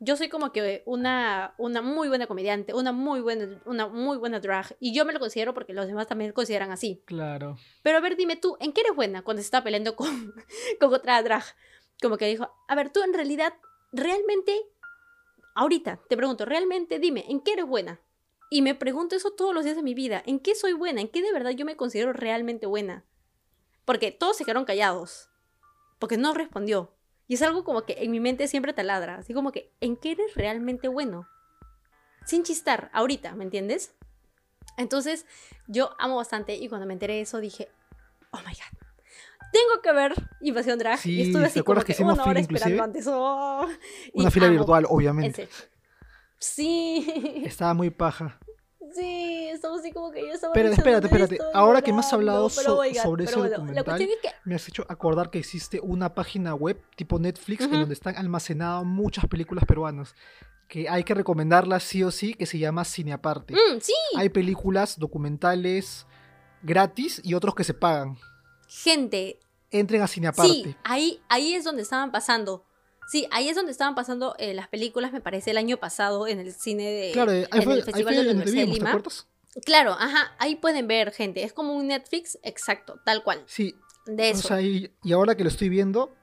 Yo 0.00 0.16
soy 0.16 0.28
como 0.28 0.52
que 0.52 0.82
una, 0.86 1.54
una 1.56 1.80
muy 1.80 2.08
buena 2.08 2.26
comediante, 2.26 2.74
una 2.74 2.92
muy 2.92 3.20
buena, 3.20 3.60
una 3.64 3.86
muy 3.86 4.16
buena 4.18 4.40
drag. 4.40 4.76
Y 4.80 4.92
yo 4.92 5.04
me 5.04 5.12
lo 5.12 5.20
considero 5.20 5.54
porque 5.54 5.72
los 5.72 5.86
demás 5.86 6.06
también 6.06 6.30
lo 6.30 6.34
consideran 6.34 6.70
así. 6.70 7.02
Claro. 7.04 7.56
Pero 7.82 7.98
a 7.98 8.00
ver, 8.00 8.16
dime 8.16 8.36
tú, 8.36 8.56
¿en 8.60 8.72
qué 8.72 8.82
eres 8.82 8.94
buena 8.94 9.22
cuando 9.22 9.40
se 9.40 9.46
está 9.46 9.62
peleando 9.62 9.96
con, 9.96 10.34
con 10.80 10.92
otra 10.92 11.22
drag? 11.22 11.44
Como 12.02 12.16
que 12.16 12.26
dijo, 12.26 12.50
a 12.68 12.74
ver, 12.74 12.90
tú 12.90 13.02
en 13.02 13.14
realidad, 13.14 13.54
realmente, 13.92 14.60
ahorita 15.54 16.00
te 16.08 16.16
pregunto, 16.16 16.44
realmente 16.44 16.98
dime, 16.98 17.24
¿en 17.28 17.40
qué 17.40 17.52
eres 17.52 17.66
buena? 17.66 18.00
Y 18.50 18.62
me 18.62 18.74
pregunto 18.74 19.16
eso 19.16 19.30
todos 19.30 19.54
los 19.54 19.64
días 19.64 19.76
de 19.76 19.82
mi 19.82 19.94
vida, 19.94 20.22
¿en 20.26 20.38
qué 20.38 20.54
soy 20.54 20.74
buena? 20.74 21.00
¿En 21.00 21.08
qué 21.08 21.22
de 21.22 21.32
verdad 21.32 21.52
yo 21.52 21.64
me 21.64 21.76
considero 21.76 22.12
realmente 22.12 22.66
buena? 22.66 23.04
Porque 23.84 24.12
todos 24.12 24.36
se 24.36 24.44
quedaron 24.44 24.64
callados, 24.64 25.28
porque 25.98 26.16
no 26.16 26.34
respondió. 26.34 26.94
Y 27.26 27.34
es 27.34 27.42
algo 27.42 27.64
como 27.64 27.84
que 27.84 27.96
en 28.04 28.10
mi 28.10 28.20
mente 28.20 28.48
siempre 28.48 28.72
taladra, 28.72 29.16
así 29.16 29.32
como 29.32 29.50
que, 29.52 29.72
¿en 29.80 29.96
qué 29.96 30.12
eres 30.12 30.34
realmente 30.34 30.88
bueno? 30.88 31.26
Sin 32.26 32.42
chistar, 32.42 32.90
ahorita, 32.92 33.34
¿me 33.34 33.44
entiendes? 33.44 33.94
Entonces, 34.76 35.26
yo 35.66 35.94
amo 35.98 36.16
bastante 36.16 36.54
y 36.54 36.68
cuando 36.68 36.86
me 36.86 36.92
enteré 36.94 37.14
de 37.14 37.20
eso 37.22 37.38
dije, 37.40 37.68
oh 38.30 38.38
my 38.38 38.44
god, 38.44 38.78
tengo 39.52 39.82
que 39.82 39.92
ver 39.92 40.12
Invasión 40.40 40.78
Drag. 40.78 40.98
Sí, 40.98 41.12
y 41.12 41.22
estuve 41.22 41.42
¿te 41.42 41.46
así 41.46 41.62
como 41.62 41.80
que 41.82 41.94
que 41.94 42.02
una 42.02 42.24
hora 42.24 42.40
esperando 42.40 42.82
antes. 42.82 43.06
oh, 43.08 43.66
Una 44.14 44.30
fila 44.30 44.46
amo 44.46 44.56
virtual, 44.56 44.86
obviamente. 44.88 45.44
ese. 45.44 45.68
Sí, 46.38 47.42
Estaba 47.46 47.72
muy 47.72 47.90
paja. 47.90 48.38
Sí, 48.94 49.48
estamos 49.52 49.80
así 49.80 49.92
como 49.92 50.10
que 50.10 50.20
yo 50.26 50.32
estaba 50.32 50.52
Pero 50.52 50.68
espérate, 50.70 51.06
espérate, 51.06 51.38
ahora 51.52 51.82
que 51.82 51.92
me 51.92 52.00
has 52.00 52.12
hablado 52.12 52.48
so- 52.48 52.62
sobre 53.02 53.24
ese 53.24 53.36
bueno, 53.38 53.50
documental, 53.50 54.00
es 54.02 54.08
que 54.22 54.30
Me 54.44 54.54
has 54.54 54.68
hecho 54.68 54.84
acordar 54.88 55.30
que 55.30 55.38
existe 55.38 55.80
una 55.80 56.14
página 56.14 56.54
web 56.54 56.80
tipo 56.96 57.18
Netflix 57.18 57.64
Ujú. 57.64 57.74
en 57.74 57.80
donde 57.80 57.94
están 57.94 58.16
almacenadas 58.16 58.84
muchas 58.84 59.26
películas 59.26 59.64
peruanas 59.64 60.14
que 60.68 60.88
hay 60.88 61.04
que 61.04 61.12
recomendarlas 61.14 61.82
sí 61.82 62.02
o 62.02 62.10
sí, 62.10 62.34
que 62.34 62.46
se 62.46 62.58
llama 62.58 62.84
Cine 62.84 63.12
Aparte. 63.12 63.52
Mm, 63.54 63.80
sí, 63.80 63.92
Hay 64.16 64.30
películas 64.30 64.98
documentales 64.98 66.06
gratis 66.62 67.20
y 67.22 67.34
otros 67.34 67.54
que 67.54 67.64
se 67.64 67.74
pagan. 67.74 68.16
gente, 68.68 69.38
Entren 69.70 70.02
a 70.02 70.06
Cine 70.06 70.28
Aparte. 70.28 70.52
Sí, 70.52 70.76
ahí, 70.84 71.20
ahí 71.28 71.54
es 71.54 71.64
donde 71.64 71.82
estaban 71.82 72.12
pasando. 72.12 72.64
Sí, 73.06 73.26
ahí 73.30 73.48
es 73.48 73.56
donde 73.56 73.72
estaban 73.72 73.94
pasando 73.94 74.34
eh, 74.38 74.54
las 74.54 74.68
películas, 74.68 75.12
me 75.12 75.20
parece, 75.20 75.50
el 75.50 75.58
año 75.58 75.76
pasado 75.76 76.26
en 76.26 76.40
el 76.40 76.52
cine 76.52 76.90
de. 76.90 77.10
Claro, 77.12 77.32
en 77.32 77.46
fue, 77.48 77.74
el 77.74 77.78
ahí 77.80 77.82
Festival 77.82 78.16
de 78.16 78.22
la 78.24 78.30
Universidad 78.30 78.60
de 78.60 78.72
vimos, 78.72 78.78
¿te 78.78 78.84
Lima. 78.84 79.02
Claro, 79.64 79.92
ajá, 79.92 80.34
ahí 80.38 80.56
pueden 80.56 80.86
ver, 80.88 81.12
gente. 81.12 81.44
Es 81.44 81.52
como 81.52 81.74
un 81.74 81.88
Netflix, 81.88 82.38
exacto, 82.42 83.00
tal 83.04 83.22
cual. 83.22 83.42
Sí, 83.46 83.74
De 84.06 84.22
o 84.30 84.32
eso. 84.32 84.48
sea, 84.48 84.60
y, 84.60 84.90
y 85.02 85.12
ahora 85.12 85.36
que 85.36 85.44
lo 85.44 85.48
estoy 85.48 85.68
viendo, 85.68 86.14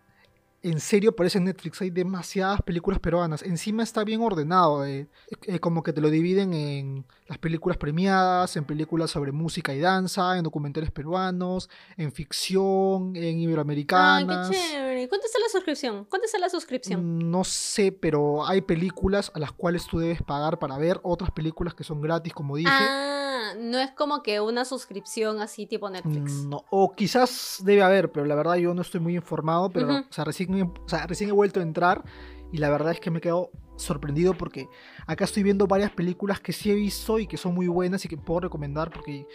en 0.63 0.79
serio 0.79 1.15
parece 1.15 1.39
en 1.39 1.45
Netflix, 1.45 1.81
hay 1.81 1.89
demasiadas 1.89 2.61
películas 2.61 2.99
peruanas. 2.99 3.41
Encima 3.41 3.81
está 3.83 4.03
bien 4.03 4.21
ordenado, 4.21 4.85
eh, 4.85 5.07
eh, 5.47 5.59
como 5.59 5.81
que 5.81 5.91
te 5.93 6.01
lo 6.01 6.09
dividen 6.09 6.53
en 6.53 7.05
las 7.27 7.37
películas 7.39 7.77
premiadas, 7.77 8.55
en 8.57 8.65
películas 8.65 9.09
sobre 9.11 9.31
música 9.31 9.73
y 9.73 9.79
danza, 9.79 10.37
en 10.37 10.43
documentales 10.43 10.91
peruanos, 10.91 11.69
en 11.97 12.11
ficción, 12.11 13.15
en 13.15 13.23
Ay, 13.23 13.35
qué 13.35 13.41
iberoamericanas. 13.41 14.49
chévere. 14.51 15.09
¿Cuánto 15.09 15.25
está 15.25 15.39
la 15.39 15.49
suscripción? 15.49 16.05
¿Cuánto 16.05 16.25
está 16.25 16.37
la 16.37 16.49
suscripción? 16.49 17.17
Mm, 17.17 17.31
No 17.31 17.43
sé, 17.43 17.91
pero 17.91 18.45
hay 18.45 18.61
películas 18.61 19.31
a 19.33 19.39
las 19.39 19.51
cuales 19.51 19.87
tú 19.87 19.97
debes 19.99 20.21
pagar 20.21 20.59
para 20.59 20.77
ver, 20.77 20.99
otras 21.03 21.31
películas 21.31 21.73
que 21.73 21.83
son 21.83 22.01
gratis, 22.01 22.33
como 22.33 22.55
dije. 22.55 22.69
Ah, 22.71 23.30
no 23.57 23.79
es 23.79 23.91
como 23.91 24.23
que 24.23 24.39
una 24.39 24.65
suscripción 24.65 25.41
así 25.41 25.65
tipo 25.67 25.89
Netflix. 25.89 26.31
Mm, 26.45 26.49
No, 26.49 26.65
o 26.69 26.93
quizás 26.95 27.61
debe 27.63 27.81
haber, 27.83 28.11
pero 28.11 28.25
la 28.25 28.35
verdad 28.35 28.55
yo 28.55 28.73
no 28.73 28.81
estoy 28.81 28.99
muy 29.01 29.15
informado, 29.15 29.69
pero 29.69 29.87
o 30.09 30.13
sea, 30.13 30.23
recién, 30.23 30.53
he- 30.57 30.63
o 30.63 30.87
sea, 30.87 31.05
recién 31.07 31.29
he 31.29 31.33
vuelto 31.33 31.59
a 31.59 31.63
entrar 31.63 32.03
y 32.51 32.57
la 32.57 32.69
verdad 32.69 32.91
es 32.91 32.99
que 32.99 33.11
me 33.11 33.19
he 33.19 33.21
quedado 33.21 33.51
sorprendido 33.77 34.35
porque 34.37 34.67
acá 35.07 35.25
estoy 35.25 35.41
viendo 35.43 35.65
varias 35.67 35.91
películas 35.91 36.39
que 36.39 36.53
sí 36.53 36.69
he 36.69 36.75
visto 36.75 37.17
y 37.19 37.25
que 37.27 37.37
son 37.37 37.53
muy 37.55 37.67
buenas 37.67 38.05
y 38.05 38.07
que 38.07 38.17
puedo 38.17 38.41
recomendar 38.41 38.91
porque 38.91 39.25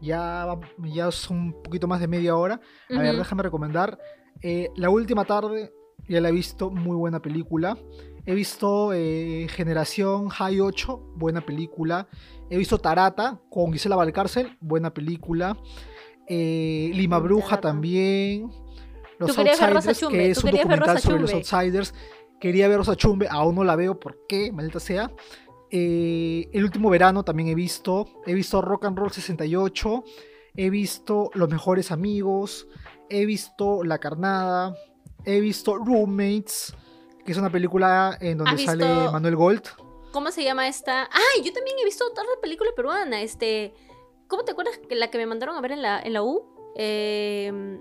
ya, 0.00 0.46
ya 0.84 1.10
son 1.10 1.36
un 1.38 1.62
poquito 1.62 1.86
más 1.88 2.00
de 2.00 2.06
media 2.08 2.36
hora. 2.36 2.60
A 2.90 3.00
ver, 3.00 3.10
Ujú. 3.10 3.18
déjame 3.18 3.42
recomendar. 3.42 3.98
eh, 4.42 4.70
la 4.76 4.88
última 4.90 5.24
tarde 5.24 5.72
ya 6.08 6.20
la 6.20 6.28
he 6.28 6.32
visto, 6.32 6.70
muy 6.70 6.94
buena 6.96 7.20
película. 7.20 7.76
He 8.28 8.34
visto 8.34 8.92
eh, 8.92 9.46
Generación 9.48 10.28
High 10.28 10.60
8, 10.60 11.14
buena 11.16 11.40
película. 11.40 12.08
He 12.50 12.58
visto 12.58 12.76
Tarata 12.76 13.40
con 13.48 13.72
Gisela 13.72 13.96
Valcárcel, 13.96 14.58
buena 14.60 14.92
película. 14.92 15.56
Eh, 16.26 16.90
Lima 16.92 17.20
Bruja 17.20 17.56
Tarata. 17.56 17.68
también. 17.68 18.50
Los 19.18 19.34
Tú 19.34 19.42
ver 19.42 19.48
Outsiders, 19.48 20.08
que 20.10 20.30
es 20.30 20.38
tú 20.40 20.46
un 20.46 20.52
documental 20.52 20.98
sobre 20.98 21.20
los. 21.22 21.32
Outsiders. 21.32 21.94
Quería 22.38 22.68
ver 22.68 22.76
Rosa 22.76 22.96
Chumbe, 22.96 23.26
aún 23.30 23.54
no 23.54 23.64
la 23.64 23.76
veo, 23.76 23.98
¿por 23.98 24.18
qué? 24.28 24.52
Maldita 24.52 24.78
sea. 24.78 25.10
Eh, 25.70 26.50
el 26.52 26.64
último 26.64 26.90
verano 26.90 27.24
también 27.24 27.48
he 27.48 27.54
visto. 27.54 28.10
He 28.26 28.34
visto 28.34 28.60
Rock 28.60 28.84
and 28.84 28.98
Roll 28.98 29.10
68. 29.10 30.04
He 30.54 30.68
visto 30.68 31.30
Los 31.32 31.48
Mejores 31.48 31.90
Amigos. 31.90 32.68
He 33.08 33.24
visto 33.24 33.84
La 33.84 33.96
Carnada. 33.96 34.76
He 35.24 35.40
visto 35.40 35.76
Roommates, 35.78 36.74
que 37.28 37.32
es 37.32 37.38
una 37.38 37.50
película 37.52 38.16
en 38.22 38.38
donde 38.38 38.52
¿Has 38.54 38.62
sale 38.62 38.86
visto- 38.86 39.12
Manuel 39.12 39.36
Gold. 39.36 39.62
¿Cómo 40.12 40.30
se 40.30 40.42
llama 40.42 40.66
esta? 40.66 41.02
¡Ay! 41.12 41.42
Yo 41.44 41.52
también 41.52 41.76
he 41.78 41.84
visto 41.84 42.02
otra 42.10 42.24
película 42.40 42.70
peruana. 42.74 43.20
Este. 43.20 43.74
¿Cómo 44.28 44.44
te 44.44 44.52
acuerdas 44.52 44.78
que 44.88 44.94
la 44.94 45.10
que 45.10 45.18
me 45.18 45.26
mandaron 45.26 45.54
a 45.54 45.60
ver 45.60 45.72
en 45.72 45.82
la, 45.82 46.00
en 46.00 46.14
la 46.14 46.22
U? 46.22 46.72
Eh, 46.74 47.78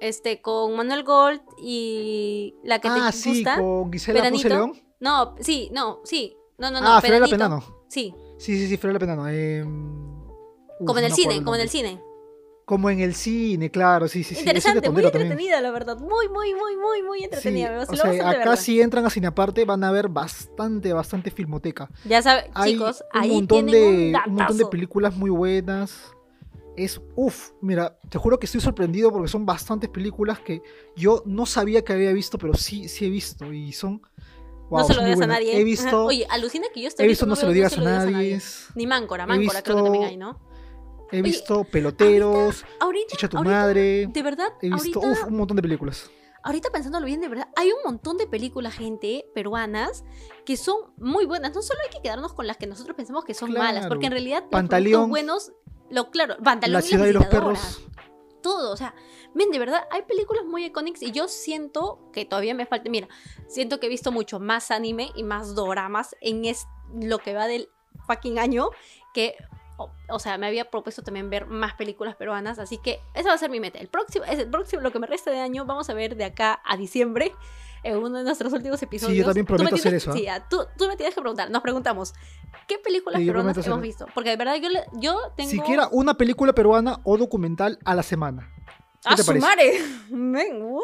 este, 0.00 0.40
con 0.40 0.74
Manuel 0.74 1.04
Gold 1.04 1.42
y 1.58 2.54
la 2.64 2.78
que 2.78 2.88
ah, 2.88 3.08
te 3.10 3.16
sí, 3.18 3.28
gusta. 3.34 3.56
con 3.58 3.92
Gisela. 3.92 4.30
León. 4.30 4.72
No, 5.00 5.34
sí, 5.40 5.68
no, 5.72 6.00
sí. 6.04 6.34
No, 6.56 6.70
no, 6.70 6.80
no. 6.80 6.96
ah, 6.96 7.00
Pedanito. 7.02 7.30
Penano. 7.30 7.62
Sí, 7.88 8.14
Sí, 8.38 8.56
sí, 8.58 8.68
sí, 8.68 8.78
Fiorella 8.78 8.98
Penano. 8.98 9.28
Eh, 9.28 9.62
uf, 9.64 10.86
como 10.86 10.98
en 10.98 11.04
el 11.04 11.12
cine, 11.12 11.34
acuerdo 11.34 11.44
como 11.44 11.54
en 11.56 11.60
el 11.60 11.68
cine. 11.68 12.02
Como 12.64 12.88
en 12.90 13.00
el 13.00 13.14
cine, 13.14 13.70
claro, 13.70 14.06
sí, 14.08 14.22
sí, 14.22 14.34
sí. 14.34 14.40
Interesante, 14.40 14.88
muy 14.90 15.02
también. 15.02 15.24
entretenida, 15.24 15.60
la 15.60 15.70
verdad. 15.72 15.98
Muy, 15.98 16.28
muy, 16.28 16.54
muy, 16.54 16.76
muy, 16.76 17.02
muy 17.02 17.24
entretenida. 17.24 17.84
Sí, 17.86 17.92
o 17.92 17.96
sea, 17.96 18.30
acá 18.30 18.56
si 18.56 18.80
entran 18.80 19.04
a 19.04 19.10
Cine 19.10 19.26
Aparte 19.26 19.64
van 19.64 19.82
a 19.82 19.90
ver 19.90 20.08
bastante, 20.08 20.92
bastante 20.92 21.30
filmoteca. 21.30 21.90
Ya 22.04 22.22
saben, 22.22 22.44
Hay 22.54 22.74
chicos, 22.74 23.04
un 23.12 23.20
ahí 23.20 23.28
montón 23.30 23.66
tienen 23.66 23.72
de, 24.12 24.12
un 24.26 24.30
un 24.30 24.34
montón 24.36 24.56
de 24.58 24.66
películas 24.66 25.16
muy 25.16 25.30
buenas. 25.30 26.14
es, 26.76 27.00
uff, 27.16 27.50
mira, 27.60 27.98
te 28.08 28.16
juro 28.16 28.38
que 28.38 28.46
estoy 28.46 28.60
sorprendido 28.60 29.10
porque 29.12 29.28
son 29.28 29.44
bastantes 29.44 29.90
películas 29.90 30.38
que 30.40 30.62
yo 30.96 31.22
no 31.26 31.44
sabía 31.46 31.82
que 31.84 31.92
había 31.92 32.12
visto, 32.12 32.38
pero 32.38 32.54
sí, 32.54 32.88
sí 32.88 33.04
he 33.06 33.10
visto 33.10 33.52
y 33.52 33.72
son... 33.72 34.00
wow, 34.70 34.80
no 34.80 34.84
se 34.86 34.94
lo 34.94 35.02
digas 35.02 35.20
a 35.20 35.26
nadie. 35.26 35.50
He 35.52 35.56
Ajá. 35.56 35.64
visto, 35.64 36.04
Oye, 36.04 36.26
alucina 36.30 36.66
que 36.72 36.80
yo 36.80 36.88
estoy 36.88 37.04
he 37.04 37.08
visto 37.08 37.26
No 37.26 37.36
se 37.36 37.44
lo 37.44 37.52
digas 37.52 37.76
a 37.76 37.82
nadie, 37.82 38.40
Ni 38.76 38.86
Máncora, 38.86 39.26
Máncora 39.26 39.62
creo 39.62 39.76
que 39.76 39.82
también 39.82 40.04
visto- 40.04 40.08
hay, 40.10 40.16
¿no? 40.16 40.51
He 41.12 41.22
visto 41.22 41.64
Peloteros, 41.64 42.64
Ahorita, 42.80 43.06
Chicha 43.12 43.28
tu 43.28 43.36
ahorita, 43.38 43.54
madre, 43.54 44.06
de 44.06 44.22
verdad, 44.22 44.48
he 44.60 44.70
visto 44.70 45.00
ahorita, 45.00 45.22
uf, 45.22 45.28
un 45.28 45.36
montón 45.36 45.56
de 45.56 45.62
películas. 45.62 46.10
ahorita 46.42 46.70
pensándolo 46.70 47.06
bien, 47.06 47.20
de 47.20 47.28
verdad, 47.28 47.48
hay 47.56 47.68
un 47.68 47.78
montón 47.84 48.16
de 48.18 48.26
películas, 48.26 48.74
gente, 48.74 49.26
peruanas, 49.34 50.04
que 50.44 50.56
son 50.56 50.92
muy 50.96 51.26
buenas. 51.26 51.54
No 51.54 51.62
solo 51.62 51.80
hay 51.84 51.90
que 51.90 52.02
quedarnos 52.02 52.32
con 52.32 52.46
las 52.46 52.56
que 52.56 52.66
nosotros 52.66 52.96
pensamos 52.96 53.24
que 53.24 53.34
son 53.34 53.52
malas, 53.52 53.86
porque 53.86 54.06
en 54.06 54.12
realidad 54.12 54.42
los 54.42 54.50
Pantaleón. 54.50 55.10
productos 55.10 55.10
buenos, 55.10 55.52
lo 55.90 56.10
claro, 56.10 56.36
Pantaleón 56.42 56.80
La 56.80 56.82
ciudad 56.82 57.06
y 57.06 57.12
los 57.12 57.26
perros. 57.26 57.82
todo, 58.42 58.72
o 58.72 58.76
sea, 58.76 58.94
ven, 59.34 59.50
de 59.50 59.58
verdad, 59.58 59.82
hay 59.90 60.02
películas 60.02 60.44
muy 60.44 60.64
icónicas 60.64 61.02
y 61.02 61.12
yo 61.12 61.28
siento 61.28 62.10
que 62.12 62.24
todavía 62.24 62.54
me 62.54 62.66
falta, 62.66 62.90
mira, 62.90 63.08
siento 63.46 63.78
que 63.78 63.86
he 63.86 63.88
visto 63.88 64.10
mucho 64.10 64.40
más 64.40 64.70
anime 64.70 65.10
y 65.14 65.22
más 65.22 65.54
doramas 65.54 66.16
en 66.20 66.44
es, 66.44 66.66
lo 67.00 67.18
que 67.18 67.34
va 67.34 67.46
del 67.46 67.68
fucking 68.06 68.38
año 68.38 68.70
que, 69.14 69.36
o, 70.08 70.18
sea, 70.18 70.38
me 70.38 70.46
había 70.46 70.70
propuesto 70.70 71.02
también 71.02 71.30
ver 71.30 71.46
más 71.46 71.74
películas 71.74 72.16
peruanas, 72.16 72.58
así 72.58 72.78
que 72.78 73.00
esa 73.14 73.28
va 73.30 73.34
a 73.34 73.38
ser 73.38 73.50
mi 73.50 73.60
meta. 73.60 73.78
El 73.78 73.88
próximo, 73.88 74.24
es 74.24 74.38
el 74.38 74.48
próximo, 74.50 74.82
lo 74.82 74.90
que 74.92 74.98
me 74.98 75.06
resta 75.06 75.30
de 75.30 75.40
año, 75.40 75.64
vamos 75.64 75.88
a 75.90 75.94
ver 75.94 76.16
de 76.16 76.24
acá 76.24 76.60
a 76.64 76.76
diciembre. 76.76 77.32
En 77.84 77.96
uno 77.96 78.18
de 78.18 78.22
nuestros 78.22 78.52
últimos 78.52 78.80
episodios. 78.80 79.26
también 79.26 79.44
Tú 79.44 79.52
me 79.54 79.56
prometo 79.56 79.74
hacer 79.74 79.90
tienes- 79.90 80.02
eso, 80.04 80.12
¿ah? 80.12 80.14
Sí, 80.14 80.26
ah, 80.28 80.46
tú, 80.48 80.58
tú 80.78 80.86
me 80.86 80.96
tienes 80.96 81.16
que 81.16 81.20
preguntar. 81.20 81.50
Nos 81.50 81.62
preguntamos, 81.62 82.14
¿qué 82.68 82.78
películas 82.78 83.18
Sí, 83.18 83.26
yo 83.26 83.32
peruanas 83.32 83.56
hemos 83.56 83.66
hacer- 83.66 83.80
visto? 83.82 84.06
Porque 84.14 84.30
de 84.30 84.36
verdad 84.36 84.54
yo, 84.62 84.68
yo 85.00 85.18
tengo. 85.36 85.50
Siquiera 85.50 85.88
una 85.90 86.14
película 86.14 86.52
peruana 86.52 87.00
o 87.02 87.16
documental 87.16 87.80
a 87.84 87.96
la 87.96 88.04
semana. 88.04 88.48
¡A 89.04 89.16
te 89.16 89.22
su 89.24 89.26
parece? 89.26 89.44
madre! 89.46 89.72
Men, 90.10 90.62
uh. 90.62 90.78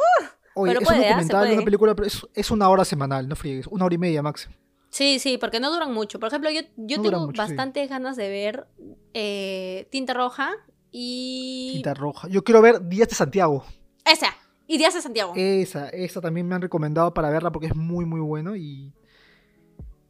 Oye, 0.54 0.72
Pero 0.72 0.80
es 0.80 0.86
puede, 0.88 0.98
un 0.98 1.04
¿ah? 1.04 1.06
Se 1.06 1.10
documental, 1.12 1.40
puede. 1.42 1.54
una 1.54 1.64
película, 1.64 1.94
es, 2.04 2.26
es 2.34 2.50
una 2.50 2.68
hora 2.68 2.84
semanal, 2.84 3.28
no 3.28 3.36
friegues, 3.36 3.68
una 3.68 3.84
hora 3.84 3.94
y 3.94 3.98
media 3.98 4.20
máximo. 4.20 4.56
Sí, 4.90 5.18
sí, 5.18 5.38
porque 5.38 5.60
no 5.60 5.70
duran 5.70 5.92
mucho. 5.92 6.18
Por 6.18 6.28
ejemplo, 6.28 6.50
yo, 6.50 6.62
yo 6.76 6.96
No 6.98 7.02
tengo 7.02 7.26
sí. 7.30 7.36
bastantes 7.36 7.88
ganas 7.90 8.16
de 8.16 8.28
ver 8.28 8.66
eh, 9.14 9.86
Tinta 9.90 10.14
Roja 10.14 10.50
y. 10.90 11.70
Tinta 11.74 11.94
roja. 11.94 12.28
Yo 12.28 12.42
quiero 12.42 12.62
ver 12.62 12.88
Días 12.88 13.08
de 13.08 13.14
Santiago. 13.14 13.64
Esa. 14.04 14.28
Y 14.66 14.78
Díaz 14.78 14.94
de 14.94 15.02
Santiago. 15.02 15.32
Esa, 15.36 15.88
esa 15.90 16.20
también 16.20 16.46
me 16.48 16.54
han 16.54 16.62
recomendado 16.62 17.12
para 17.14 17.30
verla 17.30 17.50
porque 17.52 17.68
es 17.68 17.76
muy, 17.76 18.04
muy 18.04 18.20
bueno 18.20 18.56
y 18.56 18.92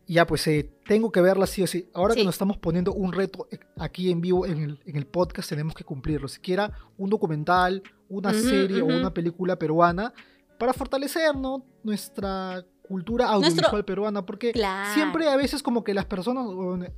ya 0.06 0.26
pues 0.26 0.46
eh, 0.46 0.70
tengo 0.86 1.12
que 1.12 1.20
verla 1.20 1.46
sí 1.46 1.62
o 1.62 1.66
sí. 1.66 1.88
Ahora 1.94 2.14
Sí. 2.14 2.20
que 2.20 2.24
nos 2.24 2.34
estamos 2.34 2.56
poniendo 2.56 2.92
un 2.92 3.12
reto 3.12 3.46
eh, 3.50 3.58
aquí 3.78 4.10
en 4.10 4.20
vivo 4.20 4.46
en 4.46 4.62
el, 4.62 4.80
en 4.86 4.96
el 4.96 5.06
podcast 5.06 5.48
tenemos 5.48 5.74
que 5.74 5.84
cumplirlo. 5.84 6.28
Siquiera 6.28 6.72
un 6.96 7.10
documental, 7.10 7.82
una 8.08 8.32
serie 8.32 8.82
ujú. 8.82 8.92
o 8.92 8.96
una 8.96 9.12
película 9.12 9.56
peruana 9.56 10.12
para 10.58 10.72
fortalecer 10.72 11.36
¿no? 11.36 11.64
nuestra 11.84 12.64
cultura 12.88 13.26
audiovisual 13.28 13.60
Nuestro- 13.70 13.86
peruana 13.86 14.24
porque 14.26 14.52
Claro. 14.52 14.94
siempre 14.94 15.28
a 15.28 15.36
veces 15.36 15.62
como 15.62 15.84
que 15.84 15.92
las 15.94 16.06
personas 16.06 16.46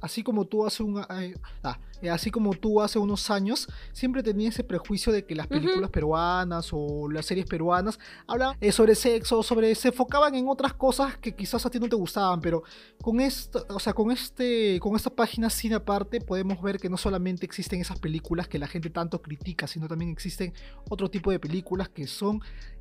así 0.00 0.22
como 0.22 0.44
tú 0.46 0.64
hace 0.64 0.82
un 0.82 0.98
ah, 0.98 1.78
eh, 2.00 2.08
así 2.08 2.30
como 2.30 2.54
tú 2.54 2.80
hace 2.80 2.98
unos 2.98 3.28
años 3.30 3.68
siempre 3.92 4.22
tenía 4.22 4.48
ese 4.48 4.64
prejuicio 4.64 5.12
de 5.12 5.26
que 5.26 5.34
las 5.34 5.48
películas 5.48 5.90
peruanas 5.90 6.70
o 6.72 7.10
las 7.10 7.26
series 7.26 7.44
peruanas 7.46 7.98
hablaban 8.26 8.56
eh, 8.60 8.72
sobre 8.72 8.94
sexo, 8.94 9.42
sobre 9.42 9.74
se 9.74 9.88
enfocaban 9.88 10.34
en 10.34 10.48
otras 10.48 10.72
cosas 10.74 11.18
que 11.18 11.34
quizás 11.34 11.66
a 11.66 11.70
ti 11.70 11.78
no 11.78 11.88
te 11.88 11.96
gustaban, 11.96 12.40
pero 12.40 12.62
con 13.02 13.20
esto, 13.20 13.66
o 13.68 13.80
sea, 13.80 13.92
con 13.92 14.10
este 14.12 14.78
con 14.80 14.94
esta 14.96 15.10
página 15.10 15.50
Cine 15.50 15.74
aparte 15.74 16.20
podemos 16.20 16.62
ver 16.62 16.78
que 16.78 16.88
no 16.88 16.96
solamente 16.96 17.44
existen 17.44 17.80
esas 17.80 17.98
películas 17.98 18.46
que 18.48 18.58
la 18.58 18.66
gente 18.68 18.88
tanto 18.90 19.20
critica, 19.20 19.66
sino 19.66 19.88
también 19.88 20.10
existen 20.10 20.54
otro 20.88 21.10
tipo 21.10 21.30
de 21.30 21.38
películas 21.40 21.88
que 21.88 22.06
son 22.06 22.40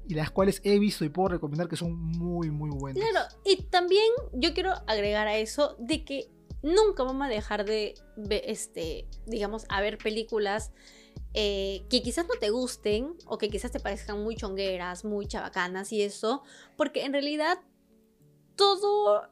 y 0.09 0.15
las 0.15 0.31
cuales 0.31 0.59
he 0.63 0.79
visto 0.79 1.05
y 1.05 1.09
puedo 1.09 1.29
recomendar 1.29 1.69
que 1.69 1.75
son 1.75 1.95
muy 1.95 2.49
muy 2.49 2.71
buenas. 2.71 3.07
Claro, 3.07 3.27
y 3.45 3.61
también 3.63 4.07
yo 4.33 4.55
quiero 4.55 4.73
agregar 4.87 5.27
a 5.27 5.37
eso 5.37 5.75
de 5.77 6.03
que 6.03 6.31
nunca 6.63 7.03
vamos 7.03 7.27
a 7.27 7.29
dejar 7.29 7.63
de, 7.63 7.93
este, 8.43 9.07
digamos, 9.27 9.67
a 9.69 9.81
ver 9.81 9.99
películas 9.99 10.71
eh, 11.35 11.85
que 11.91 12.01
quizás 12.01 12.27
no 12.27 12.33
te 12.39 12.49
gusten 12.49 13.13
o 13.27 13.37
que 13.37 13.49
quizás 13.49 13.71
te 13.71 13.79
parezcan 13.79 14.23
muy 14.23 14.35
chongueras, 14.35 15.05
muy 15.05 15.27
chabacanas 15.27 15.91
y 15.93 16.01
eso, 16.01 16.41
porque 16.75 17.05
en 17.05 17.13
realidad 17.13 17.59
todo, 18.55 19.29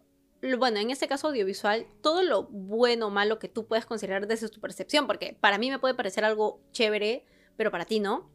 bueno, 0.60 0.78
en 0.80 0.92
este 0.92 1.08
caso 1.08 1.30
audiovisual, 1.30 1.88
todo 2.04 2.22
lo 2.22 2.44
bueno 2.44 3.08
o 3.08 3.10
malo 3.10 3.40
que 3.40 3.50
tú 3.50 3.66
puedes 3.66 3.88
considerar 3.88 4.28
desde 4.28 4.48
tu 4.50 4.62
percepción, 4.62 5.08
porque 5.08 5.36
para 5.42 5.58
mí 5.58 5.72
me 5.72 5.80
puede 5.80 5.96
parecer 5.96 6.24
algo 6.24 6.62
chévere, 6.72 7.26
pero 7.56 7.72
para 7.72 7.86
ti 7.86 8.00
no, 8.00 8.30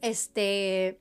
este, 0.00 0.98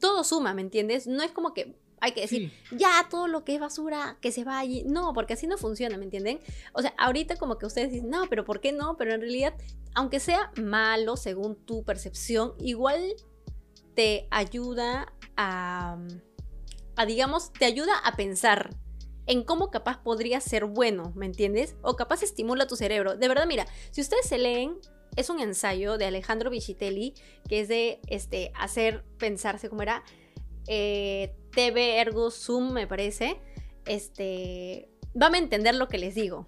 todo 0.00 0.24
suma, 0.24 0.54
¿me 0.54 0.62
entiendes? 0.62 1.06
No 1.06 1.22
es 1.22 1.32
como 1.32 1.54
que 1.54 1.78
hay 2.00 2.12
que 2.12 2.20
decir, 2.22 2.52
Sí. 2.68 2.76
ya 2.76 3.06
todo 3.10 3.26
lo 3.26 3.44
que 3.44 3.54
es 3.54 3.60
basura, 3.60 4.18
que 4.20 4.30
se 4.30 4.44
vaya. 4.44 4.82
No, 4.86 5.12
porque 5.14 5.32
así 5.32 5.46
no 5.46 5.56
funciona, 5.56 5.96
¿me 5.96 6.04
entienden? 6.04 6.40
O 6.74 6.82
sea, 6.82 6.94
ahorita 6.98 7.36
como 7.36 7.56
que 7.58 7.66
ustedes 7.66 7.90
dicen, 7.90 8.10
no, 8.10 8.26
pero 8.28 8.44
¿por 8.44 8.60
qué 8.60 8.72
no? 8.72 8.96
Pero 8.98 9.14
en 9.14 9.20
realidad, 9.22 9.54
aunque 9.94 10.20
sea 10.20 10.52
malo 10.62 11.16
según 11.16 11.56
tu 11.56 11.84
percepción, 11.84 12.52
igual 12.58 13.14
te 13.94 14.28
ayuda 14.30 15.12
a, 15.38 15.98
a 16.96 17.06
digamos, 17.06 17.50
te 17.54 17.64
ayuda 17.64 17.92
a 18.04 18.14
pensar 18.14 18.70
en 19.26 19.42
cómo 19.42 19.70
capaz 19.70 20.02
podría 20.02 20.40
ser 20.40 20.66
bueno, 20.66 21.12
¿me 21.16 21.26
entiendes? 21.26 21.76
O 21.82 21.96
capaz 21.96 22.22
estimula 22.22 22.66
tu 22.66 22.76
cerebro. 22.76 23.16
De 23.16 23.26
verdad, 23.26 23.46
mira, 23.46 23.66
si 23.90 24.00
ustedes 24.02 24.26
se 24.26 24.38
leen, 24.38 24.76
es 25.16 25.30
un 25.30 25.40
ensayo 25.40 25.98
de 25.98 26.06
Alejandro 26.06 26.50
Vichitelli, 26.50 27.14
que 27.48 27.60
es 27.60 27.68
de 27.68 28.00
este, 28.06 28.52
hacer 28.54 29.04
pensarse, 29.18 29.68
¿cómo 29.68 29.82
era? 29.82 30.04
eh, 30.66 31.34
TV 31.52 32.00
Ergo 32.00 32.30
Zoom, 32.30 32.72
me 32.72 32.86
parece, 32.86 33.40
este, 33.86 34.90
van 35.14 35.34
a 35.34 35.38
entender 35.38 35.74
lo 35.74 35.88
que 35.88 35.98
les 35.98 36.14
digo. 36.14 36.46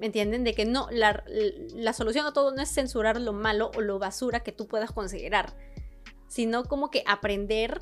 ¿Me 0.00 0.06
entienden? 0.06 0.42
De 0.42 0.54
que 0.54 0.64
no, 0.64 0.88
la, 0.90 1.24
la 1.28 1.92
solución 1.92 2.26
a 2.26 2.32
todo 2.32 2.52
no 2.52 2.60
es 2.60 2.68
censurar 2.68 3.20
lo 3.20 3.32
malo 3.32 3.70
o 3.76 3.80
lo 3.80 4.00
basura 4.00 4.40
que 4.40 4.50
tú 4.50 4.66
puedas 4.66 4.90
considerar, 4.90 5.56
sino 6.26 6.64
como 6.64 6.90
que 6.90 7.04
aprender 7.06 7.78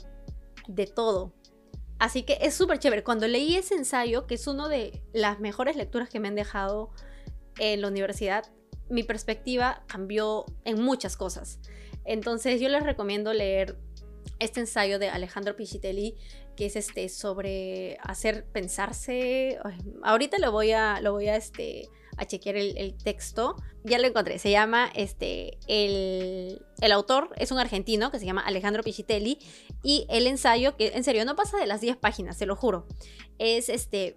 de 0.68 0.86
todo. 0.86 1.32
Así 1.98 2.24
que 2.24 2.36
es 2.42 2.54
súper 2.54 2.78
chévere. 2.78 3.02
Cuando 3.02 3.26
leí 3.28 3.56
ese 3.56 3.76
ensayo, 3.76 4.26
que 4.26 4.34
es 4.34 4.46
una 4.46 4.68
de 4.68 5.02
las 5.14 5.40
mejores 5.40 5.74
lecturas 5.76 6.10
que 6.10 6.20
me 6.20 6.28
han 6.28 6.34
dejado 6.34 6.90
en 7.58 7.80
la 7.80 7.88
universidad, 7.88 8.44
mi 8.92 9.02
perspectiva 9.02 9.82
cambió 9.86 10.44
en 10.64 10.80
muchas 10.80 11.16
cosas. 11.16 11.58
Entonces 12.04 12.60
yo 12.60 12.68
les 12.68 12.82
recomiendo 12.82 13.32
leer 13.32 13.78
este 14.38 14.60
ensayo 14.60 14.98
de 14.98 15.08
Alejandro 15.08 15.56
Pichitelli, 15.56 16.16
que 16.56 16.66
es 16.66 16.76
este 16.76 17.08
sobre 17.08 17.96
hacer 18.02 18.44
pensarse. 18.52 19.58
Ahorita 20.02 20.38
lo 20.38 20.52
voy 20.52 20.72
a, 20.72 21.00
lo 21.00 21.12
voy 21.12 21.28
a, 21.28 21.36
este, 21.36 21.88
a 22.16 22.26
chequear 22.26 22.56
el, 22.56 22.76
el 22.76 22.96
texto. 22.96 23.56
Ya 23.84 23.98
lo 23.98 24.06
encontré. 24.06 24.38
Se 24.38 24.50
llama 24.50 24.90
este. 24.94 25.58
El, 25.68 26.64
el 26.80 26.92
autor 26.92 27.30
es 27.36 27.50
un 27.50 27.58
argentino 27.58 28.10
que 28.10 28.18
se 28.18 28.26
llama 28.26 28.42
Alejandro 28.42 28.82
Pichitelli. 28.82 29.38
Y 29.82 30.06
el 30.10 30.26
ensayo, 30.26 30.76
que 30.76 30.88
en 30.88 31.04
serio 31.04 31.24
no 31.24 31.34
pasa 31.34 31.56
de 31.58 31.66
las 31.66 31.80
10 31.80 31.96
páginas, 31.96 32.36
se 32.36 32.46
lo 32.46 32.56
juro. 32.56 32.86
Es 33.38 33.68
este. 33.68 34.16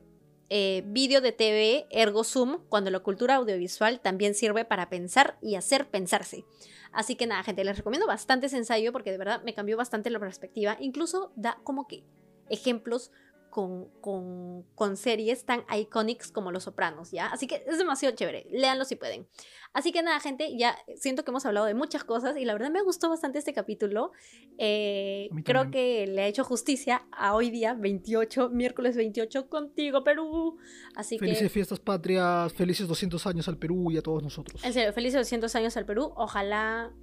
Eh, 0.50 0.84
vídeo 0.86 1.22
de 1.22 1.32
TV 1.32 1.88
ergo 1.90 2.24
Zoom, 2.24 2.60
cuando 2.70 2.92
la 2.92 3.00
cultura 3.00 3.36
audiovisual 3.36 4.00
también 4.00 4.36
sirve 4.36 4.66
para 4.66 4.90
pensar 4.90 5.38
y 5.42 5.56
hacer 5.56 5.88
pensarse. 5.88 6.46
Así 6.92 7.16
que 7.16 7.28
nada, 7.28 7.44
gente, 7.44 7.64
les 7.64 7.78
recomiendo 7.78 8.08
bastante 8.08 8.46
ese 8.46 8.58
ensayo 8.58 8.92
porque 8.92 9.12
de 9.12 9.18
verdad 9.18 9.44
me 9.44 9.54
cambió 9.54 9.76
bastante 9.76 10.10
la 10.10 10.20
perspectiva. 10.20 10.78
Incluso 10.80 11.32
da 11.36 11.60
como 11.64 11.88
que 11.88 12.04
ejemplos 12.50 13.12
con, 13.56 13.88
con, 14.02 14.64
con 14.76 14.98
series 14.98 15.46
tan 15.46 15.64
icónicas 15.74 16.30
como 16.30 16.52
Los 16.52 16.64
Sopranos, 16.64 17.12
¿ya? 17.12 17.28
Así 17.28 17.48
que 17.48 17.64
es 17.66 17.78
demasiado 17.78 18.14
chévere. 18.14 18.46
Léanlo 18.52 18.84
si 18.84 18.98
pueden. 18.98 19.30
Así 19.72 19.94
que 19.94 20.04
nada, 20.04 20.20
gente, 20.20 20.58
ya 20.58 20.78
siento 20.98 21.24
que 21.24 21.32
hemos 21.32 21.46
hablado 21.46 21.66
de 21.66 21.74
muchas 21.74 22.04
cosas 22.04 22.36
y 22.36 22.44
la 22.44 22.52
verdad 22.52 22.70
me 22.70 22.82
gustó 22.82 23.08
bastante 23.08 23.40
este 23.40 23.54
capítulo. 23.54 24.12
Eh, 24.58 25.30
creo 25.46 25.72
que 25.72 26.06
le 26.06 26.24
ha 26.24 26.28
hecho 26.28 26.44
justicia 26.44 27.08
a 27.14 27.34
hoy 27.34 27.50
día, 27.50 27.76
28, 27.76 28.50
miércoles 28.50 28.98
28, 28.98 29.48
contigo, 29.48 30.04
Perú. 30.04 30.58
Así 30.94 31.18
que... 31.18 31.24
Felices 31.24 31.50
fiestas 31.50 31.80
patrias, 31.80 32.52
felices 32.52 32.90
200 32.90 33.26
años 33.26 33.48
al 33.48 33.58
Perú 33.58 33.90
y 33.90 33.96
a 33.96 34.02
todos 34.02 34.22
nosotros. 34.22 34.66
En 34.66 34.74
serio, 34.74 34.92
felices 34.92 35.22
200 35.22 35.56
años 35.56 35.78
al 35.78 35.86
Perú. 35.86 36.12
Ojalá, 36.18 36.94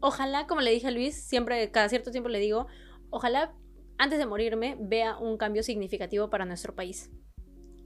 ojalá, 0.00 0.46
como 0.46 0.62
le 0.62 0.70
dije 0.70 0.86
a 0.86 0.90
Luis, 0.90 1.22
siempre, 1.22 1.70
cada 1.70 1.90
cierto 1.90 2.10
tiempo 2.10 2.30
le 2.30 2.38
digo, 2.38 2.66
ojalá 3.10 3.54
antes 4.00 4.18
de 4.18 4.24
morirme 4.24 4.76
vea 4.80 5.18
un 5.18 5.36
cambio 5.36 5.62
significativo 5.62 6.30
para 6.30 6.46
nuestro 6.46 6.74
país. 6.74 7.10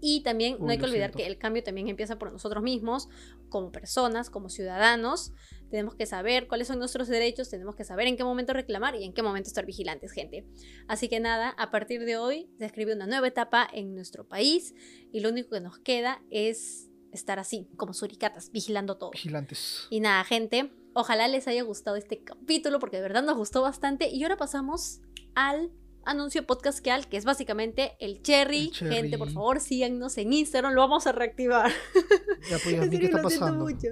Y 0.00 0.22
también 0.22 0.58
no 0.60 0.66
Uy, 0.66 0.72
hay 0.72 0.78
que 0.78 0.84
olvidar 0.84 1.10
siento. 1.10 1.18
que 1.18 1.26
el 1.26 1.38
cambio 1.38 1.62
también 1.62 1.88
empieza 1.88 2.18
por 2.18 2.30
nosotros 2.30 2.62
mismos, 2.62 3.08
como 3.48 3.72
personas, 3.72 4.30
como 4.30 4.48
ciudadanos. 4.48 5.32
Tenemos 5.70 5.94
que 5.96 6.06
saber 6.06 6.46
cuáles 6.46 6.68
son 6.68 6.78
nuestros 6.78 7.08
derechos, 7.08 7.48
tenemos 7.48 7.74
que 7.74 7.84
saber 7.84 8.06
en 8.06 8.16
qué 8.16 8.22
momento 8.22 8.52
reclamar 8.52 8.94
y 8.94 9.04
en 9.04 9.12
qué 9.12 9.22
momento 9.22 9.48
estar 9.48 9.66
vigilantes, 9.66 10.12
gente. 10.12 10.46
Así 10.86 11.08
que 11.08 11.18
nada, 11.18 11.50
a 11.50 11.70
partir 11.70 12.04
de 12.04 12.16
hoy 12.16 12.48
se 12.58 12.66
escribe 12.66 12.94
una 12.94 13.06
nueva 13.06 13.26
etapa 13.26 13.68
en 13.72 13.94
nuestro 13.94 14.28
país 14.28 14.74
y 15.10 15.20
lo 15.20 15.30
único 15.30 15.50
que 15.50 15.60
nos 15.60 15.78
queda 15.78 16.22
es 16.30 16.90
estar 17.12 17.38
así, 17.38 17.68
como 17.76 17.92
suricatas, 17.92 18.52
vigilando 18.52 18.98
todo. 18.98 19.10
Vigilantes. 19.10 19.86
Y 19.90 20.00
nada, 20.00 20.22
gente, 20.24 20.70
Ojalá 20.96 21.26
les 21.26 21.48
haya 21.48 21.64
gustado 21.64 21.96
este 21.96 22.22
capítulo 22.22 22.78
porque 22.78 22.98
de 22.98 23.02
verdad 23.02 23.24
nos 23.24 23.36
gustó 23.36 23.62
bastante. 23.62 24.08
Y 24.10 24.22
ahora 24.22 24.36
pasamos 24.36 25.00
al 25.34 25.72
anuncio 26.06 26.46
podcast 26.46 26.80
que 26.80 27.16
es 27.16 27.24
básicamente 27.24 27.96
el 28.00 28.20
cherry. 28.22 28.66
El 28.66 28.72
cherry. 28.72 28.94
Gente, 28.94 29.18
por 29.18 29.30
favor, 29.30 29.60
síganos 29.60 30.18
en 30.18 30.32
Instagram, 30.32 30.74
lo 30.74 30.80
vamos 30.82 31.06
a 31.06 31.12
reactivar. 31.12 31.70
Ya, 32.50 32.58
pues, 32.62 32.90
¿qué 32.90 33.06
está 33.06 33.16
lo 33.18 33.22
pasando? 33.22 33.64
mucho. 33.64 33.88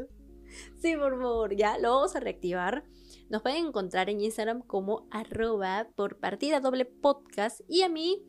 Sí, 0.78 0.94
por 0.96 1.18
favor, 1.18 1.56
ya 1.56 1.78
lo 1.78 1.94
vamos 1.94 2.14
a 2.16 2.20
reactivar. 2.20 2.84
Nos 3.30 3.40
pueden 3.40 3.64
encontrar 3.66 4.10
en 4.10 4.20
Instagram 4.20 4.60
como 4.60 5.08
arroba 5.10 5.88
por 5.96 6.18
partida 6.18 6.60
doble 6.60 6.84
podcast. 6.84 7.62
Y 7.66 7.80
a 7.80 7.88
mí, 7.88 8.22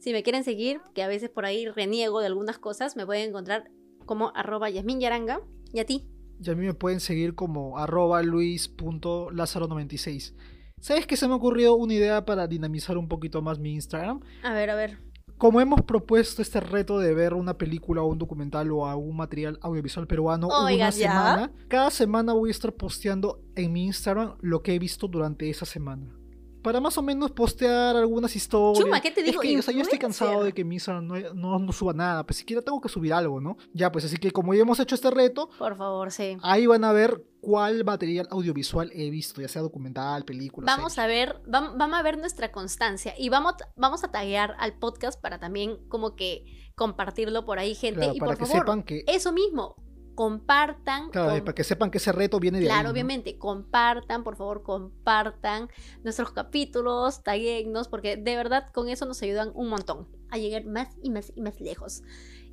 si 0.00 0.12
me 0.12 0.24
quieren 0.24 0.42
seguir, 0.42 0.80
que 0.92 1.04
a 1.04 1.08
veces 1.08 1.30
por 1.30 1.44
ahí 1.44 1.68
reniego 1.68 2.18
de 2.18 2.26
algunas 2.26 2.58
cosas, 2.58 2.96
me 2.96 3.06
pueden 3.06 3.28
encontrar 3.28 3.70
como 4.06 4.32
arroba 4.34 4.68
Yasmin 4.68 4.98
Yaranga. 4.98 5.40
Y 5.72 5.78
a 5.78 5.86
ti. 5.86 6.08
Y 6.42 6.50
a 6.50 6.56
mí 6.56 6.66
me 6.66 6.74
pueden 6.74 6.98
seguir 6.98 7.36
como 7.36 7.78
arroba 7.78 8.22
luis.lazaro96. 8.22 10.34
¿Sabes 10.80 11.06
que 11.06 11.16
se 11.16 11.28
me 11.28 11.34
ocurrió 11.34 11.74
una 11.74 11.92
idea 11.92 12.24
para 12.24 12.46
dinamizar 12.46 12.96
un 12.96 13.06
poquito 13.06 13.42
más 13.42 13.58
mi 13.58 13.74
Instagram? 13.74 14.20
A 14.42 14.54
ver, 14.54 14.70
a 14.70 14.74
ver. 14.74 14.98
Como 15.36 15.60
hemos 15.60 15.82
propuesto 15.82 16.42
este 16.42 16.60
reto 16.60 16.98
de 16.98 17.14
ver 17.14 17.34
una 17.34 17.56
película 17.56 18.02
o 18.02 18.06
un 18.06 18.18
documental 18.18 18.70
o 18.72 18.86
algún 18.86 19.16
material 19.16 19.58
audiovisual 19.62 20.06
peruano 20.06 20.48
una 20.48 20.70
¿ya? 20.74 20.92
semana, 20.92 21.52
cada 21.68 21.90
semana 21.90 22.32
voy 22.32 22.48
a 22.48 22.52
estar 22.52 22.72
posteando 22.74 23.42
en 23.56 23.72
mi 23.72 23.84
Instagram 23.84 24.36
lo 24.40 24.62
que 24.62 24.74
he 24.74 24.78
visto 24.78 25.06
durante 25.06 25.48
esa 25.48 25.64
semana. 25.64 26.19
Para 26.62 26.80
más 26.80 26.96
o 26.98 27.02
menos 27.02 27.30
postear 27.30 27.96
algunas 27.96 28.36
historias. 28.36 28.84
Chuma, 28.84 29.00
¿qué 29.00 29.10
te 29.10 29.22
digo? 29.22 29.40
Es 29.42 29.48
que, 29.48 29.58
o 29.58 29.62
sea, 29.62 29.74
yo 29.74 29.82
estoy 29.82 29.98
cansado 29.98 30.44
de 30.44 30.52
que 30.52 30.64
mi 30.64 30.76
Instagram 30.76 31.06
no, 31.06 31.14
no, 31.34 31.58
no 31.58 31.72
suba 31.72 31.92
nada. 31.92 32.24
Pues 32.26 32.36
siquiera 32.38 32.62
tengo 32.62 32.80
que 32.80 32.88
subir 32.88 33.12
algo, 33.14 33.40
¿no? 33.40 33.56
Ya, 33.72 33.90
pues 33.90 34.04
así 34.04 34.16
que 34.18 34.30
como 34.30 34.52
ya 34.54 34.62
hemos 34.62 34.78
hecho 34.80 34.94
este 34.94 35.10
reto, 35.10 35.48
Por 35.58 35.76
favor, 35.76 36.10
sí. 36.12 36.36
ahí 36.42 36.66
van 36.66 36.84
a 36.84 36.92
ver 36.92 37.24
cuál 37.40 37.84
material 37.84 38.28
audiovisual 38.30 38.90
he 38.94 39.08
visto, 39.10 39.40
ya 39.40 39.48
sea 39.48 39.62
documental, 39.62 40.24
película. 40.24 40.66
Vamos 40.66 40.98
a 40.98 41.06
ver, 41.06 41.40
vam- 41.46 41.72
vamos 41.78 41.98
a 41.98 42.02
ver 42.02 42.18
nuestra 42.18 42.52
constancia 42.52 43.14
y 43.18 43.30
vamos, 43.30 43.54
vamos 43.76 44.04
a 44.04 44.10
taguear 44.10 44.54
al 44.58 44.78
podcast 44.78 45.18
para 45.20 45.38
también 45.38 45.78
como 45.88 46.14
que 46.16 46.44
compartirlo 46.76 47.44
por 47.44 47.58
ahí, 47.58 47.74
gente. 47.74 48.00
Claro, 48.00 48.14
y 48.14 48.18
para 48.20 48.30
por 48.32 48.38
que 48.38 48.46
favor, 48.46 48.62
sepan 48.62 48.82
que, 48.82 49.04
eso 49.06 49.32
mismo, 49.32 49.76
compartan. 50.20 51.08
claro, 51.08 51.42
para 51.42 51.54
que 51.54 51.64
sepan 51.64 51.90
que 51.90 51.96
ese 51.96 52.12
reto 52.12 52.38
viene 52.38 52.58
de 52.58 52.66
ahí. 52.66 52.68
Claro, 52.68 52.88
¿no? 52.88 52.92
obviamente, 52.92 53.38
compartan, 53.38 54.22
por 54.22 54.36
favor, 54.36 54.62
compartan 54.62 55.70
nuestros 56.04 56.30
capítulos, 56.32 57.22
taguennos, 57.22 57.88
porque 57.88 58.18
de 58.18 58.36
verdad 58.36 58.70
con 58.74 58.90
eso 58.90 59.06
nos 59.06 59.22
ayudan 59.22 59.50
un 59.54 59.70
montón 59.70 60.08
a 60.28 60.36
llegar 60.36 60.66
más 60.66 60.94
y 61.02 61.08
más 61.08 61.32
y 61.34 61.40
más 61.40 61.58
lejos. 61.62 62.02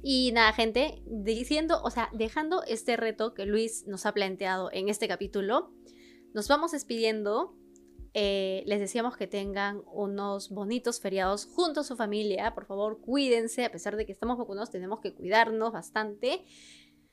Y 0.02 0.32
nada, 0.32 0.54
gente, 0.54 1.04
diciendo, 1.08 1.82
o 1.84 1.92
sea, 1.92 2.08
dejando 2.14 2.64
este 2.64 2.96
reto 2.96 3.34
que 3.34 3.46
Luis 3.46 3.86
nos 3.86 4.06
ha 4.06 4.14
planteado 4.14 4.70
en 4.72 4.88
este 4.88 5.10
capítulo, 5.10 5.74
nos 6.34 6.48
vamos 6.48 6.72
despidiendo. 6.72 7.54
Eh, 8.14 8.64
les 8.66 8.80
decíamos 8.80 9.18
que 9.18 9.28
tengan 9.28 9.82
unos 9.92 10.52
bonitos 10.52 11.02
feriados 11.02 11.46
junto 11.46 11.82
a 11.82 11.84
su 11.84 11.98
familia. 11.98 12.56
Por 12.56 12.66
favor, 12.66 13.02
cuídense. 13.02 13.66
A 13.66 13.72
pesar 13.74 13.98
de 13.98 14.06
que 14.06 14.14
estamos 14.14 14.38
vacunados, 14.38 14.72
tenemos 14.72 15.02
que 15.02 15.14
cuidarnos 15.14 15.74
bastante. 15.74 16.46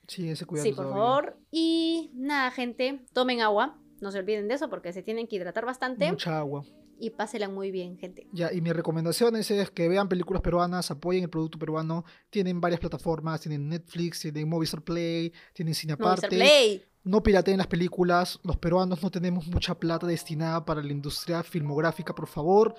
Sí, 0.09 0.29
ese 0.29 0.47
cuidado. 0.47 0.69
Sí, 0.69 0.73
por 0.73 0.91
favor. 0.91 1.39
Y 1.51 2.11
nada, 2.15 2.51
gente, 2.51 3.05
tomen 3.13 3.41
agua. 3.41 3.79
No 4.01 4.11
se 4.11 4.19
olviden 4.19 4.49
de 4.49 4.55
eso 4.55 4.69
porque 4.69 4.93
se 4.93 5.03
tienen 5.03 5.27
que 5.27 5.37
hidratar 5.37 5.65
bastante. 5.65 6.11
Mucha 6.11 6.39
agua. 6.39 6.65
Y 6.99 7.11
pásenla 7.11 7.49
muy 7.49 7.71
bien, 7.71 7.99
gente. 7.99 8.29
Ya, 8.33 8.53
y 8.53 8.61
mi 8.61 8.73
recomendación 8.73 9.35
es, 9.37 9.49
que 9.71 9.89
vean 9.89 10.09
películas 10.09 10.43
peruanas, 10.43 10.91
apoyen 10.91 11.25
el 11.25 11.31
producto 11.31 11.59
peruano. 11.59 12.05
Tienen 12.31 12.61
varias 12.61 12.81
plataformas, 12.81 13.41
tienen 13.41 13.69
Netflix, 13.69 14.21
tienen 14.21 14.49
Movistar 14.49 14.83
Play, 14.83 15.33
tienen 15.53 15.75
cine 15.75 15.97
Movistar 15.97 16.19
aparte. 16.19 16.37
Play. 16.37 16.85
No 17.03 17.23
pirateen 17.23 17.59
las 17.59 17.67
películas. 17.67 18.41
Los 18.45 18.57
peruanos 18.57 19.03
no 19.03 19.11
tenemos 19.11 19.47
mucha 19.49 19.75
plata 19.79 20.07
destinada 20.07 20.65
para 20.65 20.83
la 20.83 20.93
industria 20.93 21.43
filmográfica, 21.43 22.15
por 22.15 22.27
favor. 22.27 22.75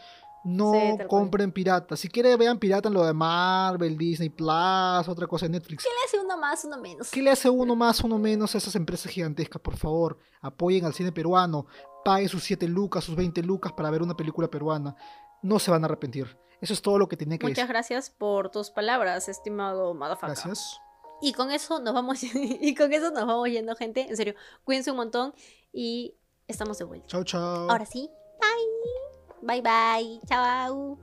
No 0.46 0.74
Sí, 0.74 1.04
compren 1.10 1.52
pirata. 1.52 1.98
Si 1.98 2.08
quieren, 2.08 2.38
vean 2.38 2.60
pirata 2.60 2.88
en 2.88 2.94
lo 2.94 3.04
de 3.04 3.14
Marvel, 3.14 3.98
Disney 3.98 4.30
Plus, 4.30 5.08
otra 5.08 5.26
cosa 5.28 5.48
en 5.48 5.54
Netflix. 5.54 5.84
¿Qué 5.84 5.90
le 5.90 6.06
hace 6.06 6.26
uno 6.26 6.38
más, 6.38 6.64
uno 6.66 6.78
menos? 6.78 7.10
¿Qué 7.10 7.22
le 7.22 7.32
hace 7.32 7.50
uno 7.50 7.76
más, 7.76 8.00
uno 8.02 8.20
menos 8.20 8.54
a 8.54 8.60
esas 8.60 8.76
empresas 8.76 9.12
gigantescas? 9.12 9.60
Por 9.62 9.76
favor, 9.76 10.20
apoyen 10.42 10.86
al 10.86 10.94
cine 10.94 11.12
peruano. 11.12 11.66
Paguen 12.04 12.30
sus 12.30 12.44
7 12.44 12.68
lucas, 12.68 13.04
sus 13.04 13.16
20 13.16 13.42
lucas 13.42 13.74
para 13.74 13.90
ver 13.90 14.04
una 14.04 14.16
película 14.16 14.48
peruana. 14.48 14.96
No 15.42 15.58
se 15.58 15.72
van 15.72 15.84
a 15.84 15.86
arrepentir. 15.88 16.38
Eso 16.62 16.74
es 16.74 16.82
todo 16.82 17.00
lo 17.00 17.08
que 17.08 17.18
tenía 17.18 17.38
que 17.40 17.46
Muchas 17.48 17.58
decir. 17.58 17.70
gracias 17.70 18.10
por 18.12 18.50
tus 18.52 18.70
palabras, 18.70 19.28
estimado 19.28 19.94
motherfucker. 19.96 20.30
Gracias. 20.30 20.80
Y 21.22 21.34
con 21.34 21.52
eso 21.52 21.80
nos 21.80 21.94
vamos 21.96 22.22
y 22.34 22.76
con 22.76 22.94
eso 22.94 23.10
nos 23.10 23.26
vamos 23.26 23.50
yendo, 23.50 23.76
gente. 23.76 24.08
En 24.08 24.16
serio, 24.16 24.36
cuídense 24.64 24.92
un 24.92 24.98
montón 24.98 25.34
y 25.74 26.16
estamos 26.48 26.78
de 26.78 26.86
vuelta. 26.86 27.08
Chao, 27.08 27.24
chao. 27.24 27.70
Ahora 27.70 27.86
sí, 27.86 28.10
bye. 28.40 29.15
Bye 29.46 29.62
bye. 29.62 30.20
Chao. 30.28 30.98